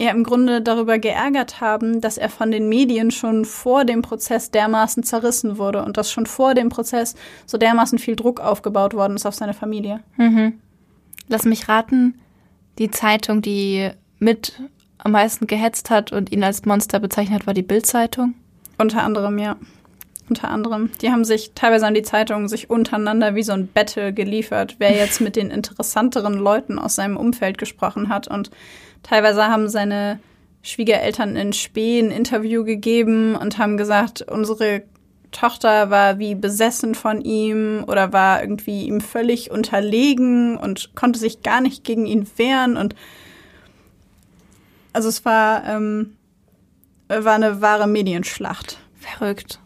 ja 0.00 0.10
im 0.10 0.24
Grunde 0.24 0.60
darüber 0.60 0.98
geärgert 0.98 1.60
haben, 1.60 2.00
dass 2.00 2.18
er 2.18 2.28
von 2.28 2.50
den 2.50 2.68
Medien 2.68 3.10
schon 3.10 3.44
vor 3.44 3.84
dem 3.84 4.02
Prozess 4.02 4.50
dermaßen 4.50 5.02
zerrissen 5.02 5.58
wurde 5.58 5.84
und 5.84 5.96
dass 5.96 6.10
schon 6.10 6.26
vor 6.26 6.54
dem 6.54 6.68
Prozess 6.68 7.14
so 7.46 7.58
dermaßen 7.58 7.98
viel 7.98 8.16
Druck 8.16 8.40
aufgebaut 8.40 8.94
worden 8.94 9.16
ist 9.16 9.26
auf 9.26 9.34
seine 9.34 9.54
Familie. 9.54 10.00
Mhm. 10.16 10.60
Lass 11.28 11.44
mich 11.44 11.68
raten, 11.68 12.20
die 12.78 12.90
Zeitung, 12.90 13.40
die 13.40 13.90
mit 14.24 14.60
am 14.98 15.12
meisten 15.12 15.46
gehetzt 15.46 15.90
hat 15.90 16.12
und 16.12 16.32
ihn 16.32 16.42
als 16.42 16.64
Monster 16.64 16.98
bezeichnet 16.98 17.40
hat, 17.40 17.46
war 17.46 17.54
die 17.54 17.62
Bild-Zeitung. 17.62 18.34
Unter 18.78 19.02
anderem, 19.02 19.38
ja. 19.38 19.56
Unter 20.30 20.48
anderem. 20.48 20.90
Die 21.02 21.10
haben 21.10 21.26
sich 21.26 21.52
teilweise 21.54 21.86
an 21.86 21.92
die 21.92 22.02
Zeitungen 22.02 22.48
sich 22.48 22.70
untereinander 22.70 23.34
wie 23.34 23.42
so 23.42 23.52
ein 23.52 23.68
Battle 23.68 24.14
geliefert, 24.14 24.76
wer 24.78 24.92
jetzt 24.92 25.20
mit 25.20 25.36
den 25.36 25.50
interessanteren 25.50 26.34
Leuten 26.34 26.78
aus 26.78 26.94
seinem 26.94 27.18
Umfeld 27.18 27.58
gesprochen 27.58 28.08
hat. 28.08 28.26
Und 28.26 28.50
teilweise 29.02 29.46
haben 29.48 29.68
seine 29.68 30.18
Schwiegereltern 30.62 31.36
in 31.36 31.52
Spee 31.52 32.00
ein 32.00 32.10
Interview 32.10 32.64
gegeben 32.64 33.36
und 33.36 33.58
haben 33.58 33.76
gesagt, 33.76 34.22
unsere 34.22 34.84
Tochter 35.30 35.90
war 35.90 36.18
wie 36.18 36.34
besessen 36.34 36.94
von 36.94 37.20
ihm 37.20 37.84
oder 37.86 38.14
war 38.14 38.40
irgendwie 38.40 38.86
ihm 38.86 39.02
völlig 39.02 39.50
unterlegen 39.50 40.56
und 40.56 40.94
konnte 40.94 41.18
sich 41.18 41.42
gar 41.42 41.60
nicht 41.60 41.84
gegen 41.84 42.06
ihn 42.06 42.26
wehren 42.36 42.78
und 42.78 42.94
also 44.94 45.08
es 45.08 45.24
war, 45.26 45.66
ähm, 45.66 46.16
war 47.08 47.34
eine 47.34 47.60
wahre 47.60 47.86
Medienschlacht. 47.86 48.78
Verrückt. 48.94 49.60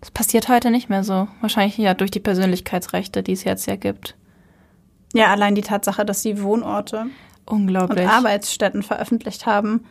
Das 0.00 0.10
passiert 0.10 0.48
heute 0.48 0.72
nicht 0.72 0.88
mehr 0.88 1.04
so. 1.04 1.28
Wahrscheinlich 1.40 1.78
ja 1.78 1.94
durch 1.94 2.10
die 2.10 2.18
Persönlichkeitsrechte, 2.18 3.22
die 3.22 3.32
es 3.32 3.44
jetzt 3.44 3.66
ja 3.66 3.76
gibt. 3.76 4.16
Ja, 5.14 5.30
allein 5.30 5.54
die 5.54 5.62
Tatsache, 5.62 6.04
dass 6.04 6.22
die 6.22 6.42
Wohnorte 6.42 7.06
und 7.46 7.76
Arbeitsstätten 7.76 8.82
veröffentlicht 8.82 9.46
haben, 9.46 9.84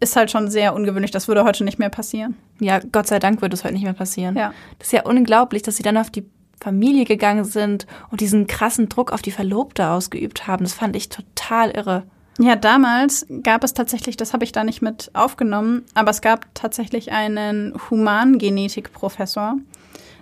ist 0.00 0.16
halt 0.16 0.30
schon 0.30 0.50
sehr 0.50 0.74
ungewöhnlich. 0.74 1.12
Das 1.12 1.28
würde 1.28 1.44
heute 1.44 1.64
nicht 1.64 1.78
mehr 1.78 1.88
passieren. 1.88 2.36
Ja, 2.60 2.80
Gott 2.92 3.06
sei 3.06 3.18
Dank 3.18 3.40
wird 3.40 3.54
es 3.54 3.64
heute 3.64 3.74
nicht 3.74 3.84
mehr 3.84 3.94
passieren. 3.94 4.36
Ja. 4.36 4.52
Das 4.78 4.88
ist 4.88 4.92
ja 4.92 5.04
unglaublich, 5.04 5.62
dass 5.62 5.76
sie 5.76 5.82
dann 5.82 5.96
auf 5.96 6.10
die 6.10 6.28
Familie 6.60 7.04
gegangen 7.04 7.44
sind 7.44 7.86
und 8.10 8.20
diesen 8.20 8.48
krassen 8.48 8.88
Druck 8.88 9.12
auf 9.12 9.22
die 9.22 9.30
Verlobte 9.30 9.88
ausgeübt 9.88 10.46
haben. 10.46 10.64
Das 10.64 10.74
fand 10.74 10.96
ich 10.96 11.08
total 11.08 11.70
irre. 11.70 12.04
Ja, 12.38 12.54
damals 12.54 13.26
gab 13.42 13.64
es 13.64 13.74
tatsächlich, 13.74 14.16
das 14.16 14.32
habe 14.32 14.44
ich 14.44 14.52
da 14.52 14.62
nicht 14.62 14.80
mit 14.80 15.10
aufgenommen, 15.12 15.84
aber 15.94 16.10
es 16.10 16.20
gab 16.20 16.46
tatsächlich 16.54 17.10
einen 17.10 17.74
Humangenetikprofessor, 17.90 19.56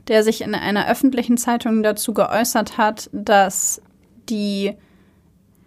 der 0.08 0.22
sich 0.22 0.40
in 0.40 0.54
einer 0.54 0.88
öffentlichen 0.88 1.36
Zeitung 1.36 1.82
dazu 1.82 2.14
geäußert 2.14 2.78
hat, 2.78 3.10
dass 3.12 3.82
die 4.30 4.74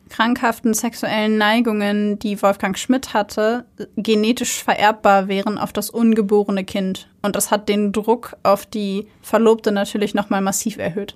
krankhaften 0.09 0.73
sexuellen 0.73 1.37
Neigungen, 1.37 2.17
die 2.17 2.41
Wolfgang 2.41 2.77
Schmidt 2.77 3.13
hatte, 3.13 3.65
genetisch 3.95 4.63
vererbbar 4.63 5.27
wären 5.27 5.59
auf 5.59 5.71
das 5.71 5.91
ungeborene 5.91 6.65
Kind. 6.65 7.07
Und 7.21 7.35
das 7.35 7.51
hat 7.51 7.69
den 7.69 7.91
Druck 7.91 8.35
auf 8.41 8.65
die 8.65 9.07
Verlobte 9.21 9.71
natürlich 9.71 10.15
nochmal 10.15 10.41
massiv 10.41 10.77
erhöht. 10.77 11.15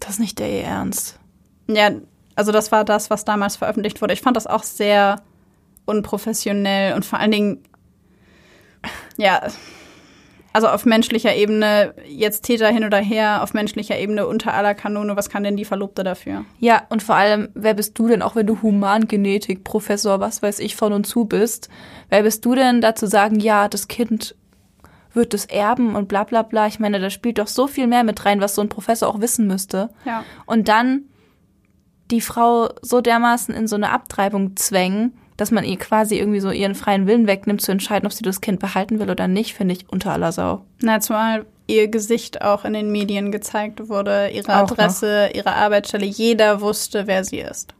Das 0.00 0.12
ist 0.12 0.20
nicht 0.20 0.38
der 0.38 0.50
ihr 0.50 0.64
Ernst. 0.64 1.18
Ja, 1.66 1.90
also 2.38 2.52
das 2.52 2.70
war 2.70 2.84
das, 2.84 3.10
was 3.10 3.24
damals 3.24 3.56
veröffentlicht 3.56 4.00
wurde. 4.00 4.14
Ich 4.14 4.20
fand 4.20 4.36
das 4.36 4.46
auch 4.46 4.62
sehr 4.62 5.22
unprofessionell 5.86 6.94
und 6.94 7.04
vor 7.04 7.18
allen 7.18 7.32
Dingen, 7.32 7.64
ja, 9.16 9.42
also 10.52 10.68
auf 10.68 10.86
menschlicher 10.86 11.34
Ebene, 11.34 11.94
jetzt 12.06 12.42
Täter 12.42 12.68
hin 12.68 12.84
oder 12.84 12.98
her, 12.98 13.42
auf 13.42 13.54
menschlicher 13.54 13.98
Ebene 13.98 14.24
unter 14.28 14.54
aller 14.54 14.76
Kanone, 14.76 15.16
was 15.16 15.30
kann 15.30 15.42
denn 15.42 15.56
die 15.56 15.64
Verlobte 15.64 16.04
dafür? 16.04 16.44
Ja, 16.60 16.84
und 16.90 17.02
vor 17.02 17.16
allem, 17.16 17.48
wer 17.54 17.74
bist 17.74 17.98
du 17.98 18.06
denn, 18.06 18.22
auch 18.22 18.36
wenn 18.36 18.46
du 18.46 18.62
Humangenetik, 18.62 19.64
Professor, 19.64 20.20
was 20.20 20.40
weiß 20.40 20.60
ich, 20.60 20.76
von 20.76 20.92
und 20.92 21.08
zu 21.08 21.24
bist, 21.24 21.68
wer 22.08 22.22
bist 22.22 22.44
du 22.44 22.54
denn, 22.54 22.80
da 22.80 22.94
zu 22.94 23.08
sagen, 23.08 23.40
ja, 23.40 23.66
das 23.66 23.88
Kind 23.88 24.36
wird 25.12 25.34
es 25.34 25.44
erben 25.44 25.96
und 25.96 26.06
bla 26.06 26.22
bla 26.22 26.42
bla. 26.42 26.68
Ich 26.68 26.78
meine, 26.78 27.00
da 27.00 27.10
spielt 27.10 27.40
doch 27.40 27.48
so 27.48 27.66
viel 27.66 27.88
mehr 27.88 28.04
mit 28.04 28.24
rein, 28.24 28.40
was 28.40 28.54
so 28.54 28.62
ein 28.62 28.68
Professor 28.68 29.08
auch 29.08 29.20
wissen 29.20 29.48
müsste. 29.48 29.90
Ja. 30.04 30.22
Und 30.46 30.68
dann 30.68 31.02
die 32.10 32.20
Frau 32.20 32.70
so 32.82 33.00
dermaßen 33.00 33.54
in 33.54 33.66
so 33.66 33.76
eine 33.76 33.90
Abtreibung 33.90 34.56
zwängen, 34.56 35.12
dass 35.36 35.50
man 35.50 35.64
ihr 35.64 35.78
quasi 35.78 36.18
irgendwie 36.18 36.40
so 36.40 36.50
ihren 36.50 36.74
freien 36.74 37.06
Willen 37.06 37.26
wegnimmt, 37.26 37.60
zu 37.60 37.70
entscheiden, 37.70 38.06
ob 38.06 38.12
sie 38.12 38.24
das 38.24 38.40
Kind 38.40 38.58
behalten 38.58 38.98
will 38.98 39.10
oder 39.10 39.28
nicht, 39.28 39.54
finde 39.54 39.74
ich 39.74 39.88
unter 39.88 40.12
aller 40.12 40.32
Sau. 40.32 40.64
Na, 40.82 41.00
zumal 41.00 41.46
ihr 41.68 41.88
Gesicht 41.88 42.42
auch 42.42 42.64
in 42.64 42.72
den 42.72 42.90
Medien 42.90 43.30
gezeigt 43.30 43.88
wurde, 43.88 44.30
ihre 44.30 44.52
Auch 44.54 44.72
Adresse, 44.72 45.30
ihre 45.34 45.52
Arbeitsstelle, 45.52 46.06
jeder 46.06 46.60
wusste, 46.60 47.06
wer 47.06 47.24
sie 47.24 47.38
ist. 47.38 47.74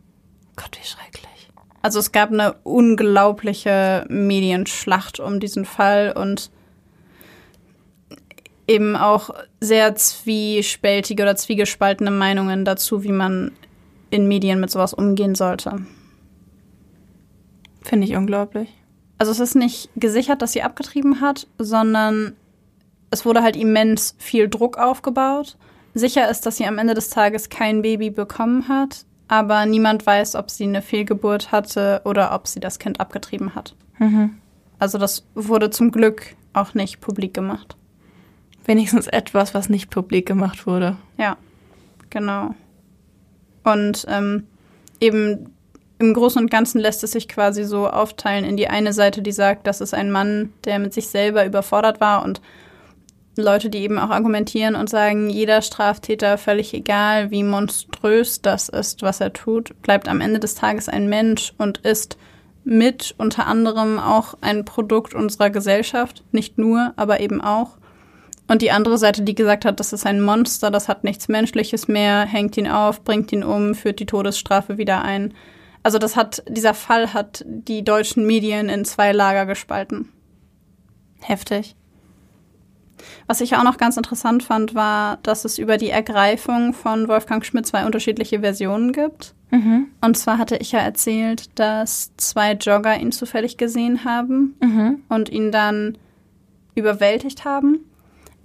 Gott, 0.57 0.79
wie 0.81 0.87
schrecklich. 0.87 1.51
Also 1.83 1.99
es 1.99 2.13
gab 2.13 2.31
eine 2.31 2.55
unglaubliche 2.65 4.05
Medienschlacht 4.09 5.21
um 5.21 5.41
diesen 5.41 5.65
Fall 5.65 6.13
und 6.13 6.51
eben 8.69 8.95
auch 8.97 9.31
sehr 9.61 9.95
zwiespältige 9.97 11.23
oder 11.23 11.37
zwiegespaltene 11.37 12.11
Meinungen 12.11 12.65
dazu, 12.65 13.03
wie 13.03 13.13
man 13.13 13.53
in 14.11 14.29
Medien 14.29 14.61
mit 14.61 14.71
sowas 14.71 14.95
umgehen 14.95 15.35
sollte. 15.35 15.85
Finde 17.83 18.07
ich 18.07 18.17
unglaublich. 18.17 18.69
Also 19.19 19.33
es 19.33 19.41
ist 19.41 19.55
nicht 19.55 19.91
gesichert, 19.97 20.43
dass 20.43 20.53
sie 20.53 20.63
abgetrieben 20.63 21.21
hat, 21.21 21.47
sondern 21.59 22.35
es 23.11 23.25
wurde 23.25 23.43
halt 23.43 23.57
immens 23.57 24.15
viel 24.19 24.49
Druck 24.49 24.79
aufgebaut. 24.79 25.57
Sicher 25.95 26.31
ist, 26.31 26.47
dass 26.47 26.57
sie 26.57 26.67
am 26.67 26.79
Ende 26.79 26.95
des 26.95 27.11
Tages 27.11 27.49
kein 27.49 27.83
Baby 27.83 28.11
bekommen 28.11 28.69
hat, 28.69 29.05
aber 29.27 29.67
niemand 29.67 30.07
weiß, 30.07 30.37
ob 30.37 30.51
sie 30.51 30.65
eine 30.65 30.83
Fehlgeburt 30.83 31.51
hatte 31.51 32.03
oder 32.05 32.35
ob 32.35 32.47
sie 32.47 32.61
das 32.61 32.79
Kind 32.79 33.01
abgetrieben 33.01 33.55
hat. 33.55 33.75
Mhm. 33.99 34.39
Also 34.79 34.99
das 34.99 35.27
wurde 35.35 35.71
zum 35.71 35.91
Glück 35.91 36.37
auch 36.53 36.75
nicht 36.75 37.01
publik 37.01 37.35
gemacht. 37.35 37.77
Wenigstens 38.65 39.07
etwas, 39.07 39.55
was 39.55 39.69
nicht 39.69 39.91
publik 39.91 40.27
gemacht 40.27 40.67
wurde. 40.67 40.97
Ja, 41.17 41.37
genau. 42.11 42.55
Und 43.73 44.07
ähm, 44.09 44.47
eben 45.01 45.55
im 45.99 46.15
Großen 46.15 46.41
und 46.41 46.51
Ganzen 46.51 46.81
lässt 46.81 47.03
es 47.03 47.13
sich 47.13 47.29
quasi 47.29 47.65
so 47.65 47.89
aufteilen 47.89 48.45
in 48.45 48.57
die 48.57 48.69
eine 48.69 48.93
Seite, 48.93 49.21
die 49.21 49.33
sagt, 49.33 49.67
das 49.67 49.81
ist 49.81 49.95
ein 49.95 50.11
Mann, 50.11 50.53
der 50.65 50.79
mit 50.79 50.95
sich 50.95 51.09
selber 51.09 51.45
überfordert 51.45 52.01
war 52.01 52.25
und 52.25 52.41
Leute, 53.37 53.71
die 53.71 53.79
eben 53.79 53.99
auch 53.99 54.11
argumentieren 54.11 54.75
und 54.75 54.91
sagen, 54.91 55.31
jeder 55.31 55.63
Straftäter, 55.63 56.39
völlig 56.39 56.75
egal, 56.75 57.31
wie 57.31 57.45
monströs 57.45 58.43
das 58.43 58.69
ist, 58.69 59.03
was 59.03 59.21
er 59.21 59.33
tut, 59.33 59.81
bleibt 59.83 60.09
am 60.09 60.21
Ende 60.21 60.41
des 60.41 60.57
Tages 60.57 60.89
ein 60.89 61.09
Mensch 61.09 61.53
und 61.57 61.79
ist 61.79 62.19
mit 62.65 63.15
unter 63.17 63.47
anderem 63.47 63.99
auch 63.99 64.35
ein 64.41 64.65
Produkt 64.65 65.15
unserer 65.15 65.51
Gesellschaft. 65.51 66.25
Nicht 66.33 66.59
nur, 66.59 66.93
aber 66.97 67.21
eben 67.21 67.41
auch. 67.41 67.78
Und 68.49 68.63
die 68.63 68.71
andere 68.71 68.97
Seite, 68.99 69.23
die 69.23 69.35
gesagt 69.35 69.65
hat, 69.65 69.79
das 69.79 69.93
ist 69.93 70.07
ein 70.07 70.23
Monster, 70.23 70.71
das 70.71 70.89
hat 70.89 71.05
nichts 71.05 71.29
Menschliches 71.29 71.87
mehr, 71.87 72.25
hängt 72.25 72.57
ihn 72.57 72.67
auf, 72.69 73.05
bringt 73.05 73.31
ihn 73.33 73.45
um, 73.45 73.75
führt 73.75 74.01
die 74.01 74.07
Todesstrafe 74.07 74.79
wieder 74.79 75.03
ein. 75.03 75.35
Also 75.83 75.99
das 75.99 76.17
hat, 76.17 76.43
dieser 76.49 76.75
Fall 76.75 77.13
hat 77.13 77.45
die 77.47 77.85
deutschen 77.85 78.27
Medien 78.27 78.69
in 78.69 78.85
zwei 78.85 79.13
Lager 79.13 79.47
gespalten. 79.47 80.09
Heftig. 81.21 81.77
Was 83.27 83.41
ich 83.41 83.55
auch 83.55 83.63
noch 83.63 83.77
ganz 83.77 83.97
interessant 83.97 84.43
fand, 84.43 84.75
war, 84.75 85.19
dass 85.23 85.45
es 85.45 85.59
über 85.59 85.77
die 85.77 85.91
Ergreifung 85.91 86.73
von 86.73 87.07
Wolfgang 87.07 87.45
Schmidt 87.45 87.67
zwei 87.67 87.85
unterschiedliche 87.87 88.41
Versionen 88.41 88.93
gibt. 88.93 89.35
Mhm. 89.51 89.89
Und 90.01 90.17
zwar 90.17 90.39
hatte 90.39 90.57
ich 90.57 90.73
ja 90.73 90.81
erzählt, 90.81 91.59
dass 91.59 92.13
zwei 92.17 92.53
Jogger 92.53 92.99
ihn 92.99 93.13
zufällig 93.13 93.57
gesehen 93.57 94.05
haben 94.05 94.57
Mhm. 94.61 95.03
und 95.09 95.29
ihn 95.29 95.53
dann 95.53 95.97
überwältigt 96.75 97.45
haben. 97.45 97.81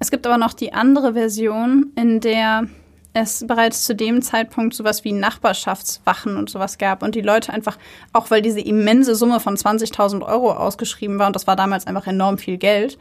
Es 0.03 0.11
gibt 0.11 0.27
aber 0.27 0.37
noch 0.37 0.51
die 0.51 0.73
andere 0.73 1.13
Version, 1.13 1.93
in 1.95 2.19
der 2.19 2.67
es 3.13 3.47
bereits 3.47 3.85
zu 3.85 3.95
dem 3.95 4.21
Zeitpunkt 4.21 4.73
sowas 4.73 5.05
wie 5.05 5.13
Nachbarschaftswachen 5.13 6.35
und 6.35 6.49
sowas 6.49 6.77
gab 6.77 7.03
und 7.03 7.15
die 7.15 7.21
Leute 7.21 7.53
einfach, 7.53 7.77
auch 8.11 8.29
weil 8.29 8.41
diese 8.41 8.59
immense 8.59 9.15
Summe 9.15 9.39
von 9.39 9.55
20.000 9.55 10.21
Euro 10.21 10.51
ausgeschrieben 10.51 11.19
war 11.19 11.27
und 11.27 11.37
das 11.37 11.47
war 11.47 11.55
damals 11.55 11.87
einfach 11.87 12.05
enorm 12.05 12.37
viel 12.37 12.57
Geld. 12.57 12.97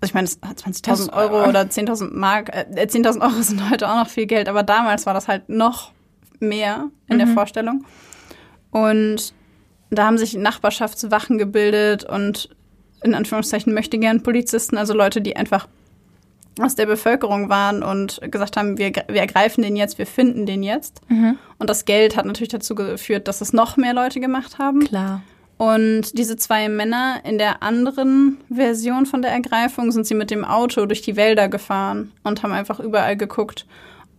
Also 0.00 0.08
ich 0.08 0.14
meine, 0.14 0.26
20.000 0.26 1.10
Das- 1.10 1.12
Euro 1.12 1.46
oder 1.46 1.68
10.000 1.68 2.14
Mark, 2.14 2.48
äh, 2.56 2.86
10.000 2.86 3.20
Euro 3.20 3.42
sind 3.42 3.68
heute 3.70 3.86
auch 3.86 3.96
noch 3.96 4.08
viel 4.08 4.24
Geld, 4.24 4.48
aber 4.48 4.62
damals 4.62 5.04
war 5.04 5.12
das 5.12 5.28
halt 5.28 5.50
noch 5.50 5.92
mehr 6.38 6.88
in 7.08 7.18
der 7.18 7.26
Vorstellung. 7.26 7.84
Und 8.70 9.34
da 9.90 10.06
haben 10.06 10.16
sich 10.16 10.32
Nachbarschaftswachen 10.34 11.36
gebildet 11.36 12.04
und 12.04 12.48
in 13.02 13.14
Anführungszeichen 13.14 13.74
möchte 13.74 13.98
gern 13.98 14.22
Polizisten, 14.22 14.78
also 14.78 14.94
Leute, 14.94 15.20
die 15.20 15.36
einfach 15.36 15.68
aus 16.62 16.74
der 16.74 16.86
Bevölkerung 16.86 17.48
waren 17.48 17.82
und 17.82 18.20
gesagt 18.30 18.56
haben, 18.56 18.78
wir, 18.78 18.92
wir 19.08 19.20
ergreifen 19.20 19.62
den 19.62 19.76
jetzt, 19.76 19.98
wir 19.98 20.06
finden 20.06 20.46
den 20.46 20.62
jetzt. 20.62 21.00
Und 21.58 21.70
das 21.70 21.84
Geld 21.84 22.16
hat 22.16 22.26
natürlich 22.26 22.50
dazu 22.50 22.74
geführt, 22.74 23.28
dass 23.28 23.40
es 23.40 23.52
noch 23.52 23.76
mehr 23.76 23.94
Leute 23.94 24.20
gemacht 24.20 24.58
haben. 24.58 24.80
Klar. 24.80 25.22
Und 25.60 26.16
diese 26.16 26.36
zwei 26.36 26.70
Männer 26.70 27.20
in 27.24 27.36
der 27.36 27.62
anderen 27.62 28.38
Version 28.50 29.04
von 29.04 29.20
der 29.20 29.30
Ergreifung 29.30 29.92
sind 29.92 30.06
sie 30.06 30.14
mit 30.14 30.30
dem 30.30 30.42
Auto 30.42 30.86
durch 30.86 31.02
die 31.02 31.16
Wälder 31.16 31.50
gefahren 31.50 32.12
und 32.22 32.42
haben 32.42 32.52
einfach 32.52 32.80
überall 32.80 33.14
geguckt. 33.14 33.66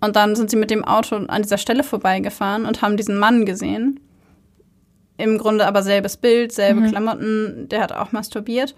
Und 0.02 0.16
dann 0.16 0.36
sind 0.36 0.52
sie 0.52 0.56
mit 0.56 0.70
dem 0.70 0.84
Auto 0.84 1.16
an 1.16 1.42
dieser 1.42 1.58
Stelle 1.58 1.84
vorbeigefahren 1.84 2.66
und 2.66 2.84
haben 2.84 2.96
diesen 2.96 3.18
Mann 3.18 3.48
gesehen. 3.48 4.00
Im 5.18 5.40
Grunde 5.40 5.66
aber 5.66 5.82
selbes 5.82 6.18
Bild, 6.18 6.52
selbe 6.52 6.88
Klamotten, 6.90 7.68
der 7.70 7.82
hat 7.82 7.92
auch 7.92 8.12
masturbiert. 8.12 8.76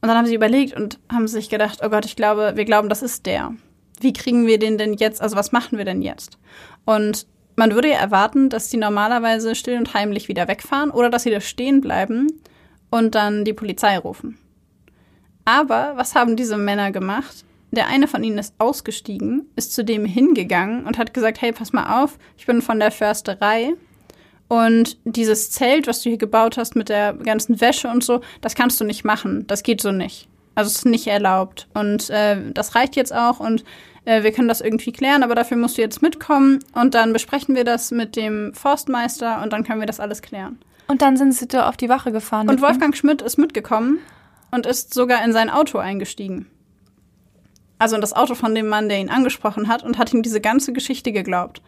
Und 0.00 0.08
dann 0.08 0.16
haben 0.16 0.26
sie 0.26 0.34
überlegt 0.34 0.74
und 0.74 0.98
haben 1.12 1.28
sich 1.28 1.50
gedacht, 1.50 1.80
oh 1.84 1.88
Gott, 1.90 2.06
ich 2.06 2.16
glaube, 2.16 2.52
wir 2.54 2.64
glauben, 2.64 2.88
das 2.88 3.02
ist 3.02 3.26
der. 3.26 3.54
Wie 4.00 4.12
kriegen 4.12 4.46
wir 4.46 4.58
den 4.58 4.78
denn 4.78 4.94
jetzt? 4.94 5.20
Also 5.20 5.36
was 5.36 5.52
machen 5.52 5.76
wir 5.76 5.84
denn 5.84 6.00
jetzt? 6.00 6.38
Und 6.86 7.26
man 7.56 7.74
würde 7.74 7.90
ja 7.90 7.98
erwarten, 7.98 8.48
dass 8.48 8.70
die 8.70 8.78
normalerweise 8.78 9.54
still 9.54 9.76
und 9.76 9.92
heimlich 9.92 10.28
wieder 10.28 10.48
wegfahren 10.48 10.90
oder 10.90 11.10
dass 11.10 11.24
sie 11.24 11.30
da 11.30 11.40
stehen 11.40 11.82
bleiben 11.82 12.28
und 12.90 13.14
dann 13.14 13.44
die 13.44 13.52
Polizei 13.52 13.98
rufen. 13.98 14.38
Aber 15.44 15.92
was 15.96 16.14
haben 16.14 16.36
diese 16.36 16.56
Männer 16.56 16.92
gemacht? 16.92 17.44
Der 17.70 17.88
eine 17.88 18.08
von 18.08 18.24
ihnen 18.24 18.38
ist 18.38 18.54
ausgestiegen, 18.58 19.46
ist 19.56 19.74
zu 19.74 19.84
dem 19.84 20.04
hingegangen 20.04 20.86
und 20.86 20.98
hat 20.98 21.12
gesagt, 21.12 21.40
hey, 21.40 21.52
pass 21.52 21.72
mal 21.72 22.02
auf, 22.02 22.18
ich 22.36 22.46
bin 22.46 22.62
von 22.62 22.80
der 22.80 22.90
Försterei 22.90 23.74
und 24.50 24.98
dieses 25.04 25.52
Zelt, 25.52 25.86
was 25.86 26.02
du 26.02 26.08
hier 26.08 26.18
gebaut 26.18 26.56
hast 26.56 26.74
mit 26.74 26.88
der 26.88 27.12
ganzen 27.14 27.60
Wäsche 27.60 27.86
und 27.86 28.02
so, 28.02 28.20
das 28.40 28.56
kannst 28.56 28.80
du 28.80 28.84
nicht 28.84 29.04
machen. 29.04 29.46
Das 29.46 29.62
geht 29.62 29.80
so 29.80 29.92
nicht. 29.92 30.26
Also 30.56 30.66
es 30.70 30.78
ist 30.78 30.86
nicht 30.86 31.06
erlaubt. 31.06 31.68
Und 31.72 32.10
äh, 32.10 32.36
das 32.52 32.74
reicht 32.74 32.96
jetzt 32.96 33.14
auch 33.14 33.38
und 33.38 33.62
äh, 34.06 34.24
wir 34.24 34.32
können 34.32 34.48
das 34.48 34.60
irgendwie 34.60 34.90
klären, 34.90 35.22
aber 35.22 35.36
dafür 35.36 35.56
musst 35.56 35.78
du 35.78 35.82
jetzt 35.82 36.02
mitkommen 36.02 36.58
und 36.74 36.94
dann 36.94 37.12
besprechen 37.12 37.54
wir 37.54 37.62
das 37.62 37.92
mit 37.92 38.16
dem 38.16 38.52
Forstmeister 38.52 39.40
und 39.40 39.52
dann 39.52 39.62
können 39.62 39.78
wir 39.78 39.86
das 39.86 40.00
alles 40.00 40.20
klären. 40.20 40.58
Und 40.88 41.00
dann 41.00 41.16
sind 41.16 41.32
sie 41.32 41.46
da 41.46 41.68
auf 41.68 41.76
die 41.76 41.88
Wache 41.88 42.10
gefahren. 42.10 42.48
Und? 42.48 42.60
Wolfgang 42.60 42.96
Schmidt 42.96 43.22
ist 43.22 43.38
mitgekommen 43.38 44.00
und 44.50 44.66
ist 44.66 44.92
sogar 44.92 45.24
in 45.24 45.32
sein 45.32 45.48
Auto 45.48 45.78
eingestiegen. 45.78 46.46
Also 47.78 47.94
in 47.94 48.00
das 48.00 48.14
Auto 48.14 48.34
von 48.34 48.56
dem 48.56 48.66
Mann, 48.66 48.88
der 48.88 48.98
ihn 48.98 49.10
angesprochen 49.10 49.68
hat 49.68 49.84
und 49.84 49.96
hat 49.96 50.12
ihm 50.12 50.24
diese 50.24 50.40
ganze 50.40 50.72
Geschichte 50.72 51.12
geglaubt. 51.12 51.62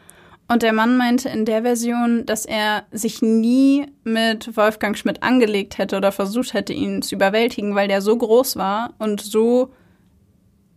Und 0.52 0.62
der 0.62 0.74
Mann 0.74 0.98
meinte 0.98 1.30
in 1.30 1.46
der 1.46 1.62
Version, 1.62 2.26
dass 2.26 2.44
er 2.44 2.82
sich 2.90 3.22
nie 3.22 3.86
mit 4.04 4.54
Wolfgang 4.54 4.98
Schmidt 4.98 5.22
angelegt 5.22 5.78
hätte 5.78 5.96
oder 5.96 6.12
versucht 6.12 6.52
hätte, 6.52 6.74
ihn 6.74 7.00
zu 7.00 7.14
überwältigen, 7.14 7.74
weil 7.74 7.88
der 7.88 8.02
so 8.02 8.14
groß 8.14 8.56
war 8.56 8.92
und 8.98 9.22
so, 9.22 9.72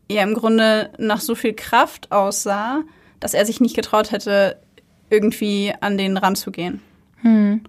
ja, 0.09 0.23
im 0.23 0.33
Grunde 0.33 0.91
nach 0.97 1.19
so 1.19 1.35
viel 1.35 1.51
Kraft 1.51 2.13
aussah, 2.13 2.83
dass 3.19 3.33
er 3.33 3.45
sich 3.45 3.59
nicht 3.59 3.75
getraut 3.75 4.13
hätte, 4.13 4.61
irgendwie 5.09 5.73
an 5.81 5.97
den 5.97 6.15
ranzugehen. 6.15 6.79
Hm. 7.17 7.59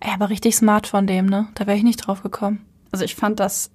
Ey, 0.00 0.12
aber 0.14 0.30
richtig 0.30 0.56
smart 0.56 0.86
von 0.86 1.06
dem, 1.06 1.26
ne? 1.26 1.48
Da 1.56 1.66
wäre 1.66 1.76
ich 1.76 1.84
nicht 1.84 2.06
drauf 2.06 2.22
gekommen. 2.22 2.64
Also 2.90 3.04
ich 3.04 3.16
fand 3.16 3.38
das 3.38 3.70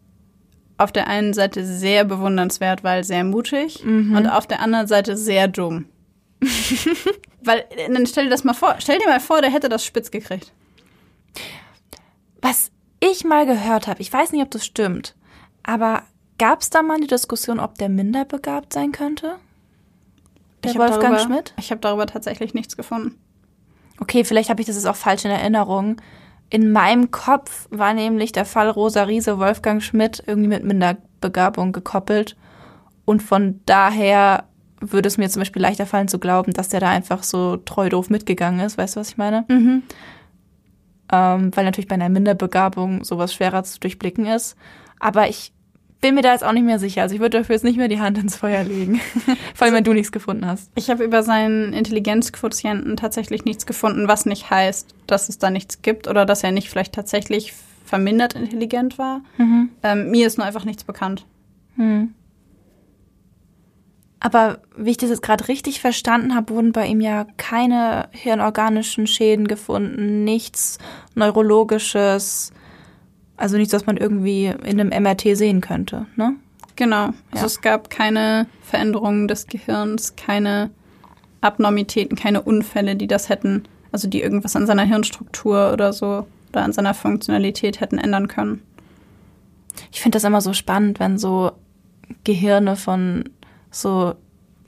auf 0.80 0.92
der 0.92 1.06
einen 1.06 1.36
Seite 1.36 1.64
sehr 1.64 2.04
bewundernswert, 2.04 2.84
weil 2.84 3.04
sehr 3.04 3.24
mutig 3.24 3.86
mhm. 3.86 4.18
und 4.18 4.26
auf 4.28 4.48
der 4.48 4.60
anderen 4.60 4.88
Seite 4.88 5.16
sehr 5.16 5.48
dumm. 5.48 5.86
weil, 7.42 7.66
dann 7.88 8.06
stell 8.06 8.26
dir 8.26 8.30
das 8.30 8.44
mal 8.44 8.54
vor, 8.54 8.76
stell 8.80 9.00
dir 9.00 9.08
mal 9.08 9.20
vor, 9.20 9.42
der 9.42 9.52
hätte 9.52 9.70
das 9.70 9.86
spitz 9.86 10.12
gekriegt. 10.12 10.52
Was 12.42 12.72
ich 13.00 13.24
mal 13.24 13.46
gehört 13.46 13.88
habe, 13.88 14.02
ich 14.02 14.12
weiß 14.12 14.32
nicht, 14.32 14.42
ob 14.42 14.52
das 14.52 14.66
stimmt, 14.66 15.16
aber 15.64 16.04
gab 16.38 16.62
es 16.62 16.70
da 16.70 16.82
mal 16.82 17.00
die 17.00 17.08
Diskussion, 17.08 17.60
ob 17.60 17.78
der 17.78 17.90
minderbegabt 17.90 18.74
sein 18.74 18.92
könnte? 18.92 19.38
Der 20.64 20.72
ich 20.72 20.78
Wolfgang 20.78 21.16
darüber, 21.16 21.20
Schmidt? 21.20 21.54
Ich 21.58 21.72
habe 21.72 21.82
darüber 21.82 22.06
tatsächlich 22.08 22.54
nichts 22.54 22.76
gefunden. 22.76 23.20
Okay, 24.00 24.24
vielleicht 24.24 24.50
habe 24.50 24.62
ich 24.62 24.68
das 24.68 24.76
jetzt 24.76 24.88
auch 24.88 24.96
falsch 24.96 25.26
in 25.26 25.32
Erinnerung. 25.32 26.02
In 26.50 26.72
meinem 26.72 27.12
Kopf 27.12 27.68
war 27.72 27.94
nämlich 27.94 28.32
der 28.32 28.46
Fall 28.46 28.70
Rosa 28.70 29.04
Riese 29.04 29.40
Wolfgang 29.40 29.82
Schmidt 29.82 30.24
irgendwie 30.26 30.50
mit 30.50 30.64
Minderbegabung 30.64 31.72
gekoppelt. 31.72 32.36
Und 33.06 33.24
von 33.24 33.62
daher 33.66 34.46
würde 34.92 35.08
es 35.08 35.18
mir 35.18 35.30
zum 35.30 35.42
Beispiel 35.42 35.62
leichter 35.62 35.86
fallen 35.86 36.08
zu 36.08 36.20
glauben, 36.20 36.54
dass 36.54 36.70
der 36.70 36.80
da 36.80 36.90
einfach 36.90 37.24
so 37.24 37.58
treu 37.58 37.90
doof 37.90 38.10
mitgegangen 38.10 38.60
ist. 38.60 38.78
Weißt 38.78 38.96
du, 38.96 39.00
was 39.00 39.10
ich 39.10 39.18
meine? 39.18 39.46
Mhm. 39.48 39.84
Ähm, 41.12 41.52
weil 41.56 41.66
natürlich 41.66 41.88
bei 41.88 41.96
einer 41.96 42.10
Minderbegabung 42.10 43.04
sowas 43.04 43.34
schwerer 43.34 43.64
zu 43.64 43.80
durchblicken 43.80 44.26
ist. 44.26 44.56
Aber 45.00 45.30
ich 45.30 45.54
bin 46.02 46.16
mir 46.16 46.22
da 46.22 46.34
jetzt 46.34 46.44
auch 46.44 46.52
nicht 46.52 46.66
mehr 46.66 46.80
sicher. 46.80 47.02
Also 47.02 47.16
ich 47.16 47.22
würde 47.22 47.40
dafür 47.40 47.56
jetzt 47.56 47.64
nicht 47.64 47.78
mehr 47.78 47.88
die 47.88 48.00
Hand 48.00 48.18
ins 48.18 48.36
Feuer 48.36 48.64
legen. 48.64 49.00
Vor 49.56 49.66
allem, 49.66 49.76
wenn 49.76 49.84
du 49.84 49.94
nichts 49.94 50.12
gefunden 50.12 50.46
hast. 50.46 50.72
Ich 50.76 50.90
habe 50.90 51.04
über 51.04 51.24
seinen 51.24 51.74
Intelligenzquotienten 51.74 52.96
tatsächlich 52.96 53.46
nichts 53.46 53.66
gefunden, 53.66 54.08
was 54.08 54.26
nicht 54.26 54.50
heißt, 54.50 54.94
dass 55.08 55.30
es 55.30 55.40
da 55.40 55.50
nichts 55.50 55.82
gibt 55.82 56.08
oder 56.08 56.26
dass 56.26 56.44
er 56.44 56.52
nicht 56.52 56.70
vielleicht 56.70 56.94
tatsächlich 56.94 57.54
vermindert 57.86 58.36
intelligent 58.36 58.98
war. 58.98 59.22
Mhm. 59.38 59.70
Ähm, 59.84 60.12
mir 60.12 60.28
ist 60.28 60.38
nur 60.38 60.46
einfach 60.46 60.66
nichts 60.66 60.84
bekannt. 60.84 61.26
Mhm. 61.76 62.14
Aber 64.26 64.58
wie 64.76 64.90
ich 64.90 64.98
das 64.98 65.12
jetzt 65.12 65.22
gerade 65.22 65.48
richtig 65.48 65.82
verstanden 65.82 66.34
habe, 66.34 66.56
wurden 66.56 66.72
bei 66.72 66.88
ihm 66.88 67.00
ja 67.00 67.28
keine 67.38 68.10
hirnorganischen 68.10 69.06
Schäden 69.06 69.48
gefunden, 69.48 70.24
nichts 70.24 70.80
Neurologisches, 71.14 72.52
also 73.38 73.56
nichts, 73.58 73.72
was 73.76 73.86
man 73.86 73.98
irgendwie 73.98 74.46
in 74.48 74.82
einem 74.82 74.90
MRT 75.04 75.38
sehen 75.38 75.62
könnte, 75.62 76.08
ne? 76.16 76.38
Genau. 76.76 77.12
Also 77.30 77.42
ja. 77.42 77.46
es 77.46 77.62
gab 77.62 77.92
keine 77.92 78.48
Veränderungen 78.64 79.28
des 79.28 79.46
Gehirns, 79.46 80.16
keine 80.16 80.72
Abnormitäten, 81.42 82.18
keine 82.18 82.42
Unfälle, 82.42 82.96
die 82.96 83.06
das 83.06 83.30
hätten, 83.30 83.66
also 83.92 84.08
die 84.08 84.24
irgendwas 84.24 84.56
an 84.56 84.66
seiner 84.66 84.86
Hirnstruktur 84.86 85.72
oder 85.72 85.94
so 85.94 86.26
oder 86.50 86.64
an 86.64 86.74
seiner 86.74 86.96
Funktionalität 86.96 87.80
hätten 87.80 88.00
ändern 88.00 88.28
können. 88.28 88.64
Ich 89.92 90.02
finde 90.02 90.16
das 90.16 90.24
immer 90.24 90.42
so 90.42 90.54
spannend, 90.54 91.00
wenn 91.00 91.20
so 91.20 91.52
Gehirne 92.24 92.76
von 92.76 93.30
so 93.76 94.16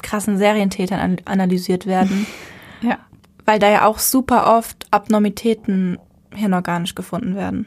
krassen 0.01 0.37
Serientätern 0.37 1.17
analysiert 1.25 1.85
werden. 1.85 2.27
ja. 2.81 2.99
Weil 3.45 3.59
da 3.59 3.69
ja 3.69 3.85
auch 3.85 3.99
super 3.99 4.57
oft 4.57 4.87
Abnormitäten 4.91 5.97
hirnorganisch 6.33 6.95
gefunden 6.95 7.35
werden. 7.35 7.65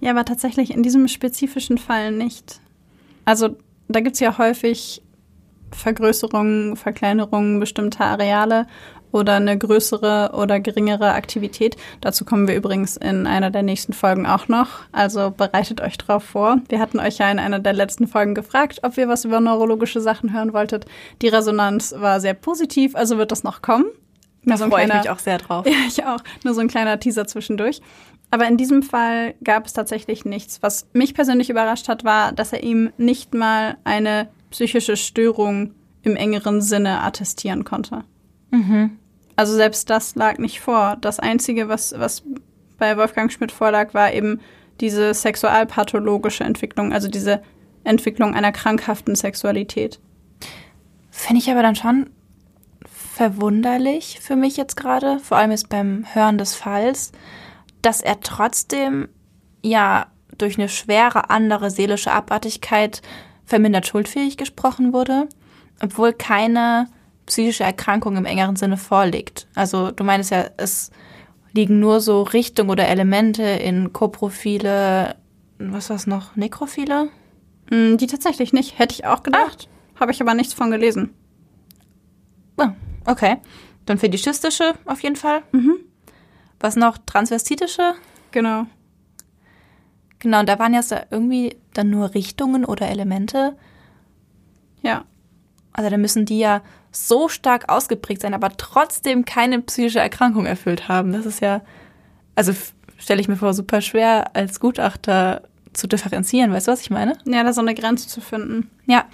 Ja, 0.00 0.10
aber 0.10 0.24
tatsächlich 0.24 0.72
in 0.72 0.82
diesem 0.82 1.08
spezifischen 1.08 1.78
Fall 1.78 2.12
nicht. 2.12 2.60
Also 3.24 3.56
da 3.88 4.00
gibt 4.00 4.14
es 4.14 4.20
ja 4.20 4.36
häufig 4.38 5.02
Vergrößerungen, 5.72 6.76
Verkleinerungen 6.76 7.60
bestimmter 7.60 8.04
Areale 8.06 8.66
oder 9.12 9.34
eine 9.34 9.56
größere 9.56 10.32
oder 10.34 10.60
geringere 10.60 11.12
Aktivität. 11.12 11.76
Dazu 12.00 12.24
kommen 12.24 12.48
wir 12.48 12.54
übrigens 12.54 12.96
in 12.96 13.26
einer 13.26 13.50
der 13.50 13.62
nächsten 13.62 13.92
Folgen 13.92 14.26
auch 14.26 14.48
noch. 14.48 14.68
Also 14.92 15.30
bereitet 15.30 15.80
euch 15.80 15.98
drauf 15.98 16.24
vor. 16.24 16.58
Wir 16.68 16.80
hatten 16.80 16.98
euch 17.00 17.18
ja 17.18 17.30
in 17.30 17.38
einer 17.38 17.58
der 17.58 17.72
letzten 17.72 18.06
Folgen 18.06 18.34
gefragt, 18.34 18.80
ob 18.82 18.96
ihr 18.98 19.08
was 19.08 19.24
über 19.24 19.40
neurologische 19.40 20.00
Sachen 20.00 20.32
hören 20.32 20.52
wolltet. 20.52 20.86
Die 21.22 21.28
Resonanz 21.28 21.94
war 21.96 22.20
sehr 22.20 22.34
positiv, 22.34 22.94
also 22.94 23.18
wird 23.18 23.32
das 23.32 23.44
noch 23.44 23.62
kommen. 23.62 23.86
Da 24.44 24.56
so 24.56 24.68
freue 24.68 24.86
ich 24.86 24.94
mich 24.94 25.10
auch 25.10 25.18
sehr 25.18 25.38
drauf. 25.38 25.66
Ja, 25.70 25.76
ich 25.86 26.04
auch. 26.04 26.20
Nur 26.44 26.54
so 26.54 26.60
ein 26.60 26.68
kleiner 26.68 26.98
Teaser 26.98 27.26
zwischendurch. 27.26 27.80
Aber 28.30 28.46
in 28.46 28.56
diesem 28.56 28.82
Fall 28.82 29.34
gab 29.42 29.66
es 29.66 29.72
tatsächlich 29.72 30.24
nichts. 30.24 30.62
Was 30.62 30.86
mich 30.92 31.14
persönlich 31.14 31.50
überrascht 31.50 31.88
hat, 31.88 32.04
war, 32.04 32.32
dass 32.32 32.52
er 32.52 32.62
ihm 32.62 32.92
nicht 32.96 33.34
mal 33.34 33.76
eine 33.84 34.28
psychische 34.50 34.96
Störung 34.96 35.74
im 36.02 36.16
engeren 36.16 36.62
Sinne 36.62 37.02
attestieren 37.02 37.64
konnte. 37.64 38.04
Mhm. 38.50 38.98
Also 39.40 39.54
selbst 39.54 39.88
das 39.88 40.16
lag 40.16 40.36
nicht 40.36 40.60
vor. 40.60 40.98
Das 41.00 41.18
Einzige, 41.18 41.70
was, 41.70 41.98
was 41.98 42.22
bei 42.76 42.98
Wolfgang 42.98 43.32
Schmidt 43.32 43.52
vorlag, 43.52 43.94
war 43.94 44.12
eben 44.12 44.38
diese 44.82 45.14
sexualpathologische 45.14 46.44
Entwicklung, 46.44 46.92
also 46.92 47.08
diese 47.08 47.40
Entwicklung 47.82 48.34
einer 48.34 48.52
krankhaften 48.52 49.14
Sexualität. 49.14 49.98
Finde 51.10 51.40
ich 51.40 51.50
aber 51.50 51.62
dann 51.62 51.74
schon 51.74 52.10
verwunderlich 53.14 54.18
für 54.20 54.36
mich 54.36 54.58
jetzt 54.58 54.76
gerade, 54.76 55.18
vor 55.20 55.38
allem 55.38 55.52
jetzt 55.52 55.70
beim 55.70 56.04
Hören 56.12 56.36
des 56.36 56.54
Falls, 56.54 57.10
dass 57.80 58.02
er 58.02 58.20
trotzdem 58.20 59.08
ja 59.62 60.08
durch 60.36 60.58
eine 60.58 60.68
schwere 60.68 61.30
andere 61.30 61.70
seelische 61.70 62.12
Abartigkeit 62.12 63.00
vermindert 63.46 63.86
schuldfähig 63.86 64.36
gesprochen 64.36 64.92
wurde, 64.92 65.30
obwohl 65.82 66.12
keine 66.12 66.88
psychische 67.30 67.62
Erkrankung 67.64 68.16
im 68.16 68.24
engeren 68.24 68.56
Sinne 68.56 68.76
vorliegt. 68.76 69.46
Also 69.54 69.92
du 69.92 70.02
meinst 70.02 70.30
ja, 70.30 70.46
es 70.56 70.90
liegen 71.52 71.78
nur 71.78 72.00
so 72.00 72.22
Richtungen 72.22 72.70
oder 72.70 72.88
Elemente 72.88 73.42
in 73.42 73.92
Koprophile, 73.92 75.16
was 75.58 75.90
war 75.90 75.96
es 75.96 76.08
noch, 76.08 76.34
Nekrophile? 76.34 77.08
Mm, 77.70 77.96
die 77.96 78.08
tatsächlich 78.08 78.52
nicht, 78.52 78.78
hätte 78.78 78.94
ich 78.94 79.06
auch 79.06 79.22
gedacht, 79.22 79.68
ah. 79.94 80.00
habe 80.00 80.12
ich 80.12 80.20
aber 80.20 80.34
nichts 80.34 80.54
von 80.54 80.72
gelesen. 80.72 81.14
Oh, 82.58 82.68
okay, 83.06 83.36
dann 83.86 83.98
fetischistische 83.98 84.74
auf 84.84 85.02
jeden 85.02 85.16
Fall. 85.16 85.42
Mhm. 85.52 85.76
Was 86.58 86.74
noch? 86.74 86.98
Transvestitische? 86.98 87.94
Genau. 88.32 88.66
Genau, 90.18 90.40
und 90.40 90.48
da 90.48 90.58
waren 90.58 90.74
ja 90.74 90.82
irgendwie 91.10 91.56
dann 91.72 91.90
nur 91.90 92.12
Richtungen 92.12 92.64
oder 92.64 92.88
Elemente. 92.88 93.56
Ja. 94.82 95.04
Also 95.72 95.88
da 95.88 95.96
müssen 95.96 96.26
die 96.26 96.40
ja 96.40 96.62
so 96.92 97.28
stark 97.28 97.68
ausgeprägt 97.68 98.22
sein, 98.22 98.34
aber 98.34 98.56
trotzdem 98.56 99.24
keine 99.24 99.60
psychische 99.60 100.00
Erkrankung 100.00 100.46
erfüllt 100.46 100.88
haben. 100.88 101.12
Das 101.12 101.26
ist 101.26 101.40
ja, 101.40 101.62
also 102.34 102.52
stelle 102.98 103.20
ich 103.20 103.28
mir 103.28 103.36
vor, 103.36 103.54
super 103.54 103.80
schwer 103.80 104.34
als 104.34 104.60
Gutachter 104.60 105.42
zu 105.72 105.86
differenzieren. 105.86 106.52
Weißt 106.52 106.68
du, 106.68 106.72
was 106.72 106.80
ich 106.80 106.90
meine? 106.90 107.16
Ja, 107.24 107.44
da 107.44 107.52
so 107.52 107.60
eine 107.60 107.74
Grenze 107.74 108.08
zu 108.08 108.20
finden. 108.20 108.70
Ja. 108.86 109.04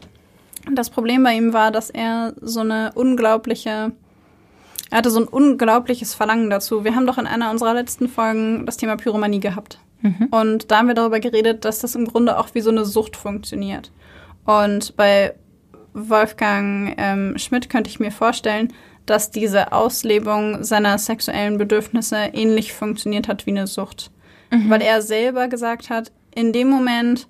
Das 0.73 0.91
Problem 0.91 1.23
bei 1.23 1.35
ihm 1.35 1.53
war, 1.53 1.71
dass 1.71 1.91
er 1.91 2.35
so 2.41 2.61
eine 2.61 2.93
unglaubliche 2.95 3.93
er 4.91 4.99
hatte 4.99 5.11
so 5.11 5.21
ein 5.21 5.29
unglaubliches 5.29 6.15
Verlangen 6.15 6.51
dazu. 6.51 6.85
Wir 6.85 6.95
haben 6.95 7.07
doch 7.07 7.19
in 7.19 7.27
einer 7.27 7.51
unserer 7.51 7.75
letzten 7.75 8.09
Folgen 8.09 8.67
das 8.67 8.77
Thema 8.77 8.97
Pyromanie 8.97 9.41
gehabt. 9.41 9.81
Mhm. 10.03 10.29
Und 10.31 10.71
da 10.71 10.79
haben 10.79 10.89
wir 10.89 10.95
darüber 10.95 11.21
geredet, 11.21 11.65
dass 11.65 11.81
das 11.81 11.95
im 11.95 12.07
Grunde 12.07 12.39
auch 12.39 12.49
wie 12.55 12.61
so 12.61 12.71
eine 12.71 12.85
Sucht 12.85 13.17
funktioniert. 13.17 13.91
Und 14.45 14.97
bei 14.97 15.35
Wolfgang 15.97 16.95
ähm, 16.99 17.39
Schmidt 17.39 17.71
könnte 17.71 17.89
ich 17.89 17.99
mir 17.99 18.13
vorstellen, 18.13 18.73
dass 19.07 19.31
diese 19.31 19.73
Auslebung 19.73 20.63
seiner 20.63 20.99
sexuellen 20.99 21.59
Bedürfnisse 21.59 22.17
ähnlich 22.33 22.73
funktioniert 22.73 23.29
hat 23.29 23.47
wie 23.47 23.51
eine 23.51 23.67
Sucht. 23.67 24.11
Mhm. 24.51 24.69
Weil 24.69 24.83
er 24.83 25.01
selber 25.01 25.49
gesagt 25.49 25.89
hat, 25.89 26.13
in 26.35 26.53
dem 26.53 26.69
Moment, 26.69 27.29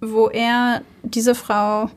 wo 0.00 0.28
er 0.28 0.82
diese 1.02 1.34
Frau, 1.34 1.90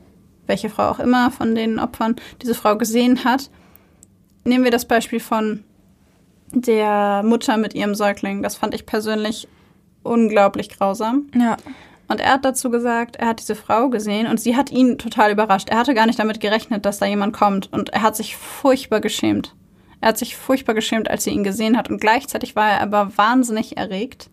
welche 0.46 0.70
Frau 0.70 0.88
auch 0.88 0.98
immer 0.98 1.30
von 1.30 1.54
den 1.54 1.78
Opfern, 1.78 2.16
diese 2.42 2.54
Frau 2.54 2.76
gesehen 2.76 3.24
hat, 3.24 3.50
nehmen 4.44 4.64
wir 4.64 4.70
das 4.70 4.86
Beispiel 4.86 5.20
von 5.20 5.62
der 6.52 7.22
Mutter 7.22 7.56
mit 7.56 7.74
ihrem 7.74 7.94
Säugling. 7.94 8.42
Das 8.42 8.56
fand 8.56 8.74
ich 8.74 8.86
persönlich 8.86 9.46
unglaublich 10.02 10.68
grausam. 10.70 11.28
Ja. 11.34 11.56
Und 12.08 12.20
er 12.20 12.34
hat 12.34 12.44
dazu 12.44 12.70
gesagt, 12.70 13.16
er 13.16 13.28
hat 13.28 13.40
diese 13.40 13.56
Frau 13.56 13.88
gesehen 13.90 14.26
und 14.28 14.38
sie 14.40 14.56
hat 14.56 14.70
ihn 14.70 14.96
total 14.98 15.32
überrascht. 15.32 15.68
Er 15.68 15.78
hatte 15.78 15.94
gar 15.94 16.06
nicht 16.06 16.18
damit 16.18 16.40
gerechnet, 16.40 16.86
dass 16.86 16.98
da 16.98 17.06
jemand 17.06 17.32
kommt 17.32 17.72
und 17.72 17.90
er 17.90 18.02
hat 18.02 18.16
sich 18.16 18.36
furchtbar 18.36 19.00
geschämt. 19.00 19.54
Er 20.00 20.10
hat 20.10 20.18
sich 20.18 20.36
furchtbar 20.36 20.74
geschämt, 20.74 21.10
als 21.10 21.24
sie 21.24 21.30
ihn 21.30 21.42
gesehen 21.42 21.76
hat 21.76 21.90
und 21.90 22.00
gleichzeitig 22.00 22.54
war 22.54 22.70
er 22.70 22.80
aber 22.80 23.16
wahnsinnig 23.16 23.76
erregt 23.76 24.30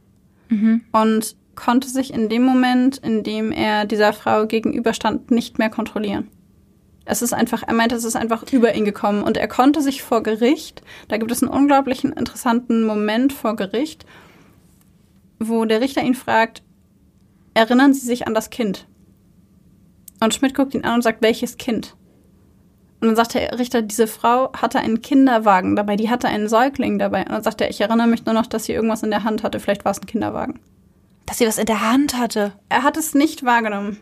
mhm. 0.49 0.81
und 0.91 1.35
konnte 1.55 1.87
sich 1.87 2.13
in 2.13 2.29
dem 2.29 2.43
Moment, 2.43 2.97
in 2.97 3.23
dem 3.23 3.51
er 3.51 3.85
dieser 3.85 4.13
Frau 4.13 4.45
gegenüberstand, 4.45 5.31
nicht 5.31 5.59
mehr 5.59 5.69
kontrollieren. 5.69 6.29
Es 7.05 7.21
ist 7.21 7.33
einfach, 7.33 7.63
er 7.65 7.73
meinte, 7.73 7.95
es 7.95 8.05
ist 8.05 8.15
einfach 8.15 8.43
über 8.51 8.75
ihn 8.75 8.85
gekommen 8.85 9.23
und 9.23 9.37
er 9.37 9.47
konnte 9.47 9.81
sich 9.81 10.03
vor 10.03 10.23
Gericht, 10.23 10.81
da 11.09 11.17
gibt 11.17 11.31
es 11.31 11.43
einen 11.43 11.51
unglaublichen 11.51 12.13
interessanten 12.13 12.85
Moment 12.85 13.33
vor 13.33 13.55
Gericht, 13.55 14.05
wo 15.39 15.65
der 15.65 15.81
Richter 15.81 16.01
ihn 16.01 16.15
fragt, 16.15 16.63
erinnern 17.53 17.93
Sie 17.93 18.05
sich 18.05 18.27
an 18.27 18.33
das 18.33 18.49
Kind? 18.49 18.87
Und 20.21 20.33
Schmidt 20.33 20.55
guckt 20.55 20.73
ihn 20.73 20.85
an 20.85 20.95
und 20.95 21.01
sagt, 21.01 21.21
welches 21.21 21.57
Kind? 21.57 21.95
Und 23.01 23.07
dann 23.07 23.15
sagt 23.15 23.33
der 23.33 23.59
Richter, 23.59 23.81
diese 23.81 24.07
Frau 24.07 24.53
hatte 24.53 24.79
einen 24.79 25.01
Kinderwagen 25.01 25.75
dabei, 25.75 25.97
die 25.97 26.09
hatte 26.09 26.29
einen 26.29 26.47
Säugling 26.47 26.99
dabei. 26.99 27.21
Und 27.21 27.31
dann 27.31 27.43
sagt 27.43 27.59
er, 27.59 27.69
ich 27.69 27.81
erinnere 27.81 28.07
mich 28.07 28.25
nur 28.25 28.33
noch, 28.33 28.47
dass 28.47 28.65
sie 28.65 28.73
irgendwas 28.73 29.03
in 29.03 29.09
der 29.09 29.25
Hand 29.25 29.43
hatte, 29.43 29.59
vielleicht 29.59 29.83
war 29.83 29.91
es 29.91 29.99
ein 29.99 30.05
Kinderwagen. 30.05 30.59
Dass 31.25 31.37
sie 31.39 31.47
was 31.47 31.57
in 31.57 31.65
der 31.65 31.89
Hand 31.91 32.17
hatte? 32.17 32.53
Er 32.69 32.83
hat 32.83 32.95
es 32.95 33.13
nicht 33.13 33.43
wahrgenommen 33.43 33.97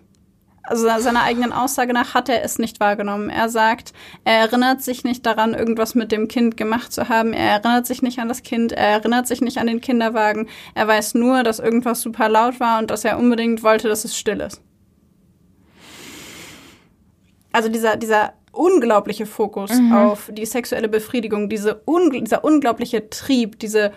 also 0.72 0.88
seiner 1.02 1.24
eigenen 1.24 1.52
Aussage 1.52 1.92
nach 1.92 2.14
hat 2.14 2.30
er 2.30 2.46
es 2.46 2.58
nicht 2.58 2.80
wahrgenommen. 2.80 3.30
Er 3.30 3.50
sagt, 3.50 3.92
er 4.24 4.36
erinnert 4.36 4.82
sich 4.82 5.04
nicht 5.04 5.26
daran, 5.26 5.54
irgendwas 5.54 5.96
mit 5.96 6.14
dem 6.14 6.30
Kind 6.30 6.56
gemacht 6.56 6.94
zu 6.94 7.10
haben. 7.10 7.34
Er 7.34 7.52
erinnert 7.52 7.86
sich 7.86 8.02
nicht 8.02 8.20
an 8.20 8.30
das 8.30 8.42
Kind. 8.42 8.72
Er 8.72 8.88
erinnert 8.88 9.28
sich 9.28 9.42
nicht 9.42 9.58
an 9.58 9.68
den 9.68 9.82
Kinderwagen. 9.82 10.48
Er 10.74 10.88
weiß 10.88 11.16
nur, 11.16 11.44
dass 11.44 11.60
irgendwas 11.60 12.00
super 12.00 12.30
laut 12.30 12.62
war 12.62 12.80
und 12.80 12.90
dass 12.90 13.04
er 13.04 13.20
unbedingt 13.20 13.64
wollte, 13.64 13.90
dass 13.90 14.06
es 14.06 14.18
still 14.18 14.40
ist. 14.40 14.62
Also 17.52 17.68
dieser, 17.68 17.98
dieser 17.98 18.32
unglaubliche 18.54 19.26
Fokus 19.26 19.74
mhm. 19.74 19.92
auf 19.92 20.32
die 20.32 20.46
sexuelle 20.46 20.88
Befriedigung, 20.88 21.50
diese 21.50 21.82
un 21.86 22.12
dieser 22.12 22.46
unglaubliche 22.46 23.10
Trieb, 23.10 23.60
diese, 23.60 23.92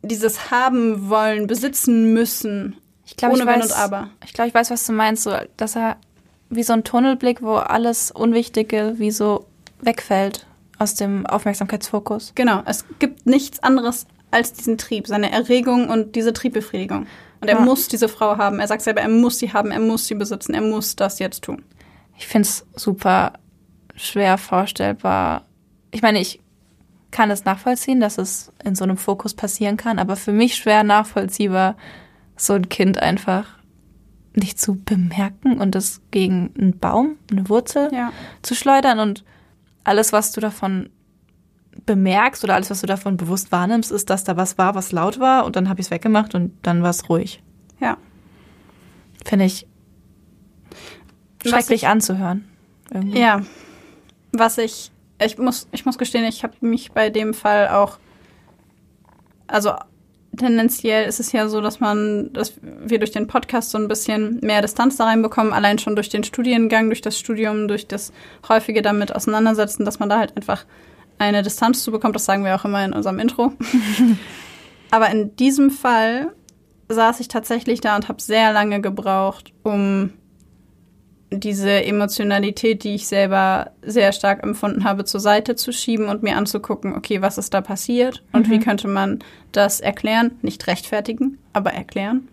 dieses 0.00 0.50
haben 0.50 1.10
wollen, 1.10 1.46
besitzen 1.46 2.14
müssen, 2.14 2.76
ich 3.06 3.16
glaube, 3.16 3.38
ich 3.38 3.46
weiß, 3.46 3.70
Ich 4.24 4.32
glaube, 4.32 4.48
ich 4.48 4.54
weiß, 4.54 4.70
was 4.70 4.84
du 4.84 4.92
meinst, 4.92 5.22
so, 5.22 5.32
dass 5.56 5.76
er 5.76 5.96
wie 6.48 6.62
so 6.62 6.72
ein 6.72 6.84
Tunnelblick, 6.84 7.42
wo 7.42 7.54
alles 7.54 8.10
Unwichtige 8.10 8.94
wie 8.96 9.10
so 9.10 9.46
wegfällt 9.80 10.46
aus 10.78 10.94
dem 10.94 11.26
Aufmerksamkeitsfokus. 11.26 12.32
Genau, 12.34 12.62
es 12.66 12.84
gibt 12.98 13.26
nichts 13.26 13.62
anderes 13.62 14.06
als 14.30 14.52
diesen 14.52 14.78
Trieb, 14.78 15.06
seine 15.06 15.32
Erregung 15.32 15.88
und 15.88 16.14
diese 16.16 16.32
Triebbefriedigung. 16.32 17.06
Und 17.40 17.48
er 17.48 17.56
ja. 17.56 17.60
muss 17.60 17.88
diese 17.88 18.08
Frau 18.08 18.38
haben. 18.38 18.60
Er 18.60 18.68
sagt 18.68 18.82
selber, 18.82 19.00
er 19.00 19.08
muss 19.08 19.38
sie 19.38 19.52
haben, 19.52 19.70
er 19.70 19.80
muss 19.80 20.06
sie 20.06 20.14
besitzen, 20.14 20.54
er 20.54 20.62
muss 20.62 20.96
das 20.96 21.18
jetzt 21.18 21.44
tun. 21.44 21.64
Ich 22.18 22.26
finde 22.26 22.48
es 22.48 22.66
super 22.74 23.34
schwer 23.94 24.38
vorstellbar. 24.38 25.44
Ich 25.90 26.02
meine, 26.02 26.20
ich 26.20 26.40
kann 27.10 27.30
es 27.30 27.44
nachvollziehen, 27.44 28.00
dass 28.00 28.18
es 28.18 28.52
in 28.64 28.74
so 28.74 28.84
einem 28.84 28.96
Fokus 28.96 29.34
passieren 29.34 29.76
kann, 29.76 29.98
aber 29.98 30.16
für 30.16 30.32
mich 30.32 30.56
schwer 30.56 30.82
nachvollziehbar, 30.82 31.76
so 32.36 32.54
ein 32.54 32.68
Kind 32.68 32.98
einfach 32.98 33.46
nicht 34.36 34.60
zu 34.60 34.74
bemerken 34.74 35.58
und 35.58 35.74
es 35.74 36.02
gegen 36.10 36.52
einen 36.58 36.78
Baum, 36.78 37.16
eine 37.30 37.48
Wurzel 37.48 37.90
ja. 37.92 38.12
zu 38.42 38.54
schleudern 38.54 38.98
und 38.98 39.24
alles, 39.84 40.12
was 40.12 40.32
du 40.32 40.40
davon 40.40 40.90
bemerkst 41.84 42.44
oder 42.44 42.54
alles, 42.54 42.70
was 42.70 42.80
du 42.80 42.86
davon 42.86 43.16
bewusst 43.16 43.52
wahrnimmst, 43.52 43.90
ist, 43.90 44.10
dass 44.10 44.24
da 44.24 44.36
was 44.36 44.58
war, 44.58 44.74
was 44.74 44.92
laut 44.92 45.18
war 45.20 45.44
und 45.44 45.56
dann 45.56 45.68
habe 45.68 45.80
ich 45.80 45.86
es 45.86 45.90
weggemacht 45.90 46.34
und 46.34 46.52
dann 46.62 46.82
war 46.82 46.90
es 46.90 47.08
ruhig. 47.08 47.42
Ja. 47.80 47.96
Finde 49.24 49.46
ich 49.46 49.66
schrecklich 51.44 51.82
ich, 51.82 51.88
anzuhören. 51.88 52.46
Irgendwie. 52.90 53.20
Ja. 53.20 53.42
Was 54.32 54.58
ich, 54.58 54.90
ich 55.20 55.38
muss, 55.38 55.68
ich 55.72 55.84
muss 55.86 55.98
gestehen, 55.98 56.24
ich 56.24 56.42
habe 56.42 56.54
mich 56.60 56.92
bei 56.92 57.10
dem 57.10 57.34
Fall 57.34 57.68
auch, 57.68 57.98
also 59.46 59.72
tendenziell 60.36 61.08
ist 61.08 61.20
es 61.20 61.32
ja 61.32 61.48
so, 61.48 61.60
dass 61.60 61.80
man, 61.80 62.32
dass 62.32 62.54
wir 62.62 62.98
durch 62.98 63.10
den 63.10 63.26
Podcast 63.26 63.70
so 63.70 63.78
ein 63.78 63.88
bisschen 63.88 64.38
mehr 64.42 64.62
Distanz 64.62 64.96
da 64.96 65.04
reinbekommen, 65.04 65.52
allein 65.52 65.78
schon 65.78 65.96
durch 65.96 66.08
den 66.08 66.24
Studiengang, 66.24 66.88
durch 66.88 67.00
das 67.00 67.18
Studium, 67.18 67.68
durch 67.68 67.86
das 67.86 68.12
häufige 68.48 68.82
damit 68.82 69.14
auseinandersetzen, 69.14 69.84
dass 69.84 69.98
man 69.98 70.08
da 70.08 70.18
halt 70.18 70.36
einfach 70.36 70.64
eine 71.18 71.42
Distanz 71.42 71.82
zu 71.82 71.90
bekommt. 71.90 72.14
Das 72.14 72.24
sagen 72.24 72.44
wir 72.44 72.54
auch 72.54 72.64
immer 72.64 72.84
in 72.84 72.92
unserem 72.92 73.18
Intro. 73.18 73.52
Aber 74.90 75.10
in 75.10 75.34
diesem 75.36 75.70
Fall 75.70 76.32
saß 76.88 77.20
ich 77.20 77.28
tatsächlich 77.28 77.80
da 77.80 77.96
und 77.96 78.08
habe 78.08 78.22
sehr 78.22 78.52
lange 78.52 78.80
gebraucht, 78.80 79.52
um 79.62 80.12
diese 81.30 81.84
Emotionalität, 81.84 82.84
die 82.84 82.94
ich 82.94 83.08
selber 83.08 83.72
sehr 83.82 84.12
stark 84.12 84.42
empfunden 84.42 84.84
habe, 84.84 85.04
zur 85.04 85.20
Seite 85.20 85.56
zu 85.56 85.72
schieben 85.72 86.08
und 86.08 86.22
mir 86.22 86.36
anzugucken, 86.36 86.94
okay, 86.94 87.20
was 87.20 87.36
ist 87.36 87.52
da 87.52 87.60
passiert 87.60 88.22
und 88.32 88.48
mhm. 88.48 88.52
wie 88.52 88.60
könnte 88.60 88.86
man 88.88 89.18
das 89.52 89.80
erklären, 89.80 90.38
nicht 90.42 90.66
rechtfertigen, 90.66 91.38
aber 91.52 91.72
erklären. 91.72 92.28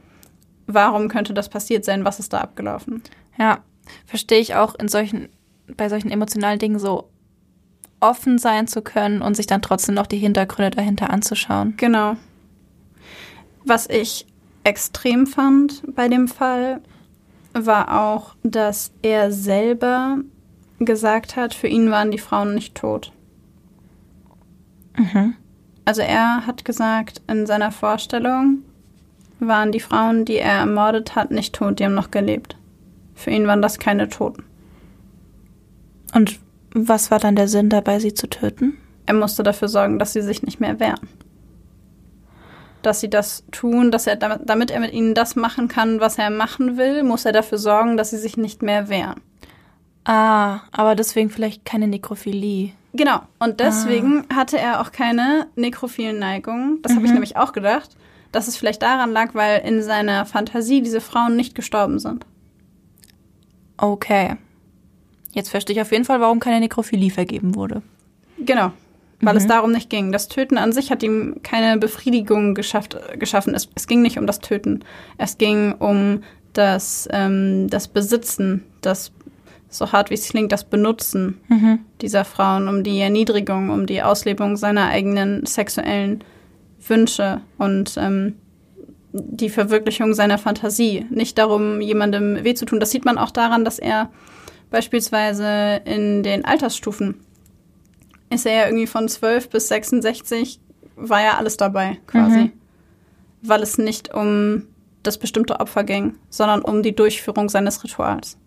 Warum 0.68 1.08
könnte 1.08 1.34
das 1.34 1.50
passiert 1.50 1.86
sein? 1.86 2.06
Was 2.06 2.20
ist 2.20 2.34
da 2.34 2.42
abgelaufen? 2.42 3.02
Ja, 3.38 3.60
verstehe 4.06 4.40
ich 4.40 4.56
auch 4.56 4.76
in 4.76 4.88
solchen, 4.88 5.30
bei 5.76 5.90
solchen 5.90 6.12
emotionalen 6.12 6.60
Dingen 6.60 6.80
so 6.80 7.10
offen 8.00 8.38
sein 8.38 8.68
zu 8.68 8.82
können 8.82 9.22
und 9.22 9.36
sich 9.36 9.48
dann 9.48 9.62
trotzdem 9.62 9.96
noch 9.96 10.08
die 10.08 10.18
Hintergründe 10.18 10.72
dahinter 10.72 11.10
anzuschauen. 11.10 11.74
Genau. 11.78 12.16
Was 13.66 13.90
ich 13.90 14.28
extrem 14.64 15.26
fand 15.26 15.84
bei 15.96 16.08
dem 16.08 16.28
Fall, 16.28 16.82
war 17.54 18.02
auch, 18.02 18.36
dass 18.44 18.92
er 19.02 19.32
selber 19.32 20.18
gesagt 20.80 21.36
hat, 21.36 21.54
für 21.54 21.68
ihn 21.68 21.92
waren 21.92 22.12
die 22.12 22.18
Frauen 22.18 22.56
nicht 22.56 22.76
tot. 22.76 23.12
Mhm. 24.98 25.36
Also 25.86 26.02
er 26.02 26.46
hat 26.46 26.66
gesagt, 26.66 27.22
in 27.28 27.46
seiner 27.46 27.72
Vorstellung 27.72 28.60
waren 29.40 29.72
die 29.72 29.80
Frauen, 29.80 30.26
die 30.26 30.38
er 30.38 30.60
ermordet 30.60 31.16
hat, 31.16 31.32
nicht 31.32 31.54
tot, 31.56 31.80
die 31.80 31.86
haben 31.86 31.96
noch 31.96 32.12
gelebt. 32.12 32.56
Für 33.16 33.32
ihn 33.32 33.48
waren 33.48 33.62
das 33.62 33.80
keine 33.80 34.10
Toten. 34.10 34.44
Und 36.14 36.40
was 36.74 37.12
war 37.12 37.20
dann 37.20 37.36
der 37.36 37.48
Sinn 37.48 37.70
dabei, 37.70 38.00
sie 38.00 38.14
zu 38.14 38.28
töten? 38.28 38.78
Er 39.06 39.14
musste 39.14 39.44
dafür 39.44 39.68
sorgen, 39.68 40.00
dass 40.00 40.14
sie 40.14 40.22
sich 40.22 40.44
nicht 40.44 40.60
mehr 40.60 40.80
wehren 40.80 41.08
dass 42.86 43.00
sie 43.00 43.10
das 43.10 43.44
tun, 43.52 43.92
dass 43.92 44.08
er 44.08 44.16
damit, 44.16 44.42
damit 44.46 44.72
er 44.72 44.80
mit 44.80 44.94
ihnen 44.94 45.14
das 45.14 45.36
machen 45.36 45.68
kann, 45.68 46.00
was 46.00 46.18
er 46.18 46.30
machen 46.30 46.78
will, 46.78 47.04
muss 47.04 47.26
er 47.26 47.32
dafür 47.32 47.58
sorgen, 47.58 47.98
dass 47.98 48.12
sie 48.12 48.18
sich 48.18 48.38
nicht 48.38 48.62
mehr 48.62 48.90
wehren. 48.90 49.22
Ah, 50.06 50.62
aber 50.72 50.96
deswegen 50.96 51.30
vielleicht 51.30 51.66
keine 51.66 51.88
Nekrophilie. 51.88 52.72
Genau. 52.94 53.22
Und 53.40 53.60
deswegen 53.60 54.26
ah. 54.30 54.36
hatte 54.36 54.60
er 54.60 54.82
auch 54.82 54.92
keine 54.92 55.48
nekrophilen 55.56 56.20
Neigungen. 56.20 56.82
Das 56.82 56.92
mhm. 56.92 56.98
habe 56.98 57.06
ich 57.08 57.14
nämlich 57.14 57.38
auch 57.38 57.54
gedacht, 57.54 57.96
dass 58.32 58.48
es 58.48 58.58
vielleicht 58.58 58.82
daran 58.82 59.12
lag, 59.12 59.34
weil 59.34 59.62
in 59.62 59.82
seiner 59.82 60.26
Fantasie 60.26 60.82
diese 60.82 61.02
Frauen 61.02 61.36
nicht 61.36 61.56
gestorben 61.56 62.00
sind. 62.00 62.26
Okay. 63.78 64.36
Jetzt 65.32 65.50
verstehe 65.50 65.76
ich 65.76 65.82
auf 65.82 65.92
jeden 65.92 66.06
Fall, 66.06 66.20
warum 66.20 66.40
keine 66.40 66.60
Nekrophilie 66.60 67.10
vergeben 67.10 67.56
wurde. 67.56 67.82
Genau 68.38 68.72
weil 69.24 69.34
mhm. 69.34 69.40
es 69.40 69.48
darum 69.48 69.72
nicht 69.72 69.90
ging. 69.90 70.12
Das 70.12 70.28
Töten 70.28 70.58
an 70.58 70.72
sich 70.72 70.92
hat 70.92 71.04
ihm 71.04 71.38
keine 71.44 71.78
Befriedigung 71.78 72.54
geschafft, 72.54 72.98
geschaffen. 73.18 73.56
Es, 73.56 73.70
es 73.76 73.88
ging 73.88 74.02
nicht 74.02 74.18
um 74.18 74.28
das 74.28 74.40
Töten. 74.40 74.84
Es 75.18 75.38
ging 75.38 75.74
um 75.74 76.24
das, 76.54 77.08
ähm, 77.12 77.68
das 77.70 77.88
Besitzen, 77.88 78.64
das 78.82 79.12
so 79.70 79.92
hart 79.92 80.12
wie 80.12 80.16
es 80.16 80.30
klingt, 80.30 80.52
das 80.52 80.64
Benutzen 80.64 81.40
mhm. 81.48 81.80
dieser 82.02 82.26
Frauen, 82.26 82.68
um 82.68 82.84
die 82.84 83.00
Erniedrigung, 83.00 83.70
um 83.70 83.88
die 83.88 84.04
Auslebung 84.04 84.56
seiner 84.56 84.88
eigenen 84.90 85.46
sexuellen 85.46 86.24
Wünsche 86.88 87.42
und 87.58 87.96
ähm, 87.98 88.36
die 89.14 89.50
Verwirklichung 89.50 90.14
seiner 90.14 90.38
Fantasie. 90.38 91.06
Nicht 91.10 91.38
darum, 91.38 91.82
jemandem 91.82 92.44
weh 92.44 92.54
zu 92.54 92.66
tun. 92.66 92.80
Das 92.80 92.92
sieht 92.92 93.06
man 93.06 93.18
auch 93.18 93.32
daran, 93.32 93.64
dass 93.64 93.80
er 93.80 94.10
beispielsweise 94.72 95.82
in 95.86 96.24
den 96.24 96.46
Altersstufen 96.46 97.16
ist 98.34 98.46
er 98.46 98.54
ja 98.54 98.66
irgendwie 98.66 98.88
von 98.88 99.08
12 99.08 99.50
bis 99.50 99.68
66, 99.68 100.60
war 100.96 101.22
ja 101.22 101.38
alles 101.38 101.58
dabei 101.58 102.00
quasi. 102.08 102.40
Mhm. 102.40 102.52
Weil 103.42 103.62
es 103.62 103.78
nicht 103.78 104.14
um 104.14 104.64
das 105.04 105.18
bestimmte 105.18 105.60
Opfer 105.60 105.84
ging, 105.84 106.16
sondern 106.30 106.62
um 106.62 106.82
die 106.82 106.96
Durchführung 106.96 107.50
seines 107.50 107.84
Rituals. 107.84 108.38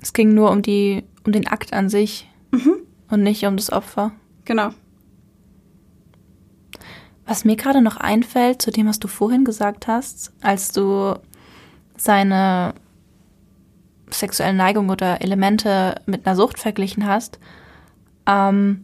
Es 0.00 0.12
ging 0.12 0.34
nur 0.34 0.50
um 0.50 0.62
die, 0.62 1.04
um 1.24 1.32
den 1.32 1.48
Akt 1.48 1.72
an 1.72 1.88
sich 1.88 2.28
mhm. 2.52 2.76
und 3.10 3.22
nicht 3.22 3.44
um 3.44 3.56
das 3.56 3.72
Opfer. 3.72 4.12
Genau. 4.44 4.70
Was 7.26 7.44
mir 7.44 7.56
gerade 7.56 7.82
noch 7.82 7.96
einfällt, 7.98 8.62
zu 8.62 8.70
dem, 8.70 8.86
was 8.86 9.00
du 9.00 9.08
vorhin 9.08 9.44
gesagt 9.44 9.86
hast, 9.86 10.32
als 10.40 10.72
du 10.72 11.18
seine 11.96 12.74
sexuellen 14.10 14.56
Neigung 14.56 14.88
oder 14.88 15.20
Elemente 15.20 15.96
mit 16.06 16.26
einer 16.26 16.36
Sucht 16.36 16.58
verglichen 16.58 17.06
hast, 17.06 17.38
ähm, 18.28 18.82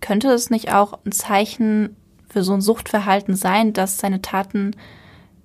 könnte 0.00 0.28
es 0.28 0.48
nicht 0.48 0.72
auch 0.72 0.98
ein 1.04 1.12
Zeichen 1.12 1.96
für 2.28 2.42
so 2.42 2.54
ein 2.54 2.60
Suchtverhalten 2.60 3.34
sein, 3.34 3.72
dass 3.72 3.98
seine 3.98 4.22
Taten 4.22 4.76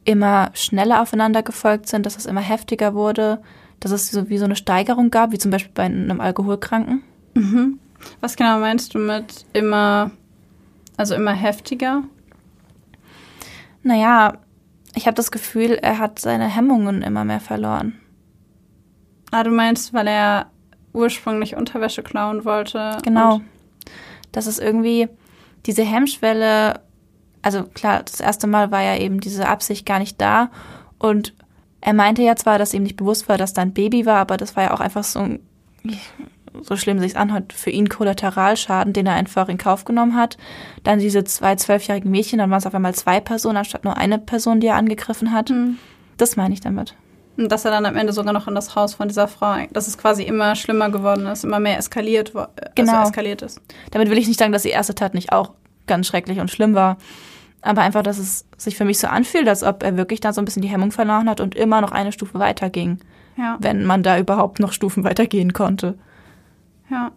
immer 0.05 0.51
schneller 0.53 1.01
aufeinander 1.01 1.43
gefolgt 1.43 1.87
sind, 1.87 2.05
dass 2.05 2.17
es 2.17 2.25
immer 2.25 2.41
heftiger 2.41 2.93
wurde, 2.93 3.41
dass 3.79 3.91
es 3.91 4.11
so 4.11 4.29
wie 4.29 4.37
so 4.37 4.45
eine 4.45 4.55
Steigerung 4.55 5.09
gab, 5.09 5.31
wie 5.31 5.37
zum 5.37 5.51
Beispiel 5.51 5.73
bei 5.73 5.83
einem 5.83 6.21
Alkoholkranken? 6.21 7.03
Mhm. 7.33 7.79
Was 8.21 8.35
genau 8.35 8.59
meinst 8.59 8.93
du 8.93 8.99
mit 8.99 9.45
immer, 9.53 10.11
also 10.97 11.15
immer 11.15 11.33
heftiger? 11.33 12.03
Naja, 13.81 14.37
ich 14.93 15.07
habe 15.07 15.15
das 15.15 15.31
Gefühl, 15.31 15.71
er 15.81 15.99
hat 15.99 16.19
seine 16.19 16.47
Hemmungen 16.47 17.01
immer 17.01 17.25
mehr 17.25 17.39
verloren. 17.39 17.99
Ah, 19.31 19.43
du 19.43 19.49
meinst, 19.49 19.93
weil 19.93 20.07
er 20.07 20.51
ursprünglich 20.93 21.55
Unterwäsche 21.55 22.03
klauen 22.03 22.45
wollte. 22.45 22.97
Genau. 23.03 23.41
Das 24.31 24.47
ist 24.47 24.59
irgendwie 24.59 25.09
diese 25.65 25.83
Hemmschwelle, 25.83 26.79
also 27.41 27.63
klar, 27.63 28.03
das 28.03 28.19
erste 28.19 28.47
Mal 28.47 28.71
war 28.71 28.81
ja 28.81 28.97
eben 28.97 29.19
diese 29.19 29.47
Absicht 29.47 29.85
gar 29.85 29.99
nicht 29.99 30.19
da. 30.21 30.49
Und 30.99 31.33
er 31.81 31.93
meinte 31.93 32.21
ja 32.21 32.35
zwar, 32.35 32.57
dass 32.57 32.73
ihm 32.73 32.83
nicht 32.83 32.95
bewusst 32.95 33.27
war, 33.27 33.37
dass 33.37 33.53
da 33.53 33.61
ein 33.61 33.73
Baby 33.73 34.05
war, 34.05 34.17
aber 34.17 34.37
das 34.37 34.55
war 34.55 34.63
ja 34.63 34.73
auch 34.73 34.79
einfach 34.79 35.03
so 35.03 35.27
so 36.61 36.77
schlimm 36.77 36.99
sich 36.99 37.17
anhört, 37.17 37.51
für 37.51 37.71
ihn 37.71 37.89
Kollateralschaden, 37.89 38.93
den 38.93 39.07
er 39.07 39.15
einfach 39.15 39.49
in 39.49 39.57
Kauf 39.57 39.85
genommen 39.85 40.15
hat. 40.15 40.37
Dann 40.83 40.99
diese 40.99 41.23
zwei 41.23 41.55
zwölfjährigen 41.55 42.11
Mädchen, 42.11 42.39
dann 42.39 42.51
waren 42.51 42.59
es 42.59 42.67
auf 42.67 42.75
einmal 42.75 42.93
zwei 42.93 43.19
Personen, 43.19 43.57
anstatt 43.57 43.83
nur 43.83 43.97
eine 43.97 44.19
Person, 44.19 44.59
die 44.59 44.67
er 44.67 44.75
angegriffen 44.75 45.33
hat. 45.33 45.49
Mhm. 45.49 45.77
Das 46.17 46.35
meine 46.35 46.53
ich 46.53 46.61
damit. 46.61 46.95
Und 47.35 47.51
dass 47.51 47.65
er 47.65 47.71
dann 47.71 47.85
am 47.87 47.95
Ende 47.95 48.13
sogar 48.13 48.31
noch 48.33 48.47
in 48.47 48.53
das 48.55 48.75
Haus 48.75 48.93
von 48.93 49.07
dieser 49.07 49.27
Frau, 49.27 49.55
dass 49.71 49.87
es 49.87 49.97
quasi 49.97 50.21
immer 50.23 50.55
schlimmer 50.55 50.89
geworden 50.91 51.25
ist, 51.25 51.43
immer 51.43 51.59
mehr 51.59 51.77
eskaliert, 51.79 52.33
äh, 52.35 52.45
Genau. 52.75 52.93
also 52.97 53.09
eskaliert 53.09 53.41
ist. 53.41 53.59
Damit 53.91 54.09
will 54.09 54.17
ich 54.19 54.27
nicht 54.27 54.39
sagen, 54.39 54.51
dass 54.53 54.61
die 54.63 54.69
erste 54.69 54.93
Tat 54.93 55.13
nicht 55.15 55.31
auch 55.31 55.53
ganz 55.87 56.05
schrecklich 56.07 56.39
und 56.39 56.51
schlimm 56.51 56.75
war. 56.75 56.97
Aber 57.63 57.81
einfach, 57.81 58.03
dass 58.03 58.17
es 58.19 58.45
sich 58.57 58.75
für 58.77 58.85
mich 58.85 58.99
so 58.99 59.07
anfühlt, 59.07 59.47
als 59.47 59.63
ob 59.63 59.81
er 59.83 59.97
wirklich 59.97 60.19
da 60.19 60.31
so 60.33 60.41
ein 60.41 60.45
bisschen 60.45 60.61
die 60.61 60.67
Hemmung 60.67 60.91
verloren 60.91 61.27
hat 61.29 61.39
und 61.41 61.55
immer 61.55 61.81
noch 61.81 61.91
eine 61.91 62.11
Stufe 62.11 62.37
weiter 62.37 62.69
ging, 62.69 62.99
Ja. 63.37 63.57
wenn 63.59 63.83
man 63.85 64.03
da 64.03 64.19
überhaupt 64.19 64.59
noch 64.59 64.71
Stufen 64.73 65.03
weitergehen 65.03 65.53
konnte. 65.53 65.97
Ja. 66.91 67.11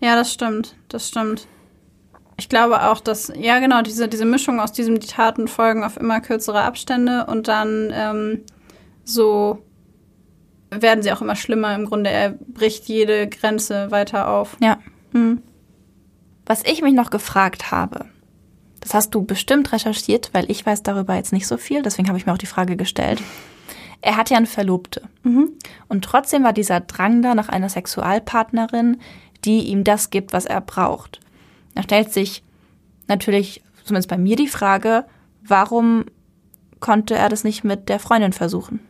Ja, 0.00 0.16
das 0.16 0.32
stimmt. 0.32 0.74
Das 0.88 1.06
stimmt. 1.08 1.46
Ich 2.36 2.48
glaube 2.48 2.90
auch, 2.90 3.00
dass, 3.00 3.32
ja 3.36 3.58
genau, 3.58 3.82
diese, 3.82 4.08
diese 4.08 4.24
Mischung 4.24 4.60
aus 4.60 4.72
diesem, 4.72 4.98
die 5.00 5.06
Taten 5.06 5.48
folgen 5.48 5.84
auf 5.84 5.96
immer 5.96 6.20
kürzere 6.20 6.62
Abstände 6.62 7.26
und 7.26 7.48
dann 7.48 7.92
ähm, 7.94 8.40
so 9.04 9.62
werden 10.70 11.02
sie 11.02 11.12
auch 11.12 11.20
immer 11.20 11.36
schlimmer. 11.36 11.74
Im 11.74 11.86
Grunde, 11.86 12.10
er 12.10 12.30
bricht 12.30 12.84
jede 12.86 13.28
Grenze 13.28 13.90
weiter 13.90 14.28
auf. 14.28 14.56
Ja. 14.60 14.78
Hm. 15.12 15.42
Was 16.46 16.64
ich 16.64 16.82
mich 16.82 16.94
noch 16.94 17.10
gefragt 17.10 17.70
habe, 17.70 18.06
das 18.80 18.94
hast 18.94 19.14
du 19.14 19.22
bestimmt 19.22 19.72
recherchiert, 19.72 20.30
weil 20.32 20.50
ich 20.50 20.66
weiß 20.66 20.82
darüber 20.82 21.14
jetzt 21.14 21.32
nicht 21.32 21.46
so 21.46 21.56
viel, 21.56 21.82
deswegen 21.82 22.08
habe 22.08 22.18
ich 22.18 22.26
mir 22.26 22.32
auch 22.32 22.38
die 22.38 22.46
Frage 22.46 22.76
gestellt. 22.76 23.22
Er 24.00 24.16
hat 24.16 24.30
ja 24.30 24.36
eine 24.36 24.46
Verlobte. 24.46 25.02
Mhm. 25.22 25.50
Und 25.88 26.04
trotzdem 26.04 26.42
war 26.42 26.52
dieser 26.52 26.80
Drang 26.80 27.22
da 27.22 27.36
nach 27.36 27.48
einer 27.48 27.68
Sexualpartnerin, 27.68 29.00
die 29.44 29.60
ihm 29.68 29.84
das 29.84 30.10
gibt, 30.10 30.32
was 30.32 30.46
er 30.46 30.60
braucht. 30.60 31.20
Da 31.74 31.82
stellt 31.82 32.12
sich 32.12 32.42
natürlich, 33.08 33.62
zumindest 33.84 34.08
bei 34.08 34.18
mir, 34.18 34.36
die 34.36 34.48
Frage, 34.48 35.04
warum 35.42 36.04
konnte 36.80 37.14
er 37.14 37.28
das 37.28 37.44
nicht 37.44 37.64
mit 37.64 37.88
der 37.88 37.98
Freundin 37.98 38.32
versuchen? 38.32 38.80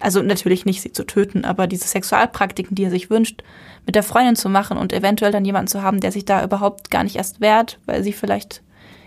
Also 0.00 0.20
natürlich 0.20 0.64
nicht 0.64 0.82
sie 0.82 0.92
zu 0.92 1.04
töten, 1.04 1.44
aber 1.44 1.66
diese 1.66 1.86
Sexualpraktiken, 1.86 2.74
die 2.74 2.84
er 2.84 2.90
sich 2.90 3.08
wünscht, 3.08 3.42
mit 3.86 3.94
der 3.94 4.02
Freundin 4.02 4.36
zu 4.36 4.48
machen 4.48 4.76
und 4.76 4.92
eventuell 4.92 5.30
dann 5.30 5.44
jemanden 5.44 5.68
zu 5.68 5.82
haben, 5.82 6.00
der 6.00 6.12
sich 6.12 6.24
da 6.24 6.42
überhaupt 6.42 6.90
gar 6.90 7.04
nicht 7.04 7.16
erst 7.16 7.40
wehrt, 7.40 7.78
weil 7.86 8.02
sie 8.02 8.12
vielleicht 8.12 8.62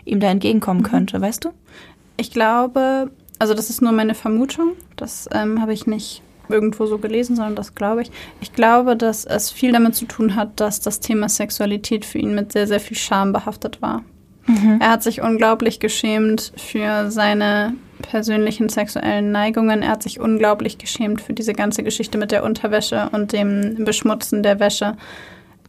ihm 0.05 0.19
da 0.19 0.27
entgegenkommen 0.27 0.83
könnte, 0.83 1.19
weißt 1.19 1.43
du? 1.43 1.49
Ich 2.17 2.31
glaube, 2.31 3.11
also 3.39 3.53
das 3.53 3.69
ist 3.69 3.81
nur 3.81 3.91
meine 3.91 4.15
Vermutung, 4.15 4.73
das 4.95 5.27
ähm, 5.33 5.61
habe 5.61 5.73
ich 5.73 5.85
nicht 5.85 6.21
irgendwo 6.49 6.85
so 6.85 6.97
gelesen, 6.97 7.35
sondern 7.35 7.55
das 7.55 7.75
glaube 7.75 8.03
ich. 8.03 8.11
Ich 8.41 8.53
glaube, 8.53 8.95
dass 8.95 9.25
es 9.25 9.51
viel 9.51 9.71
damit 9.71 9.95
zu 9.95 10.05
tun 10.05 10.35
hat, 10.35 10.59
dass 10.59 10.79
das 10.79 10.99
Thema 10.99 11.29
Sexualität 11.29 12.05
für 12.05 12.19
ihn 12.19 12.35
mit 12.35 12.51
sehr, 12.51 12.67
sehr 12.67 12.79
viel 12.79 12.97
Scham 12.97 13.33
behaftet 13.33 13.81
war. 13.81 14.03
Er 14.79 14.91
hat 14.91 15.01
sich 15.01 15.21
unglaublich 15.21 15.79
geschämt 15.79 16.53
für 16.55 17.09
seine 17.09 17.73
persönlichen 18.03 18.69
sexuellen 18.69 19.31
Neigungen. 19.31 19.81
Er 19.81 19.89
hat 19.89 20.03
sich 20.03 20.19
unglaublich 20.19 20.77
geschämt 20.77 21.19
für 21.21 21.33
diese 21.33 21.53
ganze 21.53 21.81
Geschichte 21.81 22.19
mit 22.19 22.31
der 22.31 22.43
Unterwäsche 22.43 23.09
und 23.11 23.33
dem 23.33 23.83
Beschmutzen 23.85 24.43
der 24.43 24.59
Wäsche. 24.59 24.97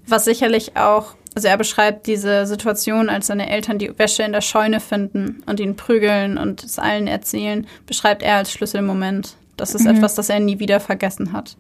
Was 0.06 0.26
sicherlich 0.26 0.76
auch, 0.76 1.14
also 1.34 1.48
er 1.48 1.56
beschreibt 1.56 2.06
diese 2.06 2.46
Situation, 2.46 3.08
als 3.08 3.28
seine 3.28 3.48
Eltern 3.48 3.78
die 3.78 3.98
Wäsche 3.98 4.24
in 4.24 4.32
der 4.32 4.42
Scheune 4.42 4.80
finden 4.80 5.42
und 5.46 5.58
ihn 5.58 5.76
prügeln 5.76 6.36
und 6.36 6.62
es 6.62 6.78
allen 6.78 7.06
erzählen, 7.06 7.66
beschreibt 7.86 8.22
er 8.22 8.36
als 8.36 8.52
Schlüsselmoment. 8.52 9.36
Das 9.56 9.74
ist 9.74 9.86
etwas, 9.86 10.14
das 10.14 10.28
er 10.28 10.40
nie 10.40 10.58
wieder 10.58 10.80
vergessen 10.80 11.32
hat. 11.32 11.56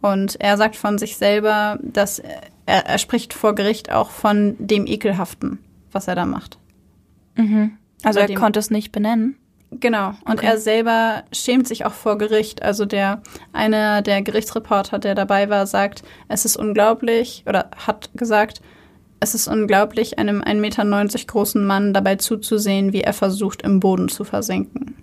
Und 0.00 0.40
er 0.40 0.56
sagt 0.56 0.76
von 0.76 0.98
sich 0.98 1.16
selber, 1.16 1.78
dass 1.82 2.20
er, 2.66 2.86
er 2.86 2.98
spricht 2.98 3.34
vor 3.34 3.54
Gericht 3.54 3.90
auch 3.90 4.10
von 4.10 4.54
dem 4.58 4.86
Ekelhaften, 4.86 5.58
was 5.92 6.08
er 6.08 6.14
da 6.14 6.24
macht. 6.24 6.58
Also 8.04 8.20
Bei 8.20 8.26
er 8.26 8.34
konnte 8.34 8.58
es 8.58 8.70
nicht 8.70 8.92
benennen. 8.92 9.36
Genau. 9.70 10.14
Und 10.24 10.38
Okay. 10.38 10.46
er 10.46 10.58
selber 10.58 11.24
schämt 11.32 11.68
sich 11.68 11.84
auch 11.84 11.92
vor 11.92 12.16
Gericht. 12.16 12.62
Also 12.62 12.86
der 12.86 13.22
einer 13.52 14.02
der 14.02 14.22
Gerichtsreporter, 14.22 14.98
der 14.98 15.14
dabei 15.14 15.50
war, 15.50 15.66
sagt, 15.66 16.02
es 16.28 16.44
ist 16.44 16.56
unglaublich 16.56 17.44
oder 17.46 17.70
hat 17.86 18.10
gesagt, 18.14 18.62
es 19.20 19.34
ist 19.34 19.48
unglaublich, 19.48 20.18
einem 20.18 20.42
1,90 20.42 20.54
Meter 20.60 21.18
großen 21.26 21.66
Mann 21.66 21.92
dabei 21.92 22.16
zuzusehen, 22.16 22.92
wie 22.92 23.02
er 23.02 23.12
versucht, 23.12 23.62
im 23.62 23.80
Boden 23.80 24.08
zu 24.08 24.24
versinken. 24.24 24.94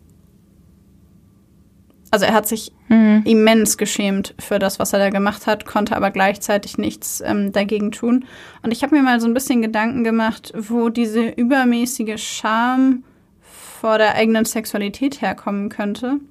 Also 2.16 2.28
er 2.28 2.34
hat 2.34 2.48
sich 2.48 2.72
immens 2.88 3.78
geschämt 3.78 4.36
für 4.40 4.58
das, 4.58 4.80
was 4.80 4.94
er 4.94 5.00
da 5.00 5.10
gemacht 5.10 5.48
hat, 5.48 5.66
konnte 5.66 5.98
aber 5.98 6.12
gleichzeitig 6.12 6.78
nichts 6.78 7.20
ähm, 7.20 7.52
dagegen 7.52 7.92
tun. 7.92 8.24
Und 8.64 8.72
ich 8.72 8.84
habe 8.84 8.96
mir 8.96 9.04
mal 9.04 9.20
so 9.20 9.28
ein 9.28 9.34
bisschen 9.34 9.62
Gedanken 9.62 10.06
gemacht, 10.06 10.54
wo 10.56 10.88
diese 10.88 11.28
übermäßige 11.28 12.16
Scham 12.24 13.04
vor 13.42 13.98
der 13.98 14.16
eigenen 14.16 14.46
Sexualität 14.46 15.22
herkommen 15.22 15.68
könnte. 15.68 16.22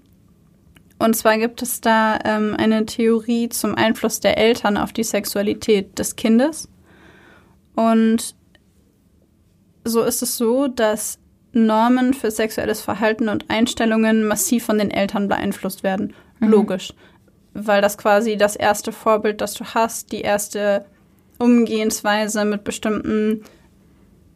Und 0.98 1.16
zwar 1.16 1.36
gibt 1.36 1.60
es 1.60 1.82
da 1.82 2.18
ähm, 2.24 2.56
eine 2.56 2.86
Theorie 2.86 3.50
zum 3.50 3.74
Einfluss 3.74 4.20
der 4.20 4.38
Eltern 4.38 4.78
auf 4.78 4.94
die 4.94 5.04
Sexualität 5.04 5.98
des 5.98 6.16
Kindes. 6.16 6.66
Und 7.74 8.34
so 9.84 10.00
ist 10.00 10.22
es 10.22 10.38
so, 10.38 10.66
dass 10.66 11.18
Normen 11.54 12.14
für 12.14 12.30
sexuelles 12.30 12.80
Verhalten 12.80 13.28
und 13.28 13.48
Einstellungen 13.48 14.26
massiv 14.26 14.64
von 14.64 14.78
den 14.78 14.90
Eltern 14.90 15.28
beeinflusst 15.28 15.82
werden. 15.82 16.14
Logisch. 16.40 16.92
Weil 17.54 17.80
das 17.80 17.96
quasi 17.96 18.36
das 18.36 18.56
erste 18.56 18.92
Vorbild, 18.92 19.40
das 19.40 19.54
du 19.54 19.64
hast, 19.64 20.12
die 20.12 20.20
erste 20.22 20.84
Umgehensweise 21.38 22.44
mit 22.44 22.64
bestimmten, 22.64 23.42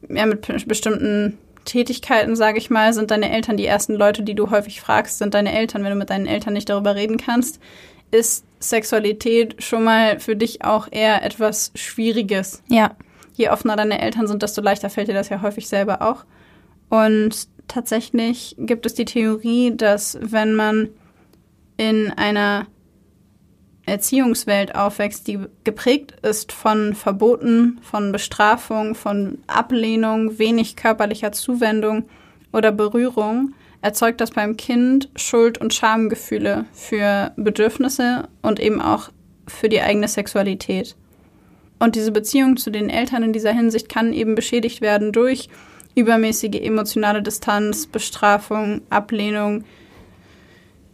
ja, 0.09 0.27
mit 0.27 0.47
be- 0.47 0.57
bestimmten 0.67 1.39
Tätigkeiten, 1.65 2.37
sage 2.37 2.59
ich 2.59 2.71
mal, 2.71 2.93
sind 2.93 3.11
deine 3.11 3.31
Eltern 3.31 3.57
die 3.57 3.67
ersten 3.67 3.95
Leute, 3.95 4.23
die 4.23 4.35
du 4.35 4.51
häufig 4.51 4.81
fragst, 4.81 5.19
sind 5.19 5.35
deine 5.35 5.53
Eltern, 5.53 5.85
wenn 5.85 5.91
du 5.91 5.97
mit 5.99 6.11
deinen 6.11 6.27
Eltern 6.27 6.55
nicht 6.55 6.69
darüber 6.69 6.95
reden 6.95 7.19
kannst, 7.19 7.61
ist 8.11 8.45
Sexualität 8.61 9.63
schon 9.63 9.85
mal 9.85 10.19
für 10.19 10.35
dich 10.35 10.65
auch 10.65 10.89
eher 10.91 11.23
etwas 11.25 11.73
Schwieriges 11.75 12.63
Ja. 12.69 12.93
je 13.35 13.51
offener 13.51 13.77
deine 13.77 14.01
Eltern 14.01 14.27
sind, 14.27 14.43
desto 14.43 14.63
leichter 14.63 14.89
fällt 14.91 15.09
dir 15.09 15.15
das 15.15 15.29
ja 15.29 15.43
häufig 15.43 15.69
selber 15.69 16.01
auch. 16.03 16.25
Und 16.89 17.49
tatsächlich 17.69 18.57
gibt 18.59 18.87
es 18.87 18.95
die 18.95 19.05
Theorie, 19.05 19.77
dass 19.77 20.19
wenn 20.21 20.55
man 20.55 20.89
in 21.77 22.11
einer 22.17 22.67
Erziehungswelt 23.87 24.75
aufwächst, 24.75 25.27
die 25.27 25.39
geprägt 25.65 26.15
ist 26.23 26.53
von 26.53 26.95
Verboten, 26.95 27.79
von 27.83 28.13
Bestrafung, 28.13 28.95
von 28.95 29.39
Ablehnung, 29.47 30.39
wenig 30.39 30.77
körperlicher 30.77 31.33
Zuwendung 31.33 32.05
oder 32.53 32.71
Berührung, 32.71 33.55
erzeugt 33.81 34.21
das 34.21 34.31
beim 34.31 34.57
Kind 34.57 35.09
Schuld- 35.17 35.59
und 35.59 35.73
Schamgefühle 35.73 36.67
für 36.73 37.33
Bedürfnisse 37.37 38.29
und 38.43 38.61
eben 38.61 38.81
auch 38.81 39.11
für 39.47 39.69
die 39.69 39.81
eigene 39.81 40.09
Sexualität. 40.09 40.97
Und 41.79 41.95
diese 41.95 42.13
Beziehung 42.13 42.57
zu 42.57 42.71
den 42.71 42.91
Eltern 42.91 43.23
in 43.23 43.33
dieser 43.33 43.53
Hinsicht 43.53 43.89
kann 43.89 44.13
eben 44.13 44.35
beschädigt 44.35 44.81
werden 44.81 45.13
durch 45.13 45.49
übermäßige 45.99 46.61
emotionale 46.61 47.23
Distanz, 47.23 47.87
Bestrafung, 47.87 48.83
Ablehnung, 48.89 49.65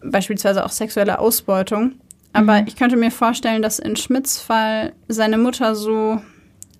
beispielsweise 0.03 0.65
auch 0.65 0.71
sexuelle 0.71 1.19
Ausbeutung. 1.19 1.93
Aber 2.33 2.65
ich 2.67 2.75
könnte 2.75 2.97
mir 2.97 3.11
vorstellen, 3.11 3.63
dass 3.63 3.79
in 3.79 3.95
Schmidts 3.95 4.41
Fall 4.41 4.93
seine 5.07 5.39
Mutter 5.39 5.75
so 5.75 6.21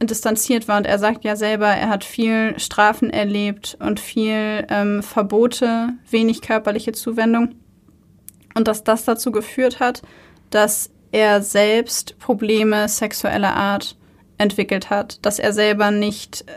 distanziert 0.03 0.67
war 0.67 0.79
und 0.79 0.87
er 0.87 0.99
sagt 0.99 1.25
ja 1.25 1.37
selber, 1.37 1.69
er 1.69 1.89
hat 1.89 2.03
viel 2.03 2.59
Strafen 2.59 3.11
erlebt 3.11 3.77
und 3.79 4.01
viel 4.01 4.67
ähm, 4.69 5.03
Verbote, 5.03 5.91
wenig 6.11 6.41
körperliche 6.41 6.93
Zuwendung. 6.93 7.55
Und 8.55 8.69
dass 8.69 8.85
das 8.85 9.05
dazu 9.05 9.33
geführt 9.33 9.81
hat, 9.81 10.03
dass 10.51 10.91
er 11.13 11.43
selbst 11.43 12.19
Probleme 12.19 12.89
sexueller 12.89 13.55
Art 13.55 13.97
entwickelt 14.39 14.91
hat, 14.91 15.25
dass 15.25 15.39
er 15.39 15.53
selber 15.53 15.91
nicht 15.91 16.43
äh, 16.49 16.53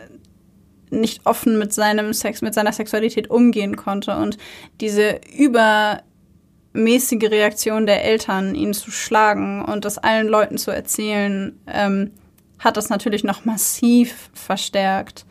nicht 0.89 1.25
offen 1.25 1.59
mit 1.59 1.73
seinem 1.73 2.13
Sex, 2.13 2.41
mit 2.41 2.53
seiner 2.53 2.71
Sexualität 2.71 3.29
umgehen 3.29 3.75
konnte 3.75 4.15
und 4.15 4.38
diese 4.79 5.19
übermäßige 5.38 7.29
Reaktion 7.29 7.85
der 7.85 8.03
Eltern, 8.03 8.55
ihn 8.55 8.73
zu 8.73 8.91
schlagen 8.91 9.63
und 9.65 9.85
das 9.85 9.97
allen 9.97 10.27
Leuten 10.27 10.57
zu 10.57 10.71
erzählen, 10.71 11.59
ähm, 11.67 12.11
hat 12.59 12.77
das 12.77 12.89
natürlich 12.89 13.23
noch 13.23 13.45
massiv 13.45 14.29
verstärkt. 14.33 15.25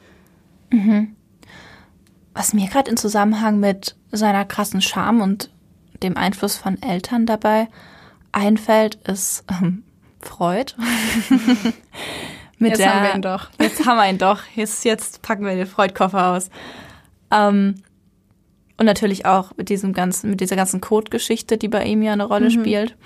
Was 2.35 2.53
mir 2.53 2.69
gerade 2.69 2.91
in 2.91 2.97
Zusammenhang 2.97 3.59
mit 3.61 3.97
seiner 4.13 4.45
krassen 4.45 4.83
Scham 4.83 5.21
und 5.21 5.51
dem 6.03 6.17
Einfluss 6.17 6.57
von 6.57 6.81
Eltern 6.83 7.27
dabei 7.27 7.69
einfällt, 8.33 8.97
ist 9.09 9.45
ähm, 9.51 9.85
Freud. 10.21 10.75
Mit 12.59 12.71
jetzt 12.71 12.81
der, 12.81 12.95
haben 12.95 13.03
wir 13.03 13.15
ihn 13.15 13.23
doch. 13.23 13.51
Jetzt 13.61 13.87
haben 13.87 13.97
wir 13.97 14.09
ihn 14.09 14.19
doch. 14.19 14.41
Jetzt, 14.55 14.85
jetzt 14.85 15.21
packen 15.23 15.45
wir 15.45 15.55
den 15.55 15.67
Freud-Koffer 15.67 16.33
aus. 16.33 16.49
Ähm, 17.31 17.75
und 18.79 18.87
natürlich 18.87 19.27
auch 19.27 19.53
mit 19.57 19.69
diesem 19.69 19.93
ganzen, 19.93 20.31
mit 20.31 20.41
dieser 20.41 20.57
ganzen 20.57 20.81
Code-Geschichte, 20.81 21.59
die 21.59 21.69
bei 21.69 21.85
ihm 21.85 22.03
ja 22.03 22.13
eine 22.13 22.25
Rolle 22.25 22.47
mhm. 22.47 22.51
spielt, 22.51 22.97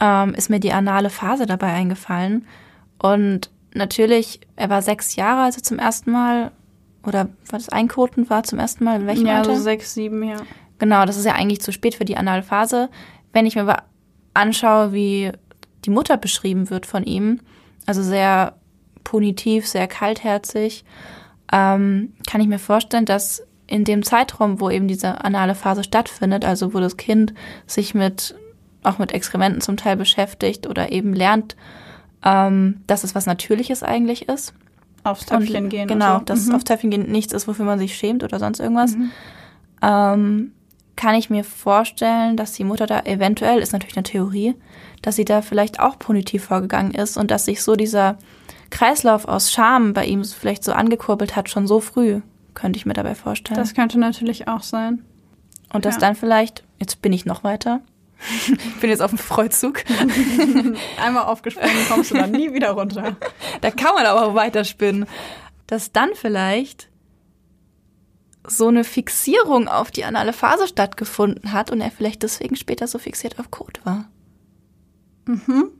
ähm, 0.00 0.34
ist 0.34 0.50
mir 0.50 0.60
die 0.60 0.72
anale 0.72 1.10
Phase 1.10 1.46
dabei 1.46 1.72
eingefallen. 1.72 2.46
Und 2.98 3.50
natürlich, 3.74 4.40
er 4.56 4.70
war 4.70 4.82
sechs 4.82 5.16
Jahre, 5.16 5.42
als 5.42 5.56
er 5.56 5.62
zum 5.62 5.78
ersten 5.78 6.10
Mal, 6.10 6.52
oder 7.04 7.28
war 7.50 7.58
das 7.58 7.68
Einkoten 7.68 8.30
war 8.30 8.44
zum 8.44 8.58
ersten 8.58 8.84
Mal? 8.84 9.00
In 9.00 9.06
welchem 9.06 9.26
ja, 9.26 9.38
Alter? 9.38 9.56
so 9.56 9.62
sechs, 9.62 9.94
sieben, 9.94 10.22
ja. 10.22 10.36
Genau, 10.78 11.04
das 11.04 11.16
ist 11.16 11.26
ja 11.26 11.34
eigentlich 11.34 11.60
zu 11.60 11.72
spät 11.72 11.94
für 11.94 12.04
die 12.04 12.16
anale 12.16 12.42
Phase. 12.42 12.88
Wenn 13.32 13.46
ich 13.46 13.54
mir 13.54 13.62
aber 13.62 13.84
anschaue, 14.34 14.92
wie 14.92 15.32
die 15.84 15.90
Mutter 15.90 16.16
beschrieben 16.16 16.70
wird 16.70 16.86
von 16.86 17.04
ihm, 17.04 17.40
also 17.86 18.02
sehr 18.02 18.54
punitiv, 19.04 19.66
sehr 19.66 19.86
kaltherzig, 19.86 20.84
ähm, 21.52 22.12
kann 22.26 22.40
ich 22.40 22.48
mir 22.48 22.58
vorstellen, 22.58 23.04
dass 23.04 23.42
in 23.66 23.84
dem 23.84 24.02
Zeitraum, 24.02 24.60
wo 24.60 24.70
eben 24.70 24.88
diese 24.88 25.24
anale 25.24 25.54
Phase 25.54 25.84
stattfindet, 25.84 26.44
also 26.44 26.74
wo 26.74 26.80
das 26.80 26.96
Kind 26.96 27.32
sich 27.66 27.94
mit 27.94 28.34
auch 28.82 28.98
mit 28.98 29.12
Exkrementen 29.12 29.60
zum 29.60 29.76
Teil 29.76 29.96
beschäftigt 29.96 30.66
oder 30.66 30.90
eben 30.90 31.14
lernt, 31.14 31.56
ähm, 32.24 32.80
dass 32.86 33.04
es 33.04 33.14
was 33.14 33.26
Natürliches 33.26 33.82
eigentlich 33.82 34.28
ist. 34.28 34.54
Aufs 35.04 35.26
Töpfchen 35.26 35.64
und, 35.64 35.70
gehen. 35.70 35.88
Genau, 35.88 36.18
so. 36.18 36.24
dass 36.24 36.46
mhm. 36.46 36.54
aufs 36.54 36.64
Töpfchen 36.64 36.90
gehen 36.90 37.10
nichts 37.10 37.32
ist, 37.32 37.48
wofür 37.48 37.64
man 37.64 37.78
sich 37.78 37.96
schämt 37.96 38.22
oder 38.22 38.38
sonst 38.38 38.60
irgendwas. 38.60 38.96
Mhm. 38.96 39.10
Ähm, 39.82 40.52
kann 40.94 41.14
ich 41.14 41.30
mir 41.30 41.42
vorstellen, 41.42 42.36
dass 42.36 42.52
die 42.52 42.64
Mutter 42.64 42.86
da 42.86 43.00
eventuell, 43.00 43.58
ist 43.58 43.72
natürlich 43.72 43.96
eine 43.96 44.04
Theorie, 44.04 44.54
dass 45.00 45.16
sie 45.16 45.24
da 45.24 45.42
vielleicht 45.42 45.80
auch 45.80 45.98
punitiv 45.98 46.44
vorgegangen 46.44 46.92
ist 46.92 47.16
und 47.16 47.30
dass 47.30 47.46
sich 47.46 47.62
so 47.62 47.74
dieser 47.74 48.18
Kreislauf 48.72 49.26
aus 49.26 49.52
Scham 49.52 49.92
bei 49.92 50.06
ihm 50.06 50.24
vielleicht 50.24 50.64
so 50.64 50.72
angekurbelt 50.72 51.36
hat, 51.36 51.50
schon 51.50 51.66
so 51.66 51.78
früh, 51.78 52.22
könnte 52.54 52.78
ich 52.78 52.86
mir 52.86 52.94
dabei 52.94 53.14
vorstellen. 53.14 53.60
Das 53.60 53.74
könnte 53.74 53.98
natürlich 54.00 54.48
auch 54.48 54.62
sein. 54.62 55.04
Und 55.72 55.84
dass 55.84 55.96
ja. 55.96 56.00
dann 56.00 56.16
vielleicht, 56.16 56.64
jetzt 56.80 57.02
bin 57.02 57.12
ich 57.12 57.24
noch 57.24 57.44
weiter, 57.44 57.82
ich 58.46 58.80
bin 58.80 58.88
jetzt 58.88 59.02
auf 59.02 59.10
dem 59.10 59.18
Freuzug. 59.18 59.84
Einmal 61.00 61.24
aufgesprungen, 61.24 61.88
kommst 61.88 62.12
du 62.12 62.14
dann 62.14 62.30
nie 62.30 62.52
wieder 62.52 62.70
runter. 62.70 63.16
Da 63.60 63.70
kann 63.70 63.94
man 63.94 64.06
aber 64.06 64.26
auch 64.26 64.34
weiterspinnen. 64.34 65.06
Dass 65.66 65.92
dann 65.92 66.10
vielleicht 66.14 66.88
so 68.46 68.68
eine 68.68 68.84
Fixierung 68.84 69.68
auf 69.68 69.90
die 69.90 70.04
anale 70.04 70.32
Phase 70.32 70.66
stattgefunden 70.66 71.52
hat 71.52 71.70
und 71.70 71.80
er 71.80 71.90
vielleicht 71.90 72.22
deswegen 72.22 72.56
später 72.56 72.86
so 72.86 72.98
fixiert 72.98 73.38
auf 73.38 73.50
Code 73.50 73.80
war. 73.84 74.08
Mhm. 75.26 75.70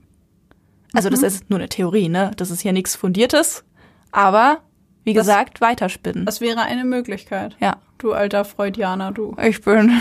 Also 0.93 1.09
das 1.09 1.21
mhm. 1.21 1.27
ist 1.27 1.49
nur 1.49 1.59
eine 1.59 1.69
Theorie, 1.69 2.09
ne? 2.09 2.31
Das 2.37 2.51
ist 2.51 2.61
hier 2.61 2.73
nichts 2.73 2.95
Fundiertes, 2.95 3.63
aber 4.11 4.59
wie 5.03 5.13
das, 5.13 5.25
gesagt, 5.25 5.59
weiterspinnen. 5.59 6.25
Das 6.25 6.39
wäre 6.39 6.61
eine 6.61 6.85
Möglichkeit. 6.85 7.55
Ja. 7.59 7.77
Du 7.97 8.13
alter 8.13 8.45
Freudianer, 8.45 9.11
du. 9.11 9.35
Ich 9.41 9.61
bin. 9.61 9.91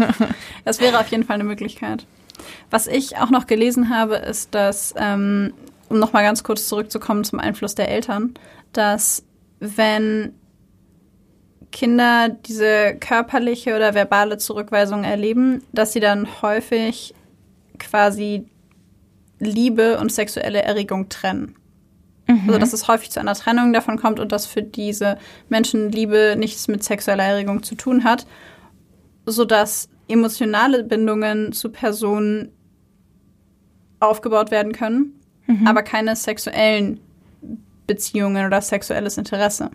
das 0.64 0.80
wäre 0.80 0.98
auf 0.98 1.08
jeden 1.08 1.24
Fall 1.24 1.34
eine 1.34 1.44
Möglichkeit. 1.44 2.06
Was 2.70 2.86
ich 2.86 3.16
auch 3.16 3.30
noch 3.30 3.46
gelesen 3.46 3.90
habe, 3.90 4.16
ist, 4.16 4.54
dass, 4.54 4.94
ähm, 4.96 5.54
um 5.88 5.98
nochmal 5.98 6.22
ganz 6.22 6.42
kurz 6.42 6.68
zurückzukommen 6.68 7.24
zum 7.24 7.40
Einfluss 7.40 7.74
der 7.74 7.88
Eltern, 7.88 8.34
dass 8.72 9.24
wenn 9.60 10.34
Kinder 11.72 12.28
diese 12.28 12.96
körperliche 12.98 13.76
oder 13.76 13.94
verbale 13.94 14.38
Zurückweisung 14.38 15.04
erleben, 15.04 15.62
dass 15.72 15.92
sie 15.92 16.00
dann 16.00 16.42
häufig 16.42 17.14
quasi 17.78 18.46
Liebe 19.38 19.98
und 19.98 20.12
sexuelle 20.12 20.62
Erregung 20.62 21.08
trennen. 21.08 21.54
Mhm. 22.26 22.42
Also 22.46 22.58
dass 22.58 22.72
es 22.72 22.88
häufig 22.88 23.10
zu 23.10 23.20
einer 23.20 23.34
Trennung 23.34 23.72
davon 23.72 23.98
kommt 23.98 24.20
und 24.20 24.32
dass 24.32 24.46
für 24.46 24.62
diese 24.62 25.18
Menschen 25.48 25.90
Liebe 25.90 26.36
nichts 26.38 26.68
mit 26.68 26.84
sexueller 26.84 27.24
Erregung 27.24 27.62
zu 27.62 27.74
tun 27.74 28.04
hat, 28.04 28.26
sodass 29.26 29.88
emotionale 30.08 30.84
Bindungen 30.84 31.52
zu 31.52 31.70
Personen 31.70 32.52
aufgebaut 34.00 34.50
werden 34.50 34.72
können, 34.72 35.20
mhm. 35.46 35.66
aber 35.66 35.82
keine 35.82 36.14
sexuellen 36.16 37.00
Beziehungen 37.86 38.46
oder 38.46 38.60
sexuelles 38.60 39.18
Interesse. 39.18 39.70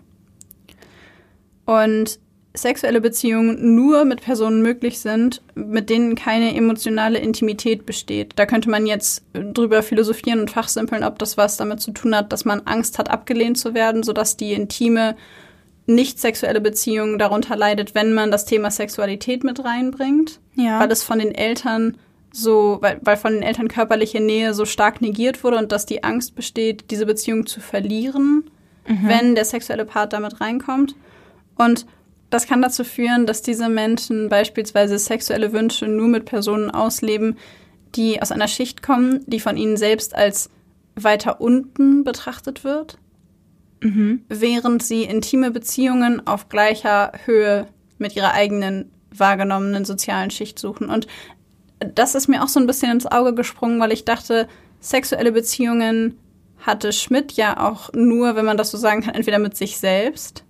Und 1.65 2.19
sexuelle 2.55 3.01
Beziehungen 3.01 3.75
nur 3.75 4.05
mit 4.05 4.21
Personen 4.21 4.61
möglich 4.61 4.99
sind, 4.99 5.41
mit 5.55 5.89
denen 5.89 6.15
keine 6.15 6.55
emotionale 6.55 7.17
Intimität 7.17 7.85
besteht. 7.85 8.33
Da 8.35 8.45
könnte 8.45 8.69
man 8.69 8.85
jetzt 8.85 9.23
drüber 9.33 9.81
philosophieren 9.81 10.41
und 10.41 10.51
fachsimpeln, 10.51 11.03
ob 11.03 11.17
das 11.17 11.35
was 11.35 11.57
damit 11.57 11.81
zu 11.81 11.91
tun 11.91 12.15
hat, 12.15 12.31
dass 12.31 12.45
man 12.45 12.61
Angst 12.65 12.99
hat, 12.99 13.09
abgelehnt 13.09 13.57
zu 13.57 13.73
werden, 13.73 14.03
sodass 14.03 14.37
die 14.37 14.53
intime, 14.53 15.15
nicht 15.85 16.19
sexuelle 16.19 16.61
Beziehung 16.61 17.17
darunter 17.17 17.57
leidet, 17.57 17.93
wenn 17.93 18.13
man 18.13 18.31
das 18.31 18.45
Thema 18.45 18.71
Sexualität 18.71 19.43
mit 19.43 19.63
reinbringt. 19.65 20.39
Ja. 20.55 20.79
Weil 20.79 20.91
es 20.91 21.03
von 21.03 21.19
den 21.19 21.35
Eltern 21.35 21.97
so, 22.31 22.77
weil, 22.81 22.99
weil 23.01 23.17
von 23.17 23.33
den 23.33 23.43
Eltern 23.43 23.67
körperliche 23.67 24.19
Nähe 24.19 24.53
so 24.53 24.65
stark 24.65 25.01
negiert 25.01 25.43
wurde 25.43 25.57
und 25.57 25.71
dass 25.71 25.85
die 25.85 26.03
Angst 26.03 26.35
besteht, 26.35 26.89
diese 26.89 27.05
Beziehung 27.05 27.45
zu 27.45 27.59
verlieren, 27.59 28.49
mhm. 28.87 29.07
wenn 29.07 29.35
der 29.35 29.45
sexuelle 29.45 29.85
Part 29.85 30.13
damit 30.13 30.39
reinkommt. 30.39 30.95
Und 31.55 31.85
das 32.33 32.47
kann 32.47 32.63
dazu 32.63 32.83
führen, 32.83 33.27
dass 33.27 33.43
diese 33.43 33.69
Menschen 33.69 34.27
beispielsweise 34.27 34.97
sexuelle 34.97 35.53
Wünsche 35.53 35.87
nur 35.87 36.07
mit 36.07 36.25
Personen 36.25 36.71
ausleben, 36.71 37.37
die 37.93 38.21
aus 38.21 38.31
einer 38.31 38.47
Schicht 38.47 38.81
kommen, 38.81 39.23
die 39.27 39.39
von 39.39 39.55
ihnen 39.55 39.77
selbst 39.77 40.15
als 40.15 40.49
weiter 40.95 41.41
unten 41.41 42.03
betrachtet 42.03 42.63
wird, 42.63 42.97
mhm. 43.81 44.23
während 44.29 44.81
sie 44.81 45.03
intime 45.03 45.51
Beziehungen 45.51 46.25
auf 46.25 46.49
gleicher 46.49 47.11
Höhe 47.25 47.67
mit 47.99 48.15
ihrer 48.15 48.33
eigenen 48.33 48.91
wahrgenommenen 49.11 49.85
sozialen 49.85 50.31
Schicht 50.31 50.57
suchen. 50.57 50.89
Und 50.89 51.05
das 51.93 52.15
ist 52.15 52.27
mir 52.27 52.43
auch 52.43 52.47
so 52.47 52.59
ein 52.59 52.67
bisschen 52.67 52.91
ins 52.91 53.05
Auge 53.05 53.35
gesprungen, 53.35 53.79
weil 53.79 53.91
ich 53.91 54.05
dachte, 54.05 54.47
sexuelle 54.79 55.31
Beziehungen 55.31 56.17
hatte 56.57 56.93
Schmidt 56.93 57.33
ja 57.33 57.59
auch 57.59 57.93
nur, 57.93 58.35
wenn 58.35 58.45
man 58.45 58.57
das 58.57 58.71
so 58.71 58.77
sagen 58.77 59.01
kann, 59.03 59.13
entweder 59.13 59.37
mit 59.37 59.55
sich 59.55 59.77
selbst 59.77 60.42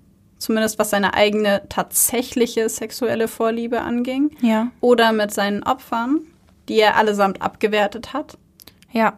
zumindest 0.44 0.78
was 0.78 0.90
seine 0.90 1.14
eigene 1.14 1.64
tatsächliche 1.70 2.70
sexuelle 2.70 3.28
Vorliebe 3.28 3.82
anging. 3.82 4.32
Ja. 4.42 4.72
Oder 4.82 5.12
mit 5.14 5.32
seinen 5.32 5.64
Opfern, 5.64 6.20
die 6.70 6.80
er 6.80 6.98
allesamt 6.98 7.42
abgewertet 7.42 8.14
hat. 8.14 8.38
Ja. 8.92 9.18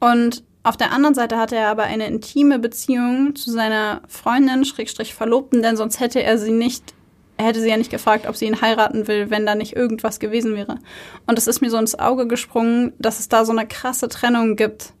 Und 0.00 0.44
auf 0.62 0.76
der 0.76 0.92
anderen 0.92 1.14
Seite 1.14 1.38
hatte 1.38 1.56
er 1.56 1.68
aber 1.68 1.84
eine 1.84 2.06
intime 2.06 2.58
Beziehung 2.58 3.34
zu 3.34 3.50
seiner 3.50 4.02
Freundin, 4.08 4.64
Schrägstrich 4.64 5.14
Verlobten, 5.14 5.62
denn 5.62 5.76
sonst 5.76 6.00
hätte 6.00 6.22
er 6.22 6.38
sie 6.38 6.52
nicht, 6.52 6.94
er 7.36 7.46
hätte 7.46 7.60
sie 7.60 7.68
ja 7.68 7.76
nicht 7.76 7.90
gefragt, 7.90 8.26
ob 8.26 8.36
sie 8.36 8.46
ihn 8.46 8.60
heiraten 8.60 9.08
will, 9.08 9.30
wenn 9.30 9.46
da 9.46 9.54
nicht 9.54 9.76
irgendwas 9.76 10.20
gewesen 10.20 10.54
wäre. 10.54 10.78
Und 11.26 11.38
es 11.38 11.46
ist 11.46 11.60
mir 11.60 11.70
so 11.70 11.78
ins 11.78 11.98
Auge 11.98 12.26
gesprungen, 12.26 12.92
dass 12.98 13.18
es 13.18 13.28
da 13.28 13.44
so 13.44 13.52
eine 13.52 13.66
krasse 13.66 14.08
Trennung 14.08 14.56
gibt 14.56 14.94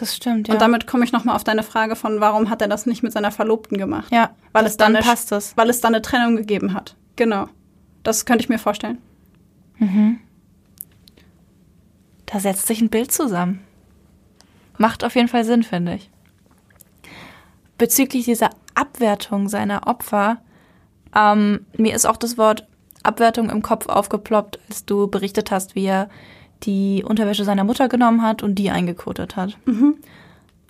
das 0.00 0.14
stimmt, 0.14 0.48
ja. 0.48 0.54
Und 0.54 0.60
damit 0.60 0.86
komme 0.86 1.04
ich 1.04 1.12
nochmal 1.12 1.34
auf 1.34 1.44
deine 1.44 1.62
Frage 1.62 1.96
von, 1.96 2.20
warum 2.20 2.50
hat 2.50 2.62
er 2.62 2.68
das 2.68 2.86
nicht 2.86 3.02
mit 3.02 3.12
seiner 3.12 3.32
Verlobten 3.32 3.78
gemacht? 3.78 4.12
Ja, 4.12 4.30
weil 4.52 4.64
es 4.64 4.76
dann, 4.76 4.94
dann 4.94 5.02
passt 5.02 5.32
es. 5.32 5.56
Weil 5.56 5.70
es 5.70 5.80
dann 5.80 5.94
eine 5.94 6.02
Trennung 6.02 6.36
gegeben 6.36 6.72
hat. 6.72 6.94
Genau. 7.16 7.48
Das 8.04 8.24
könnte 8.24 8.42
ich 8.42 8.48
mir 8.48 8.58
vorstellen. 8.58 8.98
Mhm. 9.78 10.20
Da 12.26 12.38
setzt 12.38 12.66
sich 12.66 12.80
ein 12.80 12.90
Bild 12.90 13.10
zusammen. 13.10 13.60
Macht 14.76 15.02
auf 15.02 15.16
jeden 15.16 15.28
Fall 15.28 15.44
Sinn, 15.44 15.64
finde 15.64 15.94
ich. 15.94 16.10
Bezüglich 17.76 18.24
dieser 18.24 18.50
Abwertung 18.74 19.48
seiner 19.48 19.86
Opfer, 19.88 20.38
ähm, 21.14 21.66
mir 21.76 21.94
ist 21.94 22.06
auch 22.06 22.16
das 22.16 22.38
Wort 22.38 22.68
Abwertung 23.02 23.50
im 23.50 23.62
Kopf 23.62 23.88
aufgeploppt, 23.88 24.60
als 24.68 24.84
du 24.84 25.08
berichtet 25.08 25.50
hast, 25.50 25.74
wie 25.74 25.86
er 25.86 26.08
die 26.64 27.04
Unterwäsche 27.06 27.44
seiner 27.44 27.64
Mutter 27.64 27.88
genommen 27.88 28.22
hat 28.22 28.42
und 28.42 28.56
die 28.56 28.70
eingekotet 28.70 29.36
hat. 29.36 29.56
Mhm. 29.66 29.96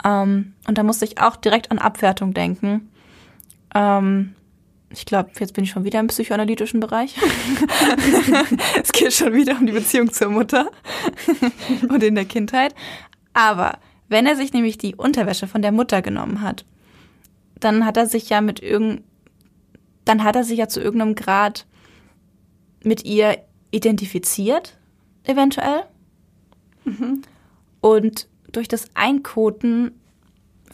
Ähm, 0.05 0.55
und 0.67 0.79
da 0.79 0.83
musste 0.83 1.05
ich 1.05 1.21
auch 1.21 1.37
direkt 1.37 1.71
an 1.71 1.79
Abwertung 1.79 2.35
denken. 2.35 2.91
Ähm, 3.75 4.35
ich 4.91 5.05
glaube, 5.05 5.31
jetzt 5.39 5.53
bin 5.53 5.65
ich 5.65 5.71
schon 5.71 5.85
wieder 5.85 6.01
im 6.01 6.07
psychoanalytischen 6.07 6.81
Bereich. 6.81 7.15
es 8.83 8.93
geht 8.93 9.13
schon 9.13 9.35
wieder 9.35 9.57
um 9.59 9.67
die 9.67 9.73
Beziehung 9.73 10.13
zur 10.13 10.31
Mutter 10.31 10.71
und 11.89 12.03
in 12.03 12.15
der 12.15 12.25
Kindheit. 12.25 12.75
Aber 13.35 13.79
wenn 14.09 14.27
er 14.27 14.37
sich 14.37 14.53
nämlich 14.53 14.79
die 14.79 14.95
Unterwäsche 14.95 15.47
von 15.47 15.61
der 15.61 15.73
Mutter 15.73 16.01
genommen 16.01 16.41
hat, 16.41 16.65
dann 17.61 17.85
hat 17.85 17.97
er 17.97 18.07
sich 18.07 18.31
ja 18.31 18.41
mit 18.41 18.61
irgend, 18.63 19.03
dann 20.05 20.25
hat 20.25 20.37
er 20.37 20.45
sich 20.45 20.59
ja 20.59 20.69
zu 20.69 20.81
irgendeinem 20.81 21.15
Grad 21.15 21.67
mit 22.83 23.05
ihr 23.05 23.39
identifiziert 23.71 24.79
eventuell. 25.29 25.85
Mhm. 26.85 27.23
Und 27.81 28.27
durch 28.51 28.69
das 28.69 28.87
Einkoten 28.95 29.93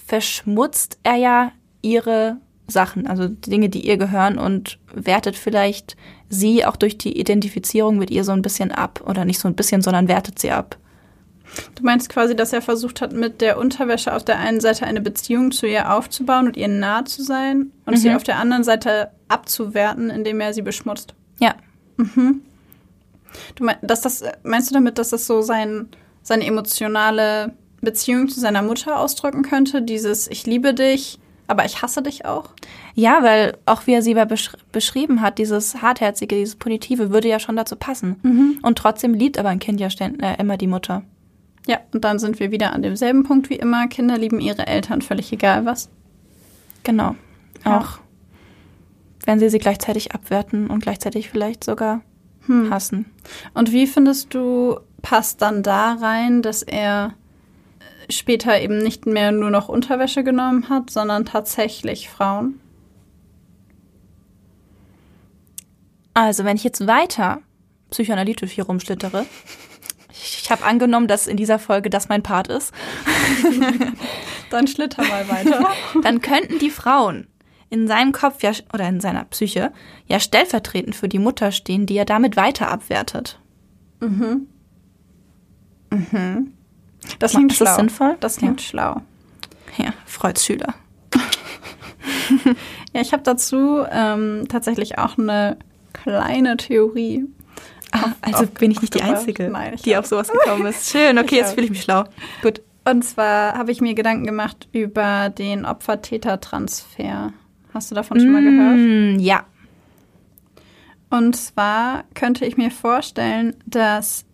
verschmutzt 0.06 0.98
er 1.02 1.16
ja 1.16 1.52
ihre 1.82 2.38
Sachen, 2.66 3.06
also 3.06 3.28
Dinge, 3.28 3.68
die 3.68 3.86
ihr 3.86 3.98
gehören 3.98 4.38
und 4.38 4.78
wertet 4.94 5.36
vielleicht 5.36 5.96
sie 6.30 6.64
auch 6.64 6.76
durch 6.76 6.96
die 6.96 7.18
Identifizierung 7.18 7.98
mit 7.98 8.10
ihr 8.10 8.24
so 8.24 8.32
ein 8.32 8.42
bisschen 8.42 8.72
ab. 8.72 9.02
Oder 9.06 9.24
nicht 9.24 9.38
so 9.38 9.48
ein 9.48 9.54
bisschen, 9.54 9.82
sondern 9.82 10.08
wertet 10.08 10.38
sie 10.38 10.50
ab. 10.50 10.78
Du 11.74 11.84
meinst 11.84 12.08
quasi, 12.08 12.34
dass 12.34 12.52
er 12.52 12.62
versucht 12.62 13.00
hat, 13.00 13.12
mit 13.12 13.40
der 13.40 13.58
Unterwäsche 13.58 14.14
auf 14.14 14.24
der 14.24 14.38
einen 14.38 14.60
Seite 14.60 14.86
eine 14.86 15.00
Beziehung 15.00 15.52
zu 15.52 15.66
ihr 15.66 15.92
aufzubauen 15.92 16.46
und 16.46 16.56
ihr 16.56 16.68
nah 16.68 17.04
zu 17.04 17.22
sein 17.22 17.70
und 17.84 17.94
mhm. 17.94 17.98
sie 17.98 18.14
auf 18.14 18.22
der 18.22 18.38
anderen 18.38 18.64
Seite 18.64 19.10
abzuwerten, 19.28 20.10
indem 20.10 20.40
er 20.40 20.54
sie 20.54 20.62
beschmutzt. 20.62 21.14
Ja. 21.38 21.54
Mhm. 21.96 22.40
Du 23.54 23.64
meinst, 23.64 23.80
dass 23.82 24.00
das, 24.00 24.22
meinst 24.42 24.70
du 24.70 24.74
damit, 24.74 24.98
dass 24.98 25.10
das 25.10 25.26
so 25.26 25.42
sein, 25.42 25.88
seine 26.22 26.46
emotionale 26.46 27.52
Beziehung 27.80 28.28
zu 28.28 28.40
seiner 28.40 28.62
Mutter 28.62 28.98
ausdrücken 28.98 29.42
könnte? 29.42 29.82
Dieses 29.82 30.28
Ich 30.28 30.46
liebe 30.46 30.74
dich, 30.74 31.18
aber 31.46 31.64
ich 31.64 31.82
hasse 31.82 32.02
dich 32.02 32.24
auch? 32.24 32.50
Ja, 32.94 33.22
weil 33.22 33.56
auch 33.66 33.86
wie 33.86 33.92
er 33.92 34.02
sie 34.02 34.14
besch 34.14 34.52
beschrieben 34.72 35.20
hat, 35.20 35.38
dieses 35.38 35.82
Hartherzige, 35.82 36.36
dieses 36.36 36.56
Punitive 36.56 37.10
würde 37.10 37.28
ja 37.28 37.38
schon 37.38 37.56
dazu 37.56 37.76
passen. 37.76 38.16
Mhm. 38.22 38.58
Und 38.62 38.78
trotzdem 38.78 39.14
liebt 39.14 39.38
aber 39.38 39.50
ein 39.50 39.58
Kind 39.58 39.80
ja 39.80 39.88
äh, 39.98 40.40
immer 40.40 40.56
die 40.56 40.66
Mutter. 40.66 41.02
Ja, 41.66 41.78
und 41.92 42.04
dann 42.04 42.18
sind 42.18 42.40
wir 42.40 42.50
wieder 42.50 42.72
an 42.72 42.82
demselben 42.82 43.24
Punkt 43.24 43.50
wie 43.50 43.56
immer. 43.56 43.88
Kinder 43.88 44.18
lieben 44.18 44.40
ihre 44.40 44.66
Eltern, 44.66 45.02
völlig 45.02 45.32
egal 45.32 45.64
was. 45.64 45.90
Genau. 46.82 47.16
Ja. 47.64 47.78
Auch 47.78 47.98
wenn 49.24 49.38
sie 49.38 49.48
sie 49.48 49.58
gleichzeitig 49.58 50.12
abwerten 50.12 50.68
und 50.68 50.80
gleichzeitig 50.80 51.30
vielleicht 51.30 51.64
sogar 51.64 52.02
hm. 52.46 52.70
hassen. 52.70 53.06
Und 53.54 53.72
wie 53.72 53.86
findest 53.86 54.34
du, 54.34 54.78
passt 55.02 55.42
dann 55.42 55.62
da 55.62 55.94
rein, 55.94 56.42
dass 56.42 56.62
er 56.62 57.14
später 58.10 58.60
eben 58.60 58.78
nicht 58.78 59.06
mehr 59.06 59.32
nur 59.32 59.50
noch 59.50 59.68
Unterwäsche 59.68 60.24
genommen 60.24 60.68
hat, 60.68 60.90
sondern 60.90 61.24
tatsächlich 61.24 62.08
Frauen? 62.08 62.60
Also, 66.14 66.44
wenn 66.44 66.56
ich 66.56 66.64
jetzt 66.64 66.86
weiter 66.86 67.40
psychoanalytisch 67.90 68.52
hier 68.52 68.64
rumschlittere, 68.64 69.26
ich 70.44 70.50
habe 70.50 70.64
angenommen, 70.64 71.08
dass 71.08 71.26
in 71.26 71.36
dieser 71.36 71.58
Folge 71.58 71.90
das 71.90 72.08
mein 72.08 72.22
Part 72.22 72.48
ist. 72.48 72.72
Dann 74.50 74.66
schlitter 74.66 75.02
mal 75.02 75.28
weiter. 75.28 75.68
Dann 76.02 76.20
könnten 76.20 76.58
die 76.58 76.70
Frauen 76.70 77.26
in 77.70 77.88
seinem 77.88 78.12
Kopf 78.12 78.42
ja 78.42 78.52
oder 78.72 78.88
in 78.88 79.00
seiner 79.00 79.24
Psyche 79.24 79.72
ja 80.06 80.20
stellvertretend 80.20 80.94
für 80.94 81.08
die 81.08 81.18
Mutter 81.18 81.52
stehen, 81.52 81.86
die 81.86 81.96
er 81.96 82.04
damit 82.04 82.36
weiter 82.36 82.70
abwertet. 82.70 83.38
Mhm. 84.00 84.46
Mhm. 85.90 86.52
Das 87.18 87.32
klingt 87.32 87.52
ist 87.52 87.58
schlau. 87.58 87.66
Das 87.66 87.76
sinnvoll? 87.76 88.16
Das 88.20 88.36
klingt 88.36 88.60
ja. 88.60 88.66
schlau. 88.66 89.02
Ja, 89.76 89.92
Freuds 90.06 90.44
Schüler. 90.44 90.74
ja, 92.92 93.00
ich 93.00 93.12
habe 93.12 93.22
dazu 93.22 93.84
ähm, 93.90 94.46
tatsächlich 94.48 94.98
auch 94.98 95.18
eine 95.18 95.56
kleine 95.92 96.56
Theorie. 96.56 97.24
Ah, 97.92 98.12
also 98.22 98.46
bin 98.46 98.70
ich 98.70 98.80
nicht 98.80 98.94
die 98.94 99.02
Einzige, 99.02 99.48
Nein, 99.48 99.76
die 99.84 99.96
auf 99.96 100.06
sowas 100.06 100.28
gekommen 100.28 100.66
ist. 100.66 100.90
Schön, 100.90 101.18
okay, 101.18 101.36
jetzt 101.36 101.54
fühle 101.54 101.64
ich 101.66 101.70
mich 101.70 101.82
schlau. 101.82 102.04
Gut. 102.42 102.60
Und 102.86 103.02
zwar 103.02 103.56
habe 103.56 103.72
ich 103.72 103.80
mir 103.80 103.94
Gedanken 103.94 104.26
gemacht 104.26 104.68
über 104.72 105.30
den 105.30 105.64
Opfer-Täter-Transfer. 105.64 107.32
Hast 107.74 107.90
du 107.90 107.96
davon 107.96 108.20
schon 108.20 108.30
mal 108.30 108.42
gehört? 108.42 108.76
Mm, 108.76 109.18
ja. 109.18 109.44
Und 111.10 111.34
zwar 111.34 112.04
könnte 112.14 112.46
ich 112.46 112.56
mir 112.56 112.70
vorstellen, 112.70 113.56
dass 113.66 114.24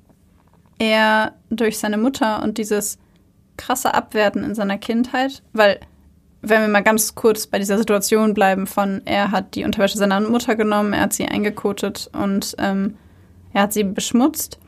er 0.78 1.34
durch 1.48 1.78
seine 1.78 1.96
Mutter 1.96 2.42
und 2.42 2.58
dieses 2.58 2.98
krasse 3.56 3.94
Abwerten 3.94 4.44
in 4.44 4.54
seiner 4.54 4.78
Kindheit, 4.78 5.42
weil 5.52 5.80
wenn 6.42 6.62
wir 6.62 6.68
mal 6.68 6.82
ganz 6.82 7.14
kurz 7.14 7.46
bei 7.46 7.58
dieser 7.58 7.76
Situation 7.76 8.32
bleiben 8.32 8.66
von, 8.66 9.02
er 9.04 9.30
hat 9.30 9.54
die 9.54 9.64
Unterwäsche 9.64 9.98
seiner 9.98 10.20
Mutter 10.20 10.56
genommen, 10.56 10.92
er 10.92 11.02
hat 11.02 11.12
sie 11.12 11.26
eingekotet 11.26 12.10
und 12.12 12.54
ähm, 12.58 12.96
er 13.52 13.62
hat 13.62 13.72
sie 13.72 13.84
beschmutzt 13.84 14.58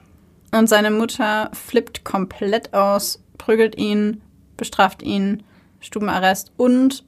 und 0.50 0.68
seine 0.68 0.90
Mutter 0.90 1.50
flippt 1.54 2.04
komplett 2.04 2.74
aus, 2.74 3.22
prügelt 3.38 3.78
ihn, 3.78 4.20
bestraft 4.56 5.02
ihn, 5.02 5.42
Stubenarrest 5.80 6.52
und 6.56 7.04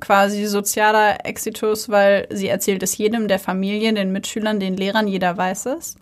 quasi 0.00 0.46
sozialer 0.46 1.24
Exitus, 1.24 1.88
weil 1.88 2.26
sie 2.30 2.48
erzählt 2.48 2.82
es 2.82 2.96
jedem 2.96 3.28
der 3.28 3.38
Familie, 3.38 3.92
den 3.92 4.12
Mitschülern, 4.12 4.60
den 4.60 4.76
Lehrern, 4.76 5.06
jeder 5.06 5.36
weiß 5.36 5.66
es. 5.66 5.96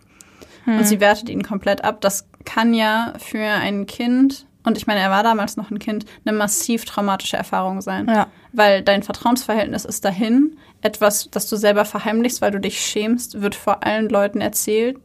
Hm. 0.65 0.79
Und 0.79 0.85
sie 0.85 0.99
wertet 0.99 1.29
ihn 1.29 1.43
komplett 1.43 1.83
ab. 1.83 2.01
Das 2.01 2.27
kann 2.45 2.73
ja 2.73 3.13
für 3.17 3.43
ein 3.43 3.85
Kind, 3.85 4.45
und 4.63 4.77
ich 4.77 4.87
meine, 4.87 4.99
er 4.99 5.09
war 5.09 5.23
damals 5.23 5.57
noch 5.57 5.71
ein 5.71 5.79
Kind, 5.79 6.05
eine 6.25 6.37
massiv 6.37 6.85
traumatische 6.85 7.37
Erfahrung 7.37 7.81
sein. 7.81 8.07
Ja. 8.07 8.27
Weil 8.53 8.81
dein 8.81 9.03
Vertrauensverhältnis 9.03 9.85
ist 9.85 10.03
dahin. 10.05 10.57
Etwas, 10.81 11.29
das 11.31 11.49
du 11.49 11.55
selber 11.55 11.85
verheimlichst, 11.85 12.41
weil 12.41 12.51
du 12.51 12.59
dich 12.59 12.79
schämst, 12.79 13.41
wird 13.41 13.55
vor 13.55 13.83
allen 13.83 14.09
Leuten 14.09 14.41
erzählt. 14.41 14.97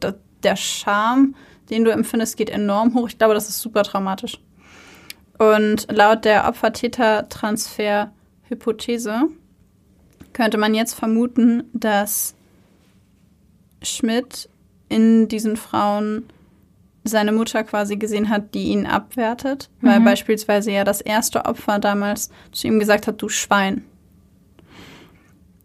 Der 0.43 0.55
Charme, 0.55 1.35
den 1.69 1.83
du 1.83 1.91
empfindest, 1.91 2.37
geht 2.37 2.49
enorm 2.49 2.93
hoch. 2.93 3.07
Ich 3.07 3.17
glaube, 3.17 3.33
das 3.33 3.49
ist 3.49 3.59
super 3.59 3.83
traumatisch. 3.83 4.39
Und 5.37 5.87
laut 5.91 6.23
der 6.23 6.47
Opfer-Täter-Transfer-Hypothese 8.49 9.29
könnte 10.33 10.57
man 10.57 10.73
jetzt 10.73 10.93
vermuten, 10.93 11.63
dass 11.73 12.35
Schmidt 13.81 14.49
in 14.89 15.27
diesen 15.27 15.55
Frauen 15.55 16.25
seine 17.03 17.31
Mutter 17.31 17.63
quasi 17.63 17.97
gesehen 17.97 18.29
hat, 18.29 18.53
die 18.53 18.65
ihn 18.65 18.85
abwertet, 18.85 19.69
mhm. 19.79 19.87
weil 19.87 19.99
beispielsweise 20.01 20.71
ja 20.71 20.83
das 20.83 21.01
erste 21.01 21.45
Opfer 21.45 21.79
damals 21.79 22.31
zu 22.51 22.67
ihm 22.67 22.79
gesagt 22.79 23.07
hat, 23.07 23.21
du 23.21 23.29
Schwein. 23.29 23.85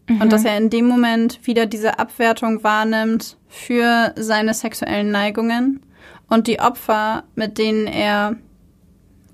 Mhm. 0.07 0.21
Und 0.21 0.31
dass 0.31 0.45
er 0.45 0.55
in 0.57 0.69
dem 0.69 0.87
Moment 0.87 1.45
wieder 1.45 1.65
diese 1.65 1.99
Abwertung 1.99 2.63
wahrnimmt 2.63 3.37
für 3.47 4.13
seine 4.15 4.53
sexuellen 4.53 5.11
Neigungen 5.11 5.81
und 6.29 6.47
die 6.47 6.59
Opfer, 6.59 7.23
mit 7.35 7.57
denen 7.57 7.87
er 7.87 8.37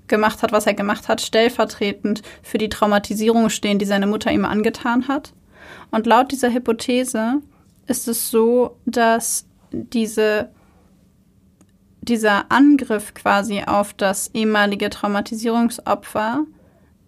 gemacht 0.08 0.42
hat, 0.42 0.52
was 0.52 0.66
er 0.66 0.74
gemacht 0.74 1.08
hat, 1.08 1.20
stellvertretend 1.20 2.22
für 2.42 2.58
die 2.58 2.68
Traumatisierung 2.68 3.50
stehen, 3.50 3.78
die 3.78 3.84
seine 3.84 4.06
Mutter 4.06 4.32
ihm 4.32 4.44
angetan 4.44 5.08
hat. 5.08 5.32
Und 5.90 6.06
laut 6.06 6.32
dieser 6.32 6.52
Hypothese 6.52 7.40
ist 7.86 8.08
es 8.08 8.30
so, 8.30 8.76
dass 8.84 9.46
diese, 9.72 10.50
dieser 12.02 12.50
Angriff 12.50 13.14
quasi 13.14 13.62
auf 13.66 13.94
das 13.94 14.28
ehemalige 14.34 14.90
Traumatisierungsopfer 14.90 16.44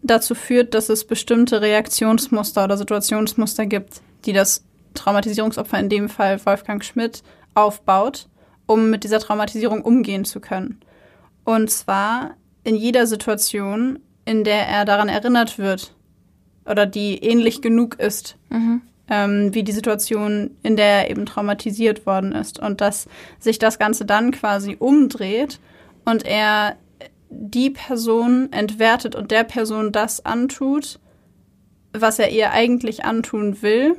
dazu 0.03 0.35
führt, 0.35 0.75
dass 0.75 0.89
es 0.89 1.07
bestimmte 1.07 1.61
Reaktionsmuster 1.61 2.65
oder 2.65 2.77
Situationsmuster 2.77 3.67
gibt, 3.67 4.01
die 4.25 4.33
das 4.33 4.65
Traumatisierungsopfer, 4.95 5.79
in 5.79 5.89
dem 5.89 6.09
Fall 6.09 6.45
Wolfgang 6.45 6.83
Schmidt, 6.85 7.23
aufbaut, 7.55 8.29
um 8.67 8.91
mit 8.91 9.05
dieser 9.05 9.21
Traumatisierung 9.21 9.83
umgehen 9.83 10.25
zu 10.25 10.41
können. 10.41 10.81
Und 11.45 11.71
zwar 11.71 12.37
in 12.65 12.77
jeder 12.77 13.07
Situation, 13.07 13.99
in 14.25 14.45
der 14.45 14.67
er 14.67 14.85
daran 14.85 15.09
erinnert 15.09 15.59
wird 15.59 15.95
oder 16.67 16.87
die 16.87 17.19
ähnlich 17.19 17.63
genug 17.63 17.99
ist, 17.99 18.37
mhm 18.51 18.83
ähm, 19.11 19.53
wie 19.53 19.65
die 19.65 19.73
Situation, 19.73 20.57
in 20.63 20.77
der 20.77 20.87
er 20.87 21.11
eben 21.11 21.27
traumatisiert 21.27 22.07
worden 22.07 22.33
ist. 22.33 22.61
Und 22.61 22.81
dass 22.81 23.09
sich 23.41 23.59
das 23.59 23.79
Ganze 23.79 24.07
dann 24.07 24.31
quasi 24.31 24.77
umdreht 24.79 25.59
und 26.05 26.25
er 26.25 26.77
die 27.29 27.71
Person 27.71 28.53
entwertet 28.53 29.15
und 29.15 29.31
der 29.31 29.45
Person 29.45 29.93
das 29.93 30.25
antut, 30.25 30.99
was 31.93 32.19
er 32.19 32.31
ihr 32.31 32.53
eigentlich 32.53 33.05
antun 33.05 33.63
will, 33.63 33.97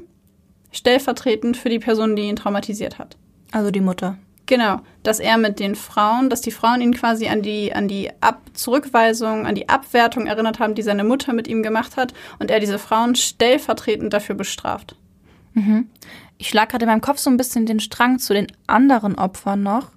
stellvertretend 0.71 1.57
für 1.57 1.69
die 1.69 1.79
Person, 1.79 2.15
die 2.15 2.23
ihn 2.23 2.37
traumatisiert 2.37 2.97
hat. 2.97 3.17
Also 3.51 3.69
die 3.69 3.81
Mutter. 3.81 4.17
Genau, 4.45 4.81
dass 5.03 5.19
er 5.19 5.37
mit 5.37 5.59
den 5.59 5.75
Frauen, 5.75 6.29
dass 6.29 6.41
die 6.41 6.51
Frauen 6.51 6.81
ihn 6.81 6.93
quasi 6.93 7.27
an 7.27 7.41
die, 7.41 7.73
an 7.73 7.87
die 7.87 8.09
Ab 8.21 8.41
Zurückweisung, 8.53 9.45
an 9.45 9.55
die 9.55 9.69
Abwertung 9.69 10.27
erinnert 10.27 10.59
haben, 10.59 10.75
die 10.75 10.81
seine 10.81 11.03
Mutter 11.03 11.33
mit 11.33 11.47
ihm 11.47 11.63
gemacht 11.63 11.95
hat 11.95 12.13
und 12.39 12.51
er 12.51 12.59
diese 12.59 12.79
Frauen 12.79 13.15
stellvertretend 13.15 14.11
dafür 14.11 14.35
bestraft. 14.35 14.95
Mhm. 15.53 15.87
Ich 16.37 16.49
schlag 16.49 16.69
gerade 16.69 16.85
in 16.85 16.89
meinem 16.89 17.01
Kopf 17.01 17.19
so 17.19 17.29
ein 17.29 17.37
bisschen 17.37 17.65
den 17.65 17.79
Strang 17.79 18.19
zu 18.19 18.33
den 18.33 18.47
anderen 18.67 19.15
Opfern 19.15 19.63
noch. 19.63 19.91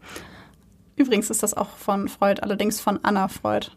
Übrigens 0.97 1.31
ist 1.31 1.43
das 1.43 1.55
auch 1.55 1.71
von 1.71 2.09
Freud, 2.09 2.41
allerdings 2.43 2.81
von 2.81 3.01
Anna 3.03 3.29
Freud. 3.29 3.69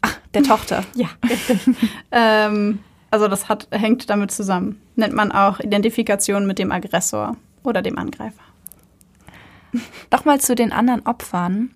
Ach, 0.00 0.16
der 0.32 0.42
Tochter. 0.42 0.84
ja, 0.94 1.08
ähm, 2.12 2.78
also 3.10 3.28
das 3.28 3.48
hat, 3.48 3.68
hängt 3.70 4.08
damit 4.10 4.30
zusammen. 4.30 4.80
Nennt 4.96 5.14
man 5.14 5.32
auch 5.32 5.60
Identifikation 5.60 6.46
mit 6.46 6.58
dem 6.58 6.72
Aggressor 6.72 7.36
oder 7.62 7.82
dem 7.82 7.98
Angreifer. 7.98 8.42
Nochmal 10.10 10.40
zu 10.40 10.54
den 10.54 10.72
anderen 10.72 11.06
Opfern. 11.06 11.70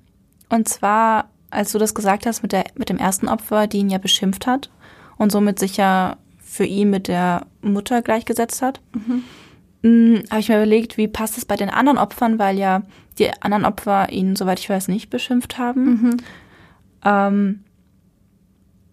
Und 0.49 0.69
zwar, 0.69 1.31
als 1.51 1.73
du 1.73 1.79
das 1.79 1.95
gesagt 1.95 2.27
hast 2.27 2.43
mit, 2.43 2.53
der, 2.53 2.65
mit 2.77 2.89
dem 2.89 2.99
ersten 2.99 3.29
Opfer, 3.29 3.67
die 3.67 3.79
ihn 3.79 3.91
ja 3.91 3.99
beschimpft 3.99 4.47
hat 4.47 4.71
und 5.17 5.33
somit 5.33 5.59
sich 5.59 5.77
ja 5.77 6.17
für 6.39 6.65
ihn 6.65 6.91
mit 6.91 7.09
der 7.09 7.47
Mutter 7.61 8.03
gleichgesetzt 8.03 8.63
hat. 8.63 8.81
Mhm. 8.95 9.25
Hm, 9.83 10.23
Habe 10.31 10.41
ich 10.41 10.49
mir 10.49 10.57
überlegt, 10.57 10.97
wie 10.97 11.09
passt 11.09 11.37
es 11.39 11.45
bei 11.45 11.57
den 11.57 11.71
anderen 11.71 11.99
Opfern, 11.99 12.39
weil 12.39 12.59
ja 12.59 12.83
die 13.19 13.31
anderen 13.43 13.65
Opfer 13.65 14.11
ihn, 14.11 14.37
soweit 14.37 14.59
ich 14.59 14.71
weiß, 14.71 14.89
nicht 14.89 15.11
beschimpft 15.11 15.59
haben. 15.59 15.85
Mhm. 15.85 16.17
Ähm, 17.05 17.65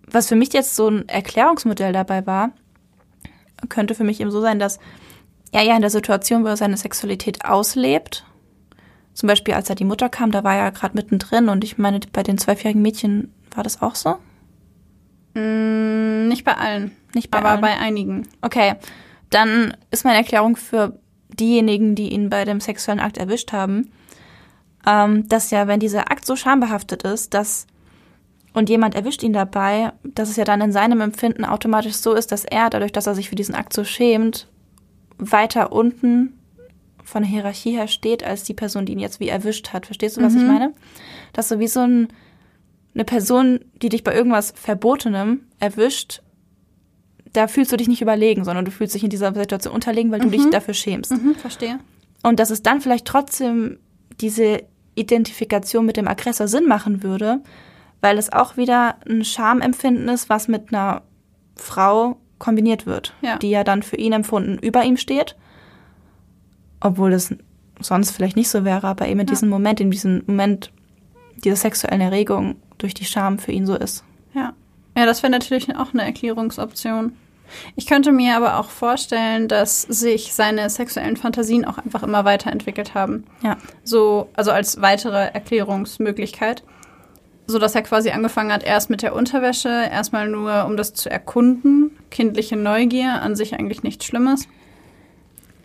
was 0.07 0.27
für 0.27 0.35
mich 0.35 0.53
jetzt 0.53 0.75
so 0.75 0.89
ein 0.89 1.07
Erklärungsmodell 1.07 1.93
dabei 1.93 2.25
war, 2.27 2.51
könnte 3.69 3.95
für 3.95 4.03
mich 4.03 4.19
eben 4.19 4.31
so 4.31 4.41
sein, 4.41 4.59
dass 4.59 4.79
er 5.51 5.63
ja 5.63 5.75
in 5.75 5.81
der 5.81 5.89
Situation, 5.89 6.43
wo 6.43 6.47
er 6.47 6.57
seine 6.57 6.77
Sexualität 6.77 7.45
auslebt, 7.45 8.25
zum 9.15 9.27
Beispiel 9.27 9.55
als 9.55 9.69
er 9.69 9.75
die 9.75 9.85
Mutter 9.85 10.09
kam, 10.09 10.29
da 10.31 10.43
war 10.43 10.55
er 10.55 10.71
gerade 10.71 10.93
mittendrin 10.95 11.49
und 11.49 11.63
ich 11.63 11.77
meine, 11.79 11.99
bei 12.13 12.21
den 12.21 12.37
zwölfjährigen 12.37 12.81
Mädchen 12.81 13.33
war 13.55 13.63
das 13.63 13.81
auch 13.81 13.95
so? 13.95 14.17
Mm, 15.33 16.27
nicht 16.27 16.43
bei 16.45 16.55
allen, 16.55 16.91
Nicht 17.13 17.31
bei 17.31 17.39
aber 17.39 17.49
allen. 17.51 17.61
bei 17.61 17.77
einigen. 17.77 18.27
Okay, 18.41 18.75
dann 19.29 19.75
ist 19.89 20.03
meine 20.05 20.17
Erklärung 20.17 20.57
für 20.57 20.99
diejenigen, 21.29 21.95
die 21.95 22.13
ihn 22.13 22.29
bei 22.29 22.45
dem 22.45 22.59
sexuellen 22.59 22.99
Akt 22.99 23.17
erwischt 23.17 23.51
haben, 23.53 23.89
ähm, 24.85 25.27
dass 25.29 25.49
ja, 25.49 25.67
wenn 25.67 25.79
dieser 25.79 26.11
Akt 26.11 26.25
so 26.25 26.35
schambehaftet 26.35 27.03
ist, 27.03 27.33
dass 27.33 27.67
und 28.53 28.69
jemand 28.69 28.95
erwischt 28.95 29.23
ihn 29.23 29.33
dabei, 29.33 29.91
dass 30.03 30.29
es 30.29 30.37
ja 30.37 30.45
dann 30.45 30.61
in 30.61 30.71
seinem 30.71 31.01
Empfinden 31.01 31.43
automatisch 31.43 31.95
so 31.95 32.13
ist, 32.13 32.31
dass 32.31 32.45
er, 32.45 32.69
dadurch, 32.69 32.93
dass 32.93 33.07
er 33.07 33.15
sich 33.15 33.29
für 33.29 33.35
diesen 33.35 33.55
Akt 33.55 33.73
so 33.73 33.83
schämt, 33.83 34.47
weiter 35.17 35.73
unten 35.73 36.39
von 37.05 37.21
der 37.23 37.31
Hierarchie 37.31 37.71
her 37.71 37.87
steht 37.87 38.23
als 38.23 38.43
die 38.43 38.53
Person, 38.53 38.85
die 38.85 38.93
ihn 38.93 38.99
jetzt 38.99 39.19
wie 39.19 39.29
erwischt 39.29 39.71
hat. 39.73 39.85
Verstehst 39.85 40.17
du, 40.17 40.21
was 40.21 40.35
ich 40.35 40.41
meine? 40.41 40.73
Dass 41.33 41.47
so 41.49 41.59
wie 41.59 41.67
so 41.67 41.79
ein, 41.81 42.07
eine 42.93 43.05
Person, 43.05 43.59
die 43.81 43.89
dich 43.89 44.03
bei 44.03 44.13
irgendwas 44.13 44.51
Verbotenem 44.55 45.41
erwischt, 45.59 46.21
da 47.31 47.47
fühlst 47.47 47.71
du 47.71 47.77
dich 47.77 47.87
nicht 47.87 48.01
überlegen, 48.01 48.43
sondern 48.43 48.65
du 48.65 48.71
fühlst 48.71 48.95
dich 48.95 49.03
in 49.03 49.09
dieser 49.09 49.33
Situation 49.33 49.73
unterlegen, 49.73 50.11
weil 50.11 50.19
du 50.21 50.29
dich 50.29 50.49
dafür 50.49 50.73
schämst. 50.73 51.11
Mhm, 51.11 51.35
verstehe. 51.35 51.79
Und 52.23 52.39
dass 52.39 52.49
es 52.49 52.63
dann 52.63 52.81
vielleicht 52.81 53.05
trotzdem 53.05 53.77
diese 54.19 54.63
Identifikation 54.95 55.85
mit 55.85 55.97
dem 55.97 56.07
Aggressor 56.07 56.47
Sinn 56.47 56.65
machen 56.67 57.03
würde, 57.03 57.41
weil 58.01 58.17
es 58.17 58.31
auch 58.31 58.57
wieder 58.57 58.95
ein 59.07 59.23
Schamempfinden 59.23 60.07
ist, 60.09 60.29
was 60.29 60.47
mit 60.47 60.73
einer 60.73 61.03
Frau 61.55 62.17
kombiniert 62.39 62.85
wird, 62.85 63.13
Ja. 63.21 63.37
die 63.37 63.49
ja 63.49 63.63
dann 63.63 63.83
für 63.83 63.97
ihn 63.97 64.13
empfunden 64.13 64.57
über 64.59 64.83
ihm 64.83 64.97
steht, 64.97 65.35
obwohl 66.85 67.11
das 67.11 67.33
sonst 67.79 68.11
vielleicht 68.11 68.35
nicht 68.35 68.49
so 68.49 68.63
wäre, 68.63 68.87
aber 68.87 69.07
eben 69.07 69.19
in 69.19 69.25
diesem 69.25 69.49
Moment, 69.49 69.81
in 69.81 69.89
diesem 69.89 70.23
Moment 70.27 70.71
dieser 71.43 71.55
sexuellen 71.55 71.99
Erregung 71.99 72.55
durch 72.77 72.93
die 72.93 73.05
Scham 73.05 73.39
für 73.39 73.51
ihn 73.51 73.65
so 73.65 73.75
ist. 73.75 74.03
Ja. 74.33 74.53
Ja, 74.95 75.05
das 75.05 75.23
wäre 75.23 75.31
natürlich 75.31 75.75
auch 75.75 75.93
eine 75.93 76.03
Erklärungsoption. 76.03 77.13
Ich 77.75 77.85
könnte 77.85 78.11
mir 78.11 78.37
aber 78.37 78.59
auch 78.59 78.69
vorstellen, 78.69 79.47
dass 79.47 79.81
sich 79.81 80.33
seine 80.33 80.69
sexuellen 80.69 81.17
Fantasien 81.17 81.65
auch 81.65 81.77
einfach 81.77 82.03
immer 82.03 82.23
weiterentwickelt 82.23 82.93
haben. 82.93 83.25
Ja. 83.43 83.57
So, 83.83 84.29
also 84.35 84.51
als 84.51 84.81
weitere 84.81 85.27
Erklärungsmöglichkeit. 85.33 86.63
So 87.47 87.59
dass 87.59 87.75
er 87.75 87.83
quasi 87.83 88.09
angefangen 88.09 88.51
hat, 88.51 88.63
erst 88.63 88.89
mit 88.89 89.01
der 89.01 89.13
Unterwäsche, 89.13 89.69
erstmal 89.69 90.27
nur, 90.27 90.65
um 90.65 90.77
das 90.77 90.93
zu 90.93 91.11
erkunden. 91.11 91.91
Kindliche 92.09 92.55
Neugier, 92.55 93.21
an 93.21 93.35
sich 93.35 93.53
eigentlich 93.53 93.83
nichts 93.83 94.05
Schlimmes. 94.05 94.47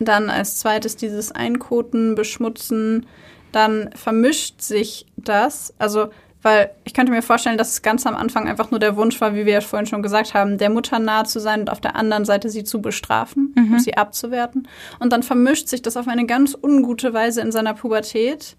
Dann 0.00 0.30
als 0.30 0.58
zweites 0.58 0.96
dieses 0.96 1.30
Einkoten, 1.30 2.16
Beschmutzen. 2.16 3.06
Dann 3.52 3.90
vermischt 3.94 4.60
sich 4.60 5.06
das. 5.16 5.72
Also, 5.78 6.08
weil 6.42 6.70
ich 6.84 6.94
könnte 6.94 7.12
mir 7.12 7.22
vorstellen, 7.22 7.58
dass 7.58 7.70
es 7.70 7.82
ganz 7.82 8.06
am 8.06 8.16
Anfang 8.16 8.48
einfach 8.48 8.70
nur 8.70 8.80
der 8.80 8.96
Wunsch 8.96 9.20
war, 9.20 9.34
wie 9.34 9.44
wir 9.44 9.52
ja 9.52 9.60
vorhin 9.60 9.86
schon 9.86 10.02
gesagt 10.02 10.32
haben, 10.32 10.56
der 10.56 10.70
Mutter 10.70 10.98
nahe 10.98 11.24
zu 11.24 11.38
sein 11.38 11.60
und 11.60 11.70
auf 11.70 11.80
der 11.80 11.96
anderen 11.96 12.24
Seite 12.24 12.48
sie 12.48 12.64
zu 12.64 12.80
bestrafen 12.80 13.54
und 13.72 13.82
sie 13.82 13.96
abzuwerten. 13.96 14.66
Und 14.98 15.12
dann 15.12 15.22
vermischt 15.22 15.68
sich 15.68 15.82
das 15.82 15.96
auf 15.96 16.08
eine 16.08 16.24
ganz 16.26 16.56
ungute 16.60 17.12
Weise 17.12 17.42
in 17.42 17.52
seiner 17.52 17.74
Pubertät 17.74 18.56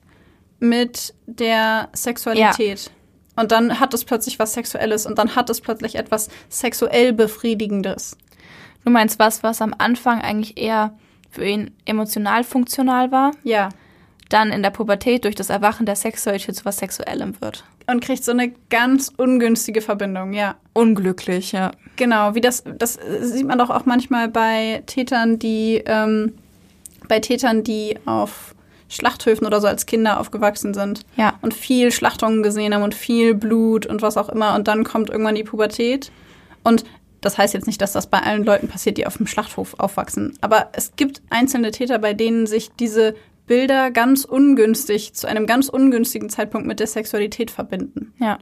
mit 0.60 1.16
der 1.26 1.90
Sexualität. 1.94 2.92
Und 3.36 3.52
dann 3.52 3.80
hat 3.80 3.94
es 3.94 4.06
plötzlich 4.06 4.38
was 4.40 4.54
Sexuelles 4.54 5.06
und 5.06 5.18
dann 5.18 5.36
hat 5.36 5.50
es 5.50 5.62
plötzlich 5.62 5.96
etwas 5.96 6.30
sexuell 6.50 7.14
Befriedigendes. 7.14 8.16
Du 8.86 8.92
meinst 8.92 9.20
was, 9.20 9.42
was 9.42 9.62
am 9.62 9.74
Anfang 9.78 10.22
eigentlich 10.22 10.58
eher 10.58 10.94
für 11.32 11.46
ihn 11.46 11.72
emotional 11.86 12.44
funktional 12.44 13.12
war, 13.12 13.32
Ja. 13.44 13.70
dann 14.30 14.52
in 14.52 14.62
der 14.64 14.70
Pubertät 14.70 15.26
durch 15.26 15.36
das 15.36 15.50
Erwachen 15.50 15.86
der 15.86 15.96
Sexualität 15.96 16.56
zu 16.56 16.66
was 16.66 16.78
Sexuellem 16.78 17.40
wird. 17.42 17.64
Und 17.88 18.02
kriegt 18.02 18.24
so 18.24 18.32
eine 18.32 18.54
ganz 18.70 19.12
ungünstige 19.18 19.82
Verbindung, 19.82 20.34
ja. 20.34 20.56
Unglücklich, 20.74 21.52
ja. 21.52 21.72
Genau, 21.98 22.36
wie 22.36 22.42
das, 22.42 22.64
das 22.78 22.98
sieht 23.22 23.46
man 23.48 23.58
doch 23.58 23.70
auch 23.70 23.86
manchmal 23.86 24.30
bei 24.30 24.84
Tätern, 24.86 25.40
die, 25.40 25.82
ähm, 25.86 26.34
bei 27.10 27.20
Tätern, 27.20 27.64
die 27.64 27.98
auf 28.06 28.56
Schlachthöfen 28.88 29.48
oder 29.48 29.60
so 29.62 29.68
als 29.68 29.86
Kinder 29.86 30.20
aufgewachsen 30.20 30.74
sind. 30.74 31.02
Ja. 31.18 31.34
Und 31.42 31.54
viel 31.54 31.92
Schlachtungen 31.92 32.44
gesehen 32.44 32.74
haben 32.74 32.84
und 32.84 32.94
viel 32.96 33.34
Blut 33.34 33.86
und 33.86 34.02
was 34.02 34.18
auch 34.18 34.30
immer. 34.30 34.56
Und 34.56 34.68
dann 34.68 34.84
kommt 34.84 35.10
irgendwann 35.10 35.36
die 35.36 35.44
Pubertät. 35.44 36.12
Und 36.64 36.84
das 37.22 37.38
heißt 37.38 37.54
jetzt 37.54 37.68
nicht, 37.68 37.82
dass 37.82 37.94
das 37.94 38.08
bei 38.08 38.20
allen 38.20 38.44
Leuten 38.44 38.68
passiert, 38.68 38.98
die 38.98 39.08
auf 39.08 39.18
dem 39.18 39.28
Schlachthof 39.28 39.80
aufwachsen. 39.80 40.38
Aber 40.42 40.70
es 40.74 40.96
gibt 40.96 41.22
einzelne 41.30 41.72
Täter, 41.72 42.00
bei 42.00 42.14
denen 42.14 42.48
sich 42.48 42.72
diese 42.72 43.16
Bilder 43.46 43.92
ganz 43.92 44.26
ungünstig, 44.26 45.14
zu 45.14 45.28
einem 45.28 45.46
ganz 45.46 45.70
ungünstigen 45.70 46.30
Zeitpunkt 46.30 46.68
mit 46.68 46.80
der 46.80 46.88
Sexualität 46.88 47.52
verbinden. 47.52 48.14
Ja. 48.20 48.40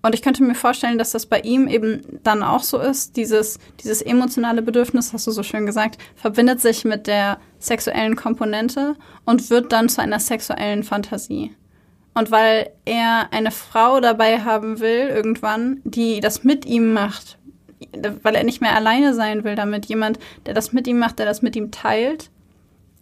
Und 0.00 0.14
ich 0.14 0.22
könnte 0.22 0.44
mir 0.44 0.54
vorstellen, 0.54 0.96
dass 0.96 1.10
das 1.10 1.26
bei 1.26 1.40
ihm 1.40 1.66
eben 1.66 2.20
dann 2.22 2.42
auch 2.42 2.62
so 2.62 2.78
ist. 2.78 3.16
Dieses, 3.16 3.58
dieses 3.82 4.00
emotionale 4.00 4.62
Bedürfnis, 4.62 5.12
hast 5.12 5.26
du 5.26 5.32
so 5.32 5.42
schön 5.42 5.66
gesagt, 5.66 5.98
verbindet 6.14 6.60
sich 6.60 6.84
mit 6.84 7.08
der 7.08 7.38
sexuellen 7.58 8.14
Komponente 8.14 8.94
und 9.24 9.50
wird 9.50 9.72
dann 9.72 9.88
zu 9.88 10.00
einer 10.00 10.20
sexuellen 10.20 10.84
Fantasie. 10.84 11.54
Und 12.14 12.30
weil 12.30 12.70
er 12.84 13.32
eine 13.32 13.50
Frau 13.50 14.00
dabei 14.00 14.40
haben 14.40 14.80
will, 14.80 15.08
irgendwann, 15.08 15.80
die 15.84 16.20
das 16.20 16.44
mit 16.44 16.64
ihm 16.64 16.92
macht, 16.92 17.37
weil 18.22 18.34
er 18.34 18.44
nicht 18.44 18.60
mehr 18.60 18.74
alleine 18.74 19.14
sein 19.14 19.44
will 19.44 19.54
damit, 19.54 19.86
jemand, 19.86 20.18
der 20.46 20.54
das 20.54 20.72
mit 20.72 20.86
ihm 20.86 20.98
macht, 20.98 21.18
der 21.18 21.26
das 21.26 21.42
mit 21.42 21.56
ihm 21.56 21.70
teilt, 21.70 22.30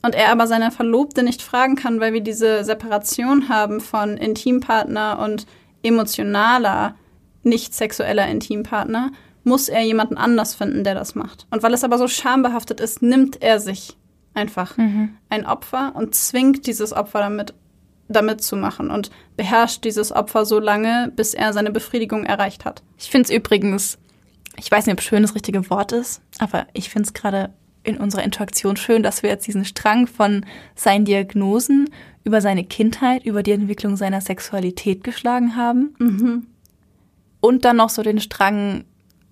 und 0.03 0.15
er 0.15 0.31
aber 0.31 0.47
seine 0.47 0.71
Verlobte 0.71 1.23
nicht 1.25 1.43
fragen 1.43 1.75
kann, 1.75 1.99
weil 1.99 2.13
wir 2.13 2.21
diese 2.21 2.63
Separation 2.65 3.49
haben 3.49 3.81
von 3.81 4.17
Intimpartner 4.17 5.19
und 5.19 5.47
emotionaler, 5.83 6.95
nicht 7.43 7.75
sexueller 7.75 8.29
Intimpartner, 8.29 9.11
muss 9.43 9.69
er 9.69 9.83
jemanden 9.83 10.17
anders 10.17 10.55
finden, 10.55 10.85
der 10.85 10.95
das 10.95 11.15
macht. 11.15 11.47
Und 11.51 11.63
weil 11.63 11.75
es 11.75 11.85
aber 11.85 11.99
so 11.99 12.09
schambehaftet 12.09 12.81
ist, 12.81 13.03
nimmt 13.03 13.43
er 13.43 13.59
sich 13.61 13.97
einfach 14.35 14.77
ein 15.29 15.47
Opfer 15.47 15.93
und 15.95 16.15
zwingt 16.15 16.67
dieses 16.67 16.93
Opfer 16.93 17.21
damit, 17.21 17.55
damit 18.09 18.43
zu 18.43 18.57
machen 18.57 18.91
und 18.91 19.11
beherrscht 19.37 19.85
dieses 19.85 20.13
Opfer 20.13 20.45
so 20.45 20.59
lange, 20.59 21.13
bis 21.17 21.35
er 21.35 21.53
seine 21.53 21.71
Befriedigung 21.71 22.25
erreicht 22.25 22.65
hat. 22.65 22.83
Ich 22.99 23.11
finde 23.11 23.25
es 23.25 23.37
übrigens, 23.37 23.99
ich 24.57 24.71
weiß 24.71 24.87
nicht, 24.87 24.95
ob 24.95 25.03
schön 25.03 25.23
das 25.23 25.35
richtige 25.35 25.69
Wort 25.71 25.93
ist, 25.93 26.23
aber 26.39 26.67
ich 26.73 26.89
finde 26.89 27.07
es 27.07 27.15
gerade 27.15 27.51
in 27.83 27.99
unserer 27.99 28.25
Interaktion 28.25 28.77
schön, 28.77 29.03
dass 29.03 29.23
wir 29.23 29.31
jetzt 29.31 29.47
diesen 29.47 29.65
Strang 29.65 30.07
von 30.07 30.45
seinen 30.75 31.05
Diagnosen 31.05 31.89
über 32.25 32.41
seine 32.41 32.65
Kindheit, 32.65 33.25
über 33.25 33.43
die 33.43 33.53
Entwicklung 33.53 33.97
seiner 33.97 34.21
Sexualität 34.21 35.05
geschlagen 35.05 35.55
haben. 35.55 35.95
Und 37.41 37.65
dann 37.65 37.77
noch 37.77 37.91
so 37.91 38.03
den 38.03 38.21
Strang 38.21 38.85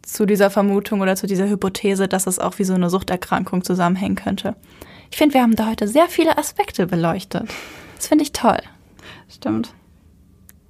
zu 0.03 0.27
dieser 0.27 0.51
Vermutung 0.51 1.01
oder 1.01 1.17
zu 1.17 1.27
dieser 1.27 1.49
Hypothese, 1.49 2.07
dass 2.07 2.29
es 2.29 2.39
auch 2.39 2.59
wie 2.59 2.65
so 2.65 2.75
eine 2.75 2.91
Suchterkrankung 2.91 3.65
zusammenhängen 3.65 4.15
könnte. 4.15 4.55
Ich 5.11 5.17
finde, 5.17 5.35
wir 5.35 5.43
haben 5.43 5.57
da 5.57 5.67
heute 5.67 5.89
sehr 5.89 6.09
viele 6.09 6.39
Aspekte 6.39 6.87
beleuchtet. 6.87 7.49
Das 7.97 8.07
finde 8.07 8.23
ich 8.23 8.33
toll. 8.33 8.59
Stimmt. 9.29 9.75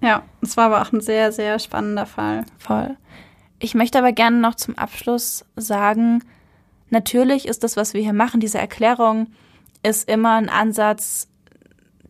Ja, 0.01 0.23
es 0.41 0.57
war 0.57 0.66
aber 0.66 0.83
auch 0.83 0.93
ein 0.93 1.01
sehr, 1.01 1.33
sehr 1.33 1.59
spannender 1.59 2.07
Fall. 2.07 2.45
Voll. 2.59 2.97
Ich 3.59 3.74
möchte 3.74 3.98
aber 3.98 4.12
gerne 4.12 4.39
noch 4.39 4.55
zum 4.55 4.76
Abschluss 4.76 5.44
sagen, 5.56 6.22
natürlich 6.90 7.47
ist 7.47 7.64
das, 7.64 7.76
was 7.76 7.94
wir 7.94 8.02
hier 8.02 8.12
machen, 8.12 8.40
diese 8.40 8.59
Erklärung, 8.59 9.28
ist 9.82 10.09
immer 10.09 10.36
ein 10.36 10.48
Ansatz, 10.48 11.28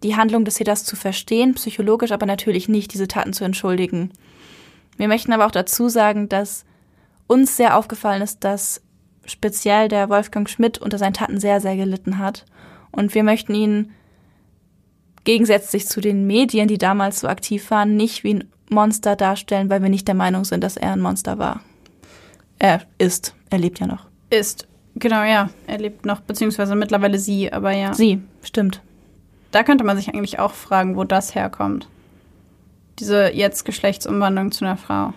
die 0.02 0.16
Handlung 0.16 0.44
des 0.44 0.56
Täters 0.56 0.84
zu 0.84 0.96
verstehen, 0.96 1.54
psychologisch, 1.54 2.12
aber 2.12 2.26
natürlich 2.26 2.68
nicht, 2.68 2.92
diese 2.92 3.08
Taten 3.08 3.32
zu 3.32 3.44
entschuldigen. 3.44 4.12
Wir 4.96 5.08
möchten 5.08 5.32
aber 5.32 5.46
auch 5.46 5.50
dazu 5.50 5.88
sagen, 5.88 6.28
dass 6.28 6.64
uns 7.26 7.56
sehr 7.56 7.76
aufgefallen 7.76 8.22
ist, 8.22 8.44
dass 8.44 8.82
speziell 9.24 9.88
der 9.88 10.08
Wolfgang 10.10 10.48
Schmidt 10.48 10.78
unter 10.78 10.98
seinen 10.98 11.14
Taten 11.14 11.40
sehr, 11.40 11.60
sehr 11.60 11.76
gelitten 11.76 12.18
hat. 12.18 12.44
Und 12.92 13.14
wir 13.14 13.24
möchten 13.24 13.54
ihn 13.54 13.92
gegensätzlich 15.24 15.86
zu 15.86 16.00
den 16.00 16.26
Medien, 16.26 16.68
die 16.68 16.78
damals 16.78 17.20
so 17.20 17.28
aktiv 17.28 17.70
waren, 17.70 17.96
nicht 17.96 18.24
wie 18.24 18.34
ein 18.34 18.50
Monster 18.70 19.16
darstellen, 19.16 19.70
weil 19.70 19.82
wir 19.82 19.88
nicht 19.88 20.08
der 20.08 20.14
Meinung 20.14 20.44
sind, 20.44 20.64
dass 20.64 20.76
er 20.76 20.92
ein 20.92 21.00
Monster 21.00 21.38
war. 21.38 21.60
Er 22.58 22.82
ist. 22.98 23.34
Er 23.50 23.58
lebt 23.58 23.80
ja 23.80 23.86
noch. 23.86 24.06
Ist, 24.30 24.66
genau, 24.94 25.22
ja. 25.22 25.50
Er 25.66 25.78
lebt 25.78 26.06
noch, 26.06 26.20
beziehungsweise 26.20 26.74
mittlerweile 26.74 27.18
sie, 27.18 27.52
aber 27.52 27.72
ja. 27.72 27.94
Sie, 27.94 28.22
stimmt. 28.42 28.80
Da 29.50 29.62
könnte 29.62 29.84
man 29.84 29.96
sich 29.96 30.08
eigentlich 30.08 30.38
auch 30.38 30.52
fragen, 30.52 30.96
wo 30.96 31.04
das 31.04 31.34
herkommt. 31.34 31.88
Diese 32.98 33.32
jetzt 33.32 33.64
Geschlechtsumwandlung 33.64 34.50
zu 34.50 34.64
einer 34.64 34.76
Frau. 34.76 35.12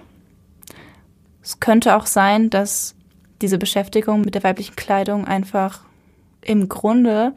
Es 1.41 1.59
könnte 1.59 1.95
auch 1.95 2.05
sein, 2.05 2.49
dass 2.49 2.95
diese 3.41 3.57
Beschäftigung 3.57 4.21
mit 4.21 4.35
der 4.35 4.43
weiblichen 4.43 4.75
Kleidung 4.75 5.25
einfach 5.25 5.81
im 6.41 6.69
Grunde 6.69 7.33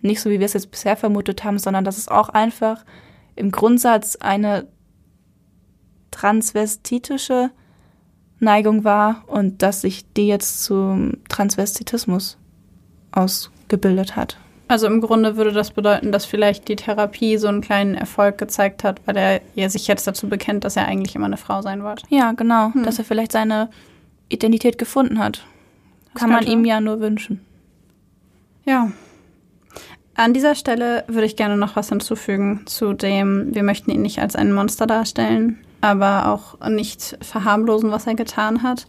nicht 0.00 0.20
so, 0.20 0.30
wie 0.30 0.38
wir 0.38 0.46
es 0.46 0.52
jetzt 0.52 0.70
bisher 0.70 0.96
vermutet 0.96 1.42
haben, 1.44 1.58
sondern 1.58 1.84
dass 1.84 1.98
es 1.98 2.08
auch 2.08 2.28
einfach 2.28 2.84
im 3.34 3.50
Grundsatz 3.50 4.16
eine 4.16 4.68
transvestitische 6.18 7.50
Neigung 8.40 8.84
war 8.84 9.22
und 9.26 9.62
dass 9.62 9.82
sich 9.82 10.04
die 10.14 10.26
jetzt 10.26 10.64
zum 10.64 11.18
Transvestitismus 11.28 12.38
ausgebildet 13.12 14.16
hat. 14.16 14.36
Also 14.66 14.86
im 14.86 15.00
Grunde 15.00 15.36
würde 15.36 15.52
das 15.52 15.70
bedeuten, 15.70 16.12
dass 16.12 16.26
vielleicht 16.26 16.68
die 16.68 16.76
Therapie 16.76 17.38
so 17.38 17.48
einen 17.48 17.62
kleinen 17.62 17.94
Erfolg 17.94 18.36
gezeigt 18.36 18.84
hat, 18.84 19.00
weil 19.06 19.16
er 19.16 19.40
ja 19.54 19.68
sich 19.70 19.86
jetzt 19.86 20.06
dazu 20.06 20.28
bekennt, 20.28 20.64
dass 20.64 20.76
er 20.76 20.86
eigentlich 20.86 21.14
immer 21.14 21.26
eine 21.26 21.38
Frau 21.38 21.62
sein 21.62 21.82
wollte. 21.82 22.04
Ja, 22.10 22.32
genau. 22.32 22.74
Hm. 22.74 22.82
Dass 22.82 22.98
er 22.98 23.04
vielleicht 23.04 23.32
seine 23.32 23.70
Identität 24.28 24.76
gefunden 24.76 25.20
hat. 25.20 25.46
Das 26.12 26.20
Kann 26.20 26.30
man 26.30 26.46
ihm 26.46 26.64
ja 26.64 26.80
nur 26.80 27.00
wünschen. 27.00 27.40
Ja. 28.66 28.90
An 30.16 30.34
dieser 30.34 30.54
Stelle 30.54 31.04
würde 31.06 31.26
ich 31.26 31.36
gerne 31.36 31.56
noch 31.56 31.76
was 31.76 31.88
hinzufügen 31.88 32.62
zu 32.66 32.92
dem, 32.92 33.54
wir 33.54 33.62
möchten 33.62 33.90
ihn 33.90 34.02
nicht 34.02 34.18
als 34.18 34.36
ein 34.36 34.52
Monster 34.52 34.86
darstellen, 34.86 35.58
aber 35.80 36.32
auch 36.32 36.68
nicht 36.68 37.18
verharmlosen, 37.20 37.90
was 37.90 38.06
er 38.06 38.14
getan 38.14 38.62
hat 38.62 38.86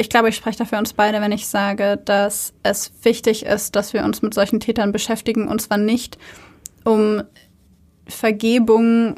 ich 0.00 0.08
glaube, 0.08 0.30
ich 0.30 0.36
spreche 0.36 0.56
dafür 0.56 0.78
uns 0.78 0.94
beide, 0.94 1.20
wenn 1.20 1.30
ich 1.30 1.46
sage, 1.46 2.00
dass 2.02 2.54
es 2.62 2.90
wichtig 3.02 3.44
ist, 3.44 3.76
dass 3.76 3.92
wir 3.92 4.02
uns 4.02 4.22
mit 4.22 4.32
solchen 4.32 4.58
Tätern 4.58 4.92
beschäftigen 4.92 5.46
und 5.46 5.60
zwar 5.60 5.76
nicht, 5.76 6.16
um 6.84 7.22
Vergebung 8.06 9.16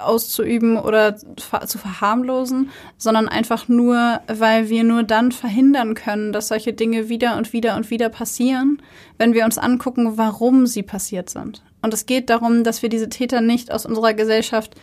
auszuüben 0.00 0.76
oder 0.76 1.16
zu 1.16 1.78
verharmlosen, 1.78 2.70
sondern 2.98 3.28
einfach 3.28 3.66
nur, 3.66 4.20
weil 4.28 4.68
wir 4.68 4.84
nur 4.84 5.02
dann 5.02 5.32
verhindern 5.32 5.94
können, 5.94 6.32
dass 6.32 6.48
solche 6.48 6.72
Dinge 6.72 7.08
wieder 7.08 7.36
und 7.36 7.52
wieder 7.52 7.74
und 7.74 7.90
wieder 7.90 8.10
passieren, 8.10 8.80
wenn 9.18 9.34
wir 9.34 9.44
uns 9.44 9.58
angucken, 9.58 10.16
warum 10.16 10.66
sie 10.66 10.84
passiert 10.84 11.30
sind. 11.30 11.64
Und 11.82 11.94
es 11.94 12.06
geht 12.06 12.30
darum, 12.30 12.62
dass 12.62 12.82
wir 12.82 12.90
diese 12.90 13.08
Täter 13.08 13.40
nicht 13.40 13.72
aus 13.72 13.86
unserer 13.86 14.14
Gesellschaft 14.14 14.76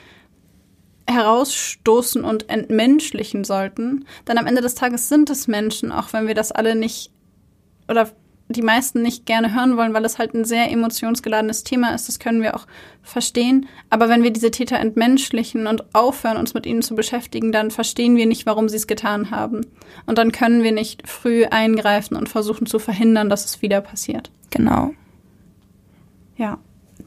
herausstoßen 1.10 2.24
und 2.24 2.50
entmenschlichen 2.50 3.44
sollten. 3.44 4.06
Denn 4.28 4.38
am 4.38 4.48
Ende 4.48 4.62
des 4.62 4.76
Tages 4.76 5.10
sind 5.10 5.30
es 5.30 5.48
Menschen, 5.48 5.92
auch 5.92 6.14
wenn 6.14 6.28
wir 6.28 6.36
das 6.36 6.52
alle 6.52 6.76
nicht 6.76 7.12
oder 7.88 8.10
die 8.50 8.62
meisten 8.62 9.02
nicht 9.02 9.26
gerne 9.26 9.54
hören 9.54 9.76
wollen, 9.76 9.94
weil 9.94 10.06
es 10.06 10.20
halt 10.20 10.34
ein 10.34 10.46
sehr 10.46 10.72
emotionsgeladenes 10.72 11.64
Thema 11.64 11.94
ist. 11.94 12.08
Das 12.08 12.20
können 12.20 12.42
wir 12.42 12.56
auch 12.56 12.66
verstehen. 13.02 13.68
Aber 13.90 14.08
wenn 14.08 14.24
wir 14.24 14.32
diese 14.32 14.52
Täter 14.52 14.80
entmenschlichen 14.80 15.68
und 15.68 15.94
aufhören, 15.94 16.38
uns 16.38 16.54
mit 16.54 16.66
ihnen 16.66 16.82
zu 16.82 16.96
beschäftigen, 16.96 17.52
dann 17.52 17.72
verstehen 17.72 18.16
wir 18.16 18.26
nicht, 18.26 18.46
warum 18.46 18.70
sie 18.70 18.78
es 18.78 18.88
getan 18.88 19.32
haben. 19.32 19.66
Und 20.06 20.18
dann 20.18 20.32
können 20.32 20.64
wir 20.64 20.72
nicht 20.72 21.08
früh 21.08 21.46
eingreifen 21.46 22.16
und 22.16 22.30
versuchen 22.30 22.68
zu 22.68 22.80
verhindern, 22.80 23.30
dass 23.30 23.44
es 23.44 23.62
wieder 23.62 23.82
passiert. 23.82 24.32
Genau. 24.50 24.92
Ja, 26.38 26.58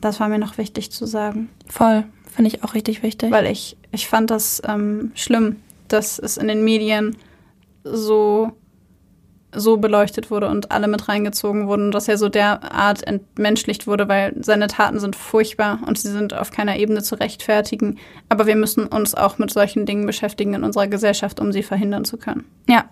das 0.00 0.20
war 0.20 0.28
mir 0.28 0.38
noch 0.38 0.58
wichtig 0.58 0.92
zu 0.92 1.06
sagen. 1.06 1.48
Voll. 1.66 2.04
Finde 2.34 2.48
ich 2.48 2.62
auch 2.62 2.74
richtig 2.74 3.02
wichtig. 3.02 3.30
Weil 3.30 3.46
ich, 3.46 3.76
ich 3.90 4.06
fand 4.06 4.30
das 4.30 4.62
ähm, 4.66 5.12
schlimm, 5.14 5.56
dass 5.88 6.18
es 6.18 6.36
in 6.36 6.48
den 6.48 6.62
Medien 6.64 7.16
so, 7.82 8.52
so 9.52 9.78
beleuchtet 9.78 10.30
wurde 10.30 10.48
und 10.48 10.70
alle 10.70 10.86
mit 10.86 11.08
reingezogen 11.08 11.66
wurden, 11.66 11.90
dass 11.90 12.06
er 12.06 12.18
so 12.18 12.28
derart 12.28 13.04
entmenschlicht 13.04 13.86
wurde, 13.86 14.08
weil 14.08 14.34
seine 14.40 14.68
Taten 14.68 15.00
sind 15.00 15.16
furchtbar 15.16 15.80
und 15.86 15.98
sie 15.98 16.10
sind 16.10 16.34
auf 16.34 16.52
keiner 16.52 16.76
Ebene 16.76 17.02
zu 17.02 17.16
rechtfertigen. 17.16 17.98
Aber 18.28 18.46
wir 18.46 18.56
müssen 18.56 18.86
uns 18.86 19.14
auch 19.14 19.38
mit 19.38 19.50
solchen 19.50 19.86
Dingen 19.86 20.06
beschäftigen 20.06 20.54
in 20.54 20.62
unserer 20.62 20.86
Gesellschaft, 20.86 21.40
um 21.40 21.52
sie 21.52 21.62
verhindern 21.62 22.04
zu 22.04 22.16
können. 22.16 22.44
Ja. 22.68 22.84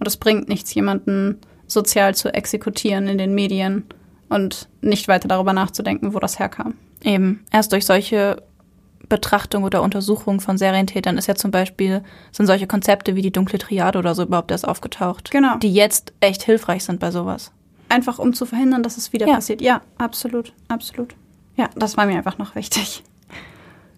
Und 0.00 0.06
es 0.06 0.16
bringt 0.16 0.48
nichts, 0.48 0.74
jemanden 0.74 1.38
sozial 1.66 2.14
zu 2.14 2.32
exekutieren 2.32 3.08
in 3.08 3.18
den 3.18 3.34
Medien 3.34 3.84
und 4.28 4.68
nicht 4.80 5.08
weiter 5.08 5.28
darüber 5.28 5.52
nachzudenken, 5.52 6.14
wo 6.14 6.18
das 6.18 6.38
herkam. 6.38 6.74
Eben. 7.02 7.44
Erst 7.50 7.72
durch 7.72 7.86
solche 7.86 8.42
Betrachtung 9.08 9.64
oder 9.64 9.82
Untersuchung 9.82 10.40
von 10.40 10.58
Serientätern 10.58 11.16
ist 11.16 11.26
ja 11.26 11.34
zum 11.34 11.50
Beispiel, 11.50 12.02
sind 12.32 12.46
solche 12.46 12.66
Konzepte 12.66 13.14
wie 13.14 13.22
die 13.22 13.30
dunkle 13.30 13.58
Triade 13.58 13.98
oder 13.98 14.14
so 14.14 14.22
überhaupt 14.22 14.50
erst 14.50 14.66
aufgetaucht. 14.66 15.30
Genau. 15.30 15.56
Die 15.58 15.72
jetzt 15.72 16.12
echt 16.20 16.42
hilfreich 16.42 16.84
sind 16.84 17.00
bei 17.00 17.10
sowas. 17.10 17.52
Einfach 17.88 18.18
um 18.18 18.34
zu 18.34 18.44
verhindern, 18.44 18.82
dass 18.82 18.96
es 18.98 19.12
wieder 19.12 19.26
ja. 19.26 19.34
passiert. 19.34 19.62
Ja, 19.62 19.80
absolut, 19.96 20.52
absolut. 20.68 21.14
Ja, 21.56 21.68
das 21.74 21.96
war 21.96 22.06
mir 22.06 22.16
einfach 22.16 22.38
noch 22.38 22.54
wichtig. 22.54 23.02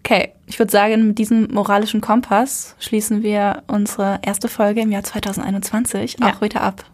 Okay, 0.05 0.33
ich 0.47 0.59
würde 0.59 0.73
sagen, 0.73 1.09
mit 1.09 1.19
diesem 1.19 1.53
moralischen 1.53 2.01
Kompass 2.01 2.75
schließen 2.79 3.23
wir 3.23 3.63
unsere 3.67 4.19
erste 4.23 4.49
Folge 4.49 4.81
im 4.81 4.91
Jahr 4.91 5.03
2021 5.03 6.17
ja. 6.19 6.33
auch 6.33 6.41
wieder 6.41 6.63
ab. 6.63 6.85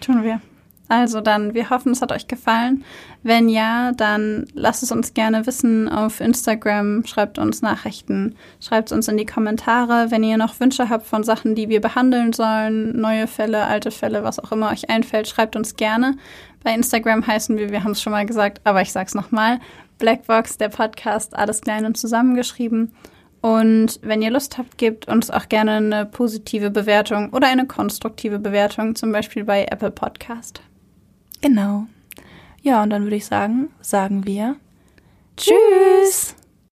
Tun 0.00 0.22
wir. 0.22 0.40
Also 0.92 1.22
dann, 1.22 1.54
wir 1.54 1.70
hoffen, 1.70 1.92
es 1.92 2.02
hat 2.02 2.12
euch 2.12 2.28
gefallen. 2.28 2.84
Wenn 3.22 3.48
ja, 3.48 3.92
dann 3.92 4.44
lasst 4.52 4.82
es 4.82 4.92
uns 4.92 5.14
gerne 5.14 5.46
wissen 5.46 5.88
auf 5.88 6.20
Instagram, 6.20 7.06
schreibt 7.06 7.38
uns 7.38 7.62
Nachrichten, 7.62 8.36
schreibt 8.60 8.90
es 8.90 8.92
uns 8.92 9.08
in 9.08 9.16
die 9.16 9.24
Kommentare. 9.24 10.10
Wenn 10.10 10.22
ihr 10.22 10.36
noch 10.36 10.60
Wünsche 10.60 10.90
habt 10.90 11.06
von 11.06 11.24
Sachen, 11.24 11.54
die 11.54 11.70
wir 11.70 11.80
behandeln 11.80 12.34
sollen, 12.34 13.00
neue 13.00 13.26
Fälle, 13.26 13.64
alte 13.64 13.90
Fälle, 13.90 14.22
was 14.22 14.38
auch 14.38 14.52
immer 14.52 14.70
euch 14.70 14.90
einfällt, 14.90 15.28
schreibt 15.28 15.56
uns 15.56 15.76
gerne. 15.76 16.14
Bei 16.62 16.74
Instagram 16.74 17.26
heißen 17.26 17.56
wir, 17.56 17.70
wir 17.70 17.84
haben 17.84 17.92
es 17.92 18.02
schon 18.02 18.12
mal 18.12 18.26
gesagt, 18.26 18.60
aber 18.64 18.82
ich 18.82 18.92
sag's 18.92 19.14
nochmal, 19.14 19.60
Blackbox, 19.98 20.58
der 20.58 20.68
Podcast, 20.68 21.34
alles 21.34 21.62
klein 21.62 21.86
und 21.86 21.96
zusammengeschrieben. 21.96 22.92
Und 23.40 23.98
wenn 24.02 24.20
ihr 24.20 24.30
Lust 24.30 24.58
habt, 24.58 24.76
gebt 24.76 25.08
uns 25.08 25.30
auch 25.30 25.48
gerne 25.48 25.76
eine 25.76 26.04
positive 26.04 26.70
Bewertung 26.70 27.30
oder 27.30 27.48
eine 27.48 27.66
konstruktive 27.66 28.38
Bewertung, 28.38 28.94
zum 28.94 29.10
Beispiel 29.10 29.44
bei 29.44 29.64
Apple 29.70 29.90
Podcast. 29.90 30.60
Genau. 31.42 31.86
Ja, 32.62 32.82
und 32.82 32.90
dann 32.90 33.02
würde 33.02 33.16
ich 33.16 33.26
sagen, 33.26 33.70
sagen 33.82 34.24
wir 34.24 34.56
Tschüss. 35.36 36.34